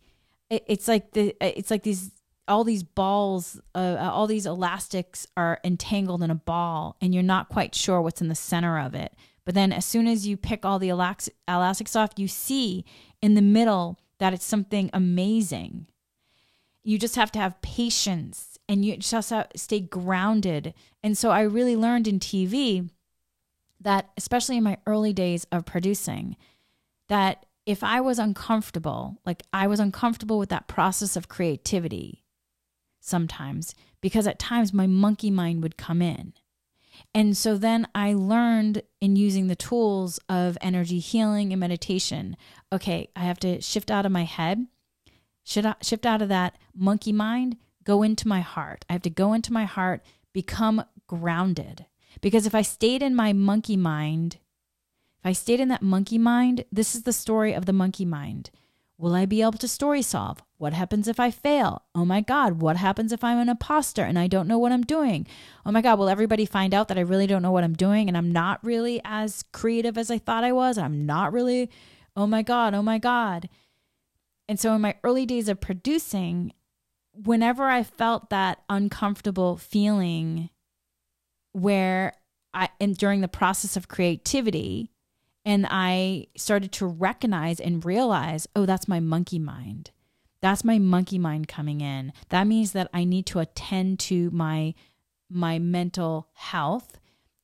it's 0.50 0.88
like 0.88 1.12
the, 1.12 1.34
it's 1.40 1.70
like 1.70 1.82
these, 1.82 2.10
all 2.46 2.64
these 2.64 2.82
balls, 2.82 3.60
uh, 3.74 4.10
all 4.12 4.26
these 4.26 4.46
elastics 4.46 5.26
are 5.36 5.60
entangled 5.64 6.22
in 6.22 6.30
a 6.30 6.34
ball 6.34 6.96
and 7.00 7.14
you're 7.14 7.22
not 7.22 7.48
quite 7.48 7.74
sure 7.74 8.02
what's 8.02 8.20
in 8.20 8.28
the 8.28 8.34
center 8.34 8.78
of 8.78 8.94
it. 8.94 9.14
But 9.44 9.54
then 9.54 9.72
as 9.72 9.84
soon 9.84 10.06
as 10.06 10.26
you 10.26 10.36
pick 10.36 10.64
all 10.64 10.78
the 10.78 10.88
elastics 10.88 11.96
off, 11.96 12.10
you 12.16 12.28
see 12.28 12.84
in 13.22 13.34
the 13.34 13.42
middle 13.42 13.98
that 14.18 14.34
it's 14.34 14.44
something 14.44 14.90
amazing. 14.92 15.86
You 16.82 16.98
just 16.98 17.16
have 17.16 17.32
to 17.32 17.38
have 17.38 17.60
patience 17.62 18.58
and 18.68 18.84
you 18.84 18.96
just 18.96 19.30
have 19.30 19.48
to 19.48 19.58
stay 19.58 19.80
grounded. 19.80 20.74
And 21.02 21.16
so 21.16 21.30
I 21.30 21.42
really 21.42 21.76
learned 21.76 22.06
in 22.06 22.20
TV 22.20 22.90
that, 23.80 24.10
especially 24.16 24.58
in 24.58 24.64
my 24.64 24.78
early 24.86 25.12
days 25.12 25.46
of 25.50 25.64
producing, 25.64 26.36
that 27.08 27.46
if 27.66 27.82
I 27.82 28.00
was 28.00 28.18
uncomfortable, 28.18 29.18
like 29.24 29.42
I 29.52 29.66
was 29.66 29.80
uncomfortable 29.80 30.38
with 30.38 30.48
that 30.50 30.68
process 30.68 31.16
of 31.16 31.28
creativity 31.28 32.24
sometimes, 33.00 33.74
because 34.00 34.26
at 34.26 34.38
times 34.38 34.74
my 34.74 34.86
monkey 34.86 35.30
mind 35.30 35.62
would 35.62 35.76
come 35.76 36.02
in. 36.02 36.34
And 37.14 37.36
so 37.36 37.56
then 37.56 37.88
I 37.94 38.14
learned 38.14 38.82
in 39.00 39.16
using 39.16 39.46
the 39.46 39.56
tools 39.56 40.20
of 40.28 40.56
energy 40.60 40.98
healing 40.98 41.52
and 41.52 41.60
meditation 41.60 42.36
okay, 42.72 43.08
I 43.16 43.20
have 43.20 43.40
to 43.40 43.60
shift 43.60 43.90
out 43.90 44.06
of 44.06 44.12
my 44.12 44.24
head, 44.24 44.66
shift 45.44 46.06
out 46.06 46.22
of 46.22 46.28
that 46.28 46.56
monkey 46.74 47.12
mind, 47.12 47.56
go 47.84 48.02
into 48.02 48.28
my 48.28 48.40
heart. 48.40 48.84
I 48.88 48.92
have 48.92 49.02
to 49.02 49.10
go 49.10 49.32
into 49.32 49.52
my 49.52 49.64
heart, 49.64 50.04
become 50.32 50.84
grounded. 51.06 51.86
Because 52.20 52.46
if 52.46 52.54
I 52.54 52.62
stayed 52.62 53.02
in 53.02 53.14
my 53.14 53.32
monkey 53.32 53.76
mind, 53.76 54.38
if 55.20 55.26
I 55.26 55.32
stayed 55.32 55.60
in 55.60 55.68
that 55.68 55.82
monkey 55.82 56.18
mind, 56.18 56.64
this 56.70 56.94
is 56.94 57.02
the 57.02 57.12
story 57.12 57.52
of 57.52 57.66
the 57.66 57.72
monkey 57.72 58.04
mind. 58.04 58.50
Will 59.00 59.14
I 59.14 59.24
be 59.24 59.40
able 59.40 59.52
to 59.52 59.66
story 59.66 60.02
solve? 60.02 60.42
What 60.58 60.74
happens 60.74 61.08
if 61.08 61.18
I 61.18 61.30
fail? 61.30 61.86
Oh 61.94 62.04
my 62.04 62.20
God, 62.20 62.60
what 62.60 62.76
happens 62.76 63.12
if 63.12 63.24
I'm 63.24 63.38
an 63.38 63.48
imposter 63.48 64.02
and 64.02 64.18
I 64.18 64.26
don't 64.26 64.46
know 64.46 64.58
what 64.58 64.72
I'm 64.72 64.82
doing? 64.82 65.26
Oh 65.64 65.72
my 65.72 65.80
God, 65.80 65.98
will 65.98 66.10
everybody 66.10 66.44
find 66.44 66.74
out 66.74 66.88
that 66.88 66.98
I 66.98 67.00
really 67.00 67.26
don't 67.26 67.40
know 67.40 67.50
what 67.50 67.64
I'm 67.64 67.72
doing 67.72 68.08
and 68.08 68.16
I'm 68.16 68.30
not 68.30 68.62
really 68.62 69.00
as 69.02 69.42
creative 69.54 69.96
as 69.96 70.10
I 70.10 70.18
thought 70.18 70.44
I 70.44 70.52
was? 70.52 70.76
I'm 70.76 71.06
not 71.06 71.32
really, 71.32 71.70
oh 72.14 72.26
my 72.26 72.42
God, 72.42 72.74
oh 72.74 72.82
my 72.82 72.98
God. 72.98 73.48
And 74.48 74.60
so 74.60 74.74
in 74.74 74.82
my 74.82 74.96
early 75.02 75.24
days 75.24 75.48
of 75.48 75.62
producing, 75.62 76.52
whenever 77.14 77.64
I 77.64 77.82
felt 77.82 78.28
that 78.28 78.60
uncomfortable 78.68 79.56
feeling 79.56 80.50
where 81.52 82.12
I 82.52 82.68
and 82.78 82.98
during 82.98 83.22
the 83.22 83.28
process 83.28 83.78
of 83.78 83.88
creativity 83.88 84.90
and 85.44 85.66
I 85.70 86.26
started 86.36 86.72
to 86.72 86.86
recognize 86.86 87.60
and 87.60 87.84
realize, 87.84 88.46
oh, 88.54 88.66
that's 88.66 88.88
my 88.88 89.00
monkey 89.00 89.38
mind. 89.38 89.90
That's 90.40 90.64
my 90.64 90.78
monkey 90.78 91.18
mind 91.18 91.48
coming 91.48 91.80
in. 91.80 92.12
That 92.30 92.46
means 92.46 92.72
that 92.72 92.88
I 92.92 93.04
need 93.04 93.26
to 93.26 93.40
attend 93.40 93.98
to 94.00 94.30
my 94.30 94.74
my 95.32 95.60
mental 95.60 96.28
health 96.32 96.98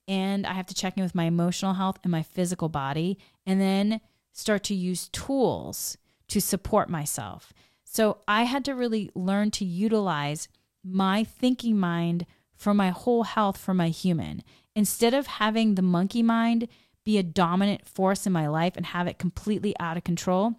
and 0.08 0.44
I 0.44 0.54
have 0.54 0.66
to 0.66 0.74
check 0.74 0.96
in 0.96 1.04
with 1.04 1.14
my 1.14 1.24
emotional 1.24 1.74
health 1.74 1.98
and 2.02 2.10
my 2.10 2.22
physical 2.22 2.68
body 2.68 3.18
and 3.44 3.60
then 3.60 4.00
start 4.32 4.64
to 4.64 4.74
use 4.74 5.08
tools 5.08 5.96
to 6.28 6.40
support 6.40 6.90
myself. 6.90 7.52
So 7.84 8.18
I 8.26 8.42
had 8.42 8.64
to 8.64 8.74
really 8.74 9.10
learn 9.14 9.50
to 9.52 9.64
utilize 9.64 10.48
my 10.84 11.24
thinking 11.24 11.78
mind 11.78 12.26
for 12.56 12.74
my 12.74 12.90
whole 12.90 13.24
health 13.24 13.56
for 13.56 13.74
my 13.74 13.88
human. 13.88 14.42
Instead 14.74 15.14
of 15.14 15.26
having 15.26 15.74
the 15.74 15.82
monkey 15.82 16.22
mind 16.22 16.68
be 17.06 17.16
a 17.16 17.22
dominant 17.22 17.88
force 17.88 18.26
in 18.26 18.32
my 18.32 18.48
life 18.48 18.76
and 18.76 18.84
have 18.84 19.06
it 19.06 19.18
completely 19.18 19.74
out 19.78 19.96
of 19.96 20.04
control, 20.04 20.56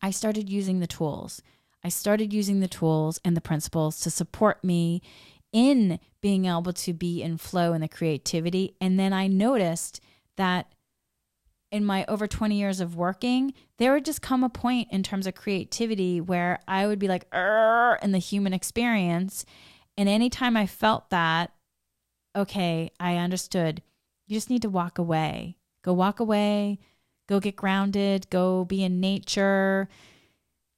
I 0.00 0.12
started 0.12 0.48
using 0.48 0.78
the 0.78 0.86
tools. 0.86 1.42
I 1.84 1.88
started 1.90 2.32
using 2.32 2.60
the 2.60 2.68
tools 2.68 3.20
and 3.24 3.36
the 3.36 3.40
principles 3.40 4.00
to 4.00 4.10
support 4.10 4.62
me 4.64 5.02
in 5.52 5.98
being 6.22 6.46
able 6.46 6.72
to 6.72 6.92
be 6.92 7.20
in 7.20 7.36
flow 7.36 7.72
and 7.72 7.82
the 7.82 7.88
creativity. 7.88 8.76
And 8.80 8.98
then 8.98 9.12
I 9.12 9.26
noticed 9.26 10.00
that 10.36 10.72
in 11.72 11.84
my 11.84 12.04
over 12.06 12.28
20 12.28 12.56
years 12.56 12.80
of 12.80 12.94
working, 12.94 13.52
there 13.78 13.92
would 13.92 14.04
just 14.04 14.22
come 14.22 14.44
a 14.44 14.48
point 14.48 14.88
in 14.92 15.02
terms 15.02 15.26
of 15.26 15.34
creativity 15.34 16.20
where 16.20 16.60
I 16.68 16.86
would 16.86 17.00
be 17.00 17.08
like, 17.08 17.26
in 17.34 18.12
the 18.12 18.18
human 18.18 18.52
experience. 18.52 19.44
And 19.96 20.08
anytime 20.08 20.56
I 20.56 20.66
felt 20.66 21.10
that, 21.10 21.52
okay, 22.36 22.92
I 23.00 23.16
understood. 23.16 23.82
You 24.26 24.36
just 24.36 24.50
need 24.50 24.62
to 24.62 24.68
walk 24.68 24.98
away. 24.98 25.56
Go 25.82 25.92
walk 25.92 26.20
away. 26.20 26.80
Go 27.28 27.40
get 27.40 27.56
grounded. 27.56 28.28
Go 28.30 28.64
be 28.64 28.82
in 28.82 29.00
nature. 29.00 29.88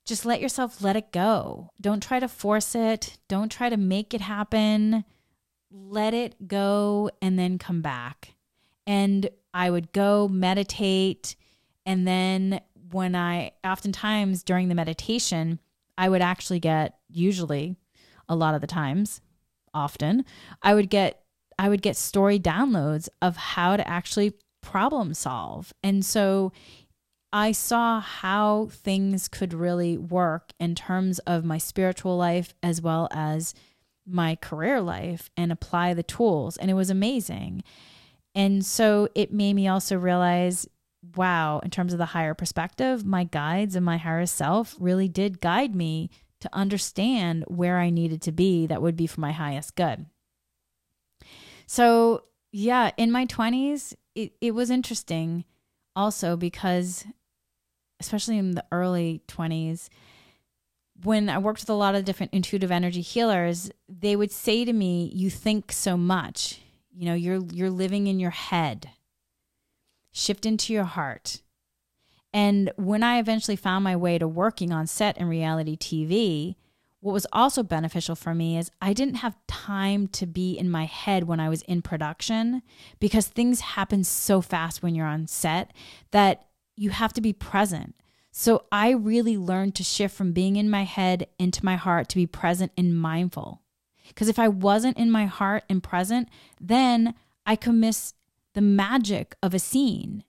Just 0.04 0.24
let 0.24 0.40
yourself 0.40 0.82
let 0.82 0.96
it 0.96 1.12
go. 1.12 1.70
Don't 1.80 2.02
try 2.02 2.20
to 2.20 2.28
force 2.28 2.74
it. 2.74 3.18
Don't 3.28 3.52
try 3.52 3.68
to 3.68 3.76
make 3.76 4.14
it 4.14 4.22
happen. 4.22 5.04
Let 5.70 6.14
it 6.14 6.48
go 6.48 7.10
and 7.20 7.38
then 7.38 7.58
come 7.58 7.82
back. 7.82 8.34
And 8.86 9.28
I 9.52 9.70
would 9.70 9.92
go 9.92 10.28
meditate. 10.28 11.36
And 11.84 12.06
then 12.08 12.60
when 12.90 13.14
I, 13.14 13.52
oftentimes 13.64 14.42
during 14.42 14.68
the 14.68 14.74
meditation, 14.74 15.58
I 15.98 16.08
would 16.08 16.22
actually 16.22 16.60
get, 16.60 16.96
usually 17.10 17.76
a 18.28 18.36
lot 18.36 18.54
of 18.54 18.60
the 18.62 18.66
times, 18.66 19.20
often, 19.74 20.24
I 20.62 20.74
would 20.74 20.88
get, 20.88 21.22
I 21.58 21.68
would 21.68 21.82
get 21.82 21.96
story 21.96 22.38
downloads 22.38 23.08
of 23.20 23.36
how 23.36 23.76
to 23.76 23.86
actually 23.86 24.34
problem 24.62 25.14
solve. 25.14 25.72
And 25.82 26.04
so 26.04 26.52
I 27.32 27.52
saw 27.52 28.00
how 28.00 28.68
things 28.70 29.28
could 29.28 29.52
really 29.52 29.98
work 29.98 30.52
in 30.58 30.74
terms 30.74 31.18
of 31.20 31.44
my 31.44 31.58
spiritual 31.58 32.16
life 32.16 32.54
as 32.62 32.80
well 32.80 33.08
as 33.10 33.54
my 34.06 34.36
career 34.36 34.80
life 34.80 35.28
and 35.36 35.52
apply 35.52 35.94
the 35.94 36.02
tools. 36.02 36.56
And 36.56 36.70
it 36.70 36.74
was 36.74 36.90
amazing. 36.90 37.62
And 38.34 38.64
so 38.64 39.08
it 39.14 39.32
made 39.32 39.54
me 39.54 39.68
also 39.68 39.96
realize 39.96 40.66
wow, 41.16 41.60
in 41.60 41.70
terms 41.70 41.92
of 41.92 41.98
the 41.98 42.06
higher 42.06 42.34
perspective, 42.34 43.04
my 43.04 43.24
guides 43.24 43.76
and 43.76 43.84
my 43.84 43.96
higher 43.96 44.26
self 44.26 44.74
really 44.80 45.08
did 45.08 45.40
guide 45.40 45.74
me 45.74 46.10
to 46.40 46.50
understand 46.52 47.44
where 47.46 47.78
I 47.78 47.90
needed 47.90 48.20
to 48.22 48.32
be 48.32 48.66
that 48.66 48.82
would 48.82 48.96
be 48.96 49.06
for 49.06 49.20
my 49.20 49.32
highest 49.32 49.74
good. 49.76 50.06
So, 51.68 52.24
yeah, 52.50 52.90
in 52.96 53.12
my 53.12 53.26
20s, 53.26 53.94
it, 54.16 54.32
it 54.40 54.52
was 54.52 54.70
interesting 54.70 55.44
also 55.94 56.36
because, 56.36 57.04
especially 58.00 58.38
in 58.38 58.52
the 58.52 58.64
early 58.72 59.22
20s, 59.28 59.88
when 61.04 61.28
I 61.28 61.38
worked 61.38 61.60
with 61.60 61.70
a 61.70 61.74
lot 61.74 61.94
of 61.94 62.04
different 62.04 62.32
intuitive 62.32 62.72
energy 62.72 63.02
healers, 63.02 63.70
they 63.88 64.16
would 64.16 64.32
say 64.32 64.64
to 64.64 64.72
me, 64.72 65.12
You 65.14 65.30
think 65.30 65.70
so 65.70 65.96
much 65.96 66.60
you 66.98 67.04
know, 67.04 67.14
you're 67.14 67.44
you're 67.52 67.70
living 67.70 68.08
in 68.08 68.18
your 68.18 68.32
head. 68.32 68.90
Shift 70.10 70.44
into 70.44 70.72
your 70.72 70.84
heart. 70.84 71.42
And 72.32 72.72
when 72.74 73.04
I 73.04 73.20
eventually 73.20 73.54
found 73.54 73.84
my 73.84 73.94
way 73.94 74.18
to 74.18 74.26
working 74.26 74.72
on 74.72 74.88
set 74.88 75.16
in 75.16 75.28
reality 75.28 75.76
TV, 75.76 76.56
what 77.00 77.12
was 77.12 77.26
also 77.32 77.62
beneficial 77.62 78.16
for 78.16 78.34
me 78.34 78.58
is 78.58 78.70
I 78.82 78.92
didn't 78.92 79.16
have 79.16 79.36
time 79.46 80.08
to 80.08 80.26
be 80.26 80.58
in 80.58 80.70
my 80.70 80.84
head 80.84 81.24
when 81.24 81.38
I 81.38 81.48
was 81.48 81.62
in 81.62 81.82
production 81.82 82.62
because 82.98 83.28
things 83.28 83.60
happen 83.60 84.02
so 84.02 84.40
fast 84.40 84.82
when 84.82 84.94
you're 84.94 85.06
on 85.06 85.26
set 85.26 85.72
that 86.10 86.46
you 86.76 86.90
have 86.90 87.12
to 87.14 87.20
be 87.20 87.32
present. 87.32 87.94
So 88.32 88.64
I 88.70 88.90
really 88.90 89.36
learned 89.36 89.74
to 89.76 89.84
shift 89.84 90.16
from 90.16 90.32
being 90.32 90.56
in 90.56 90.70
my 90.70 90.84
head 90.84 91.28
into 91.38 91.64
my 91.64 91.76
heart 91.76 92.08
to 92.10 92.16
be 92.16 92.26
present 92.26 92.72
and 92.76 92.98
mindful. 92.98 93.62
Because 94.08 94.28
if 94.28 94.38
I 94.38 94.48
wasn't 94.48 94.96
in 94.96 95.10
my 95.10 95.26
heart 95.26 95.64
and 95.68 95.82
present, 95.82 96.28
then 96.60 97.14
I 97.46 97.56
could 97.56 97.74
miss 97.74 98.14
the 98.54 98.60
magic 98.60 99.36
of 99.42 99.54
a 99.54 99.58
scene. 99.58 100.24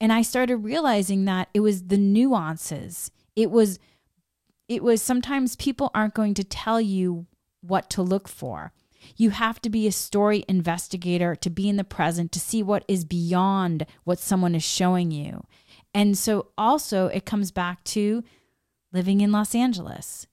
And 0.00 0.12
I 0.12 0.22
started 0.22 0.58
realizing 0.58 1.24
that 1.24 1.48
it 1.54 1.60
was 1.60 1.84
the 1.84 1.98
nuances. 1.98 3.10
It 3.36 3.50
was 3.50 3.78
it 4.68 4.82
was 4.82 5.02
sometimes 5.02 5.56
people 5.56 5.90
aren't 5.94 6.14
going 6.14 6.34
to 6.34 6.44
tell 6.44 6.80
you 6.80 7.26
what 7.60 7.90
to 7.90 8.02
look 8.02 8.28
for. 8.28 8.72
You 9.16 9.30
have 9.30 9.60
to 9.62 9.70
be 9.70 9.86
a 9.86 9.92
story 9.92 10.44
investigator 10.48 11.34
to 11.36 11.50
be 11.50 11.68
in 11.68 11.76
the 11.76 11.84
present 11.84 12.32
to 12.32 12.40
see 12.40 12.62
what 12.62 12.84
is 12.86 13.04
beyond 13.04 13.86
what 14.04 14.18
someone 14.18 14.54
is 14.54 14.62
showing 14.62 15.10
you. 15.10 15.44
And 15.94 16.16
so 16.16 16.48
also 16.56 17.06
it 17.08 17.26
comes 17.26 17.50
back 17.50 17.82
to 17.84 18.22
living 18.92 19.20
in 19.20 19.32
Los 19.32 19.54
Angeles. 19.54 20.26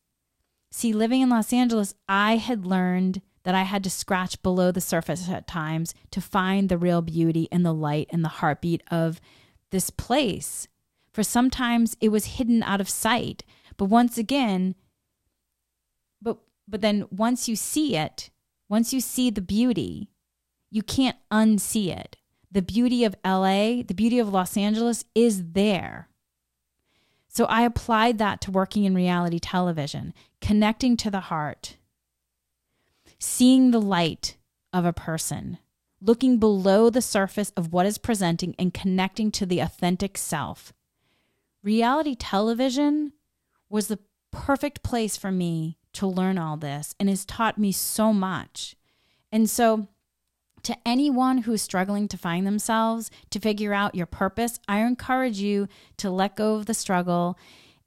See, 0.72 0.94
living 0.94 1.22
in 1.22 1.30
Los 1.30 1.52
Angeles, 1.52 1.96
I 2.08 2.38
had 2.38 2.66
learned 2.66 3.22
that 3.44 3.56
I 3.56 3.64
had 3.64 3.84
to 3.86 3.90
scratch 3.90 4.42
below 4.44 4.72
the 4.72 4.82
surface 4.82 5.28
at 5.30 5.48
times 5.48 5.96
to 6.12 6.22
find 6.22 6.70
the 6.70 6.78
real 6.78 7.02
beauty 7.02 7.48
and 7.52 7.66
the 7.66 7.74
light 7.74 8.08
and 8.12 8.24
the 8.24 8.30
heartbeat 8.30 8.84
of 8.92 9.20
this 9.72 9.90
place. 9.90 10.68
For 11.12 11.24
sometimes 11.24 11.98
it 12.00 12.10
was 12.10 12.38
hidden 12.38 12.62
out 12.62 12.82
of 12.82 12.90
sight. 12.90 13.44
But 13.80 13.86
once 13.86 14.18
again, 14.18 14.76
but 16.22 16.40
but 16.68 16.82
then 16.82 17.06
once 17.10 17.48
you 17.48 17.56
see 17.56 17.96
it, 17.96 18.30
once 18.68 18.92
you 18.92 19.00
see 19.00 19.30
the 19.30 19.42
beauty, 19.42 20.10
you 20.70 20.84
can't 20.84 21.16
unsee 21.32 21.88
it. 21.88 22.18
The 22.52 22.62
beauty 22.62 23.06
of 23.06 23.16
LA, 23.24 23.82
the 23.84 23.96
beauty 23.96 24.20
of 24.20 24.28
Los 24.28 24.58
Angeles 24.58 25.06
is 25.16 25.52
there. 25.54 26.10
So 27.30 27.46
I 27.46 27.62
applied 27.62 28.18
that 28.18 28.42
to 28.42 28.52
working 28.52 28.84
in 28.84 28.94
reality 28.94 29.40
television, 29.40 30.14
connecting 30.42 30.98
to 30.98 31.10
the 31.10 31.22
heart, 31.22 31.78
seeing 33.18 33.72
the 33.72 33.82
light 33.82 34.36
of 34.74 34.84
a 34.84 34.92
person, 34.92 35.58
looking 36.02 36.38
below 36.38 36.90
the 36.90 37.02
surface 37.02 37.54
of 37.56 37.72
what 37.72 37.86
is 37.86 37.98
presenting 37.98 38.56
and 38.60 38.74
connecting 38.74 39.32
to 39.32 39.46
the 39.46 39.62
authentic 39.62 40.18
self. 40.18 40.74
Reality 41.64 42.16
television 42.16 43.14
was 43.70 43.88
the 43.88 44.00
perfect 44.32 44.84
place 44.84 45.18
for 45.18 45.32
me 45.32 45.78
to 45.94 46.08
learn 46.08 46.38
all 46.38 46.58
this 46.58 46.96
and 47.00 47.10
has 47.10 47.26
taught 47.26 47.58
me 47.58 47.72
so 47.72 48.14
much. 48.14 48.76
And 49.32 49.50
so, 49.50 49.88
to 50.64 50.76
anyone 50.86 51.40
who's 51.40 51.62
struggling 51.62 52.08
to 52.10 52.18
find 52.18 52.46
themselves, 52.46 53.10
to 53.30 53.40
figure 53.40 53.74
out 53.74 53.96
your 53.96 54.06
purpose, 54.06 54.60
I 54.68 54.80
encourage 54.80 55.40
you 55.40 55.70
to 55.98 56.10
let 56.10 56.36
go 56.36 56.56
of 56.56 56.66
the 56.66 56.74
struggle. 56.74 57.38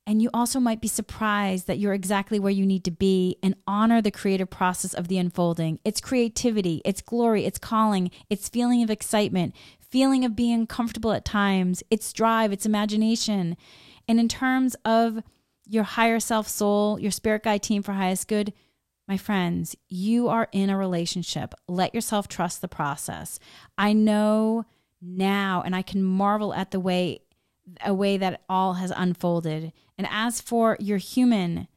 And 0.06 0.22
you 0.22 0.30
also 0.32 0.58
might 0.58 0.80
be 0.80 0.88
surprised 0.88 1.66
that 1.66 1.78
you're 1.78 1.92
exactly 1.92 2.40
where 2.40 2.50
you 2.50 2.66
need 2.66 2.82
to 2.84 2.90
be 2.90 3.36
and 3.42 3.54
honor 3.66 4.00
the 4.00 4.10
creative 4.10 4.50
process 4.50 4.94
of 4.94 5.08
the 5.08 5.18
unfolding. 5.18 5.80
It's 5.84 6.00
creativity, 6.00 6.80
it's 6.84 7.02
glory, 7.02 7.44
it's 7.44 7.58
calling, 7.58 8.10
it's 8.28 8.48
feeling 8.48 8.82
of 8.82 8.90
excitement, 8.90 9.54
feeling 9.80 10.24
of 10.24 10.34
being 10.34 10.66
comfortable 10.66 11.12
at 11.12 11.24
times, 11.24 11.82
it's 11.90 12.12
drive, 12.12 12.52
it's 12.52 12.66
imagination. 12.66 13.56
And 14.08 14.18
in 14.18 14.28
terms 14.28 14.74
of 14.84 15.22
your 15.66 15.84
higher 15.84 16.20
self 16.20 16.48
soul, 16.48 16.98
your 16.98 17.10
spirit 17.10 17.42
guide 17.42 17.62
team 17.62 17.82
for 17.82 17.92
highest 17.92 18.28
good, 18.28 18.52
my 19.08 19.16
friends, 19.16 19.76
you 19.88 20.28
are 20.28 20.48
in 20.52 20.70
a 20.70 20.76
relationship. 20.76 21.54
Let 21.68 21.94
yourself 21.94 22.28
trust 22.28 22.60
the 22.60 22.68
process. 22.68 23.38
I 23.76 23.92
know 23.92 24.64
now 25.00 25.62
and 25.64 25.74
I 25.74 25.82
can 25.82 26.02
marvel 26.02 26.54
at 26.54 26.70
the 26.70 26.80
way 26.80 27.20
a 27.84 27.94
way 27.94 28.16
that 28.16 28.42
all 28.48 28.74
has 28.74 28.92
unfolded. 28.94 29.72
And 29.96 30.06
as 30.10 30.40
for 30.40 30.76
your 30.80 30.98
human 30.98 31.68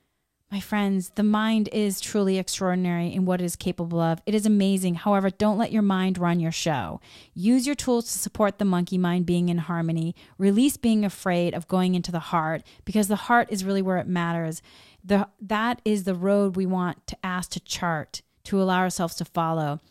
my 0.51 0.59
friends, 0.59 1.09
the 1.15 1.23
mind 1.23 1.69
is 1.73 1.99
truly 1.99 2.37
extraordinary 2.37 3.11
in 3.11 3.25
what 3.25 3.41
it 3.41 3.45
is 3.45 3.55
capable 3.55 3.99
of. 3.99 4.21
It 4.25 4.35
is 4.35 4.45
amazing. 4.45 4.95
However, 4.95 5.29
don't 5.29 5.57
let 5.57 5.71
your 5.71 5.81
mind 5.81 6.17
run 6.17 6.39
your 6.39 6.51
show. 6.51 7.01
Use 7.33 7.65
your 7.65 7.75
tools 7.75 8.05
to 8.05 8.19
support 8.19 8.59
the 8.59 8.65
monkey 8.65 8.97
mind 8.97 9.25
being 9.25 9.49
in 9.49 9.57
harmony. 9.57 10.15
Release 10.37 10.77
being 10.77 11.03
afraid 11.03 11.53
of 11.55 11.67
going 11.67 11.95
into 11.95 12.11
the 12.11 12.19
heart 12.19 12.61
because 12.85 13.07
the 13.07 13.15
heart 13.15 13.47
is 13.51 13.65
really 13.65 13.81
where 13.81 13.97
it 13.97 14.07
matters. 14.07 14.61
The, 15.03 15.27
that 15.41 15.81
is 15.83 16.03
the 16.03 16.15
road 16.15 16.55
we 16.55 16.67
want 16.67 17.05
to 17.07 17.17
ask 17.23 17.51
to 17.51 17.59
chart, 17.59 18.21
to 18.45 18.61
allow 18.61 18.79
ourselves 18.79 19.15
to 19.15 19.25
follow. 19.25 19.81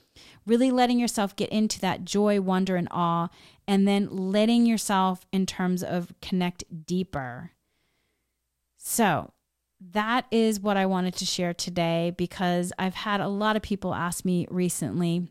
Really 0.46 0.70
letting 0.70 1.00
yourself 1.00 1.34
get 1.34 1.50
into 1.50 1.80
that 1.80 2.05
joy, 2.05 2.40
wonder, 2.40 2.76
and 2.76 2.88
awe, 2.92 3.28
and 3.66 3.88
then 3.88 4.09
letting 4.09 4.66
yourself, 4.66 5.26
in 5.32 5.46
terms 5.46 5.82
of 5.82 6.14
connect 6.22 6.86
deeper. 6.86 7.50
So, 8.78 9.34
that 9.93 10.26
is 10.30 10.61
what 10.61 10.76
I 10.76 10.87
wanted 10.87 11.14
to 11.16 11.26
share 11.26 11.55
today 11.55 12.12
because 12.16 12.72
I've 12.78 12.95
had 12.95 13.20
a 13.20 13.28
lot 13.28 13.57
of 13.57 13.62
people 13.62 13.95
ask 13.95 14.24
me 14.24 14.47
recently 14.51 15.28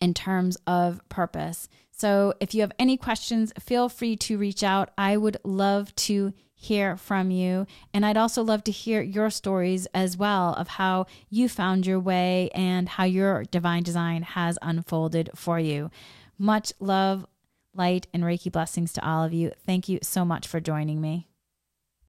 in 0.00 0.14
terms 0.14 0.56
of 0.66 1.00
purpose. 1.08 1.68
So 1.90 2.34
if 2.40 2.54
you 2.54 2.60
have 2.60 2.72
any 2.78 2.96
questions, 2.96 3.52
feel 3.58 3.88
free 3.88 4.16
to 4.16 4.38
reach 4.38 4.62
out. 4.62 4.90
I 4.98 5.16
would 5.16 5.36
love 5.44 5.94
to 5.96 6.32
hear 6.54 6.96
from 6.96 7.30
you. 7.30 7.66
And 7.92 8.04
I'd 8.06 8.16
also 8.16 8.42
love 8.42 8.64
to 8.64 8.72
hear 8.72 9.02
your 9.02 9.30
stories 9.30 9.86
as 9.94 10.16
well 10.16 10.54
of 10.54 10.68
how 10.68 11.06
you 11.28 11.48
found 11.48 11.86
your 11.86 12.00
way 12.00 12.50
and 12.54 12.88
how 12.88 13.04
your 13.04 13.44
divine 13.44 13.82
design 13.82 14.22
has 14.22 14.58
unfolded 14.62 15.30
for 15.34 15.58
you. 15.58 15.90
Much 16.38 16.72
love, 16.80 17.26
light, 17.74 18.06
and 18.12 18.24
Reiki 18.24 18.50
blessings 18.50 18.92
to 18.94 19.06
all 19.06 19.24
of 19.24 19.32
you. 19.32 19.52
Thank 19.64 19.88
you 19.88 19.98
so 20.02 20.24
much 20.24 20.46
for 20.46 20.60
joining 20.60 21.00
me. 21.00 21.28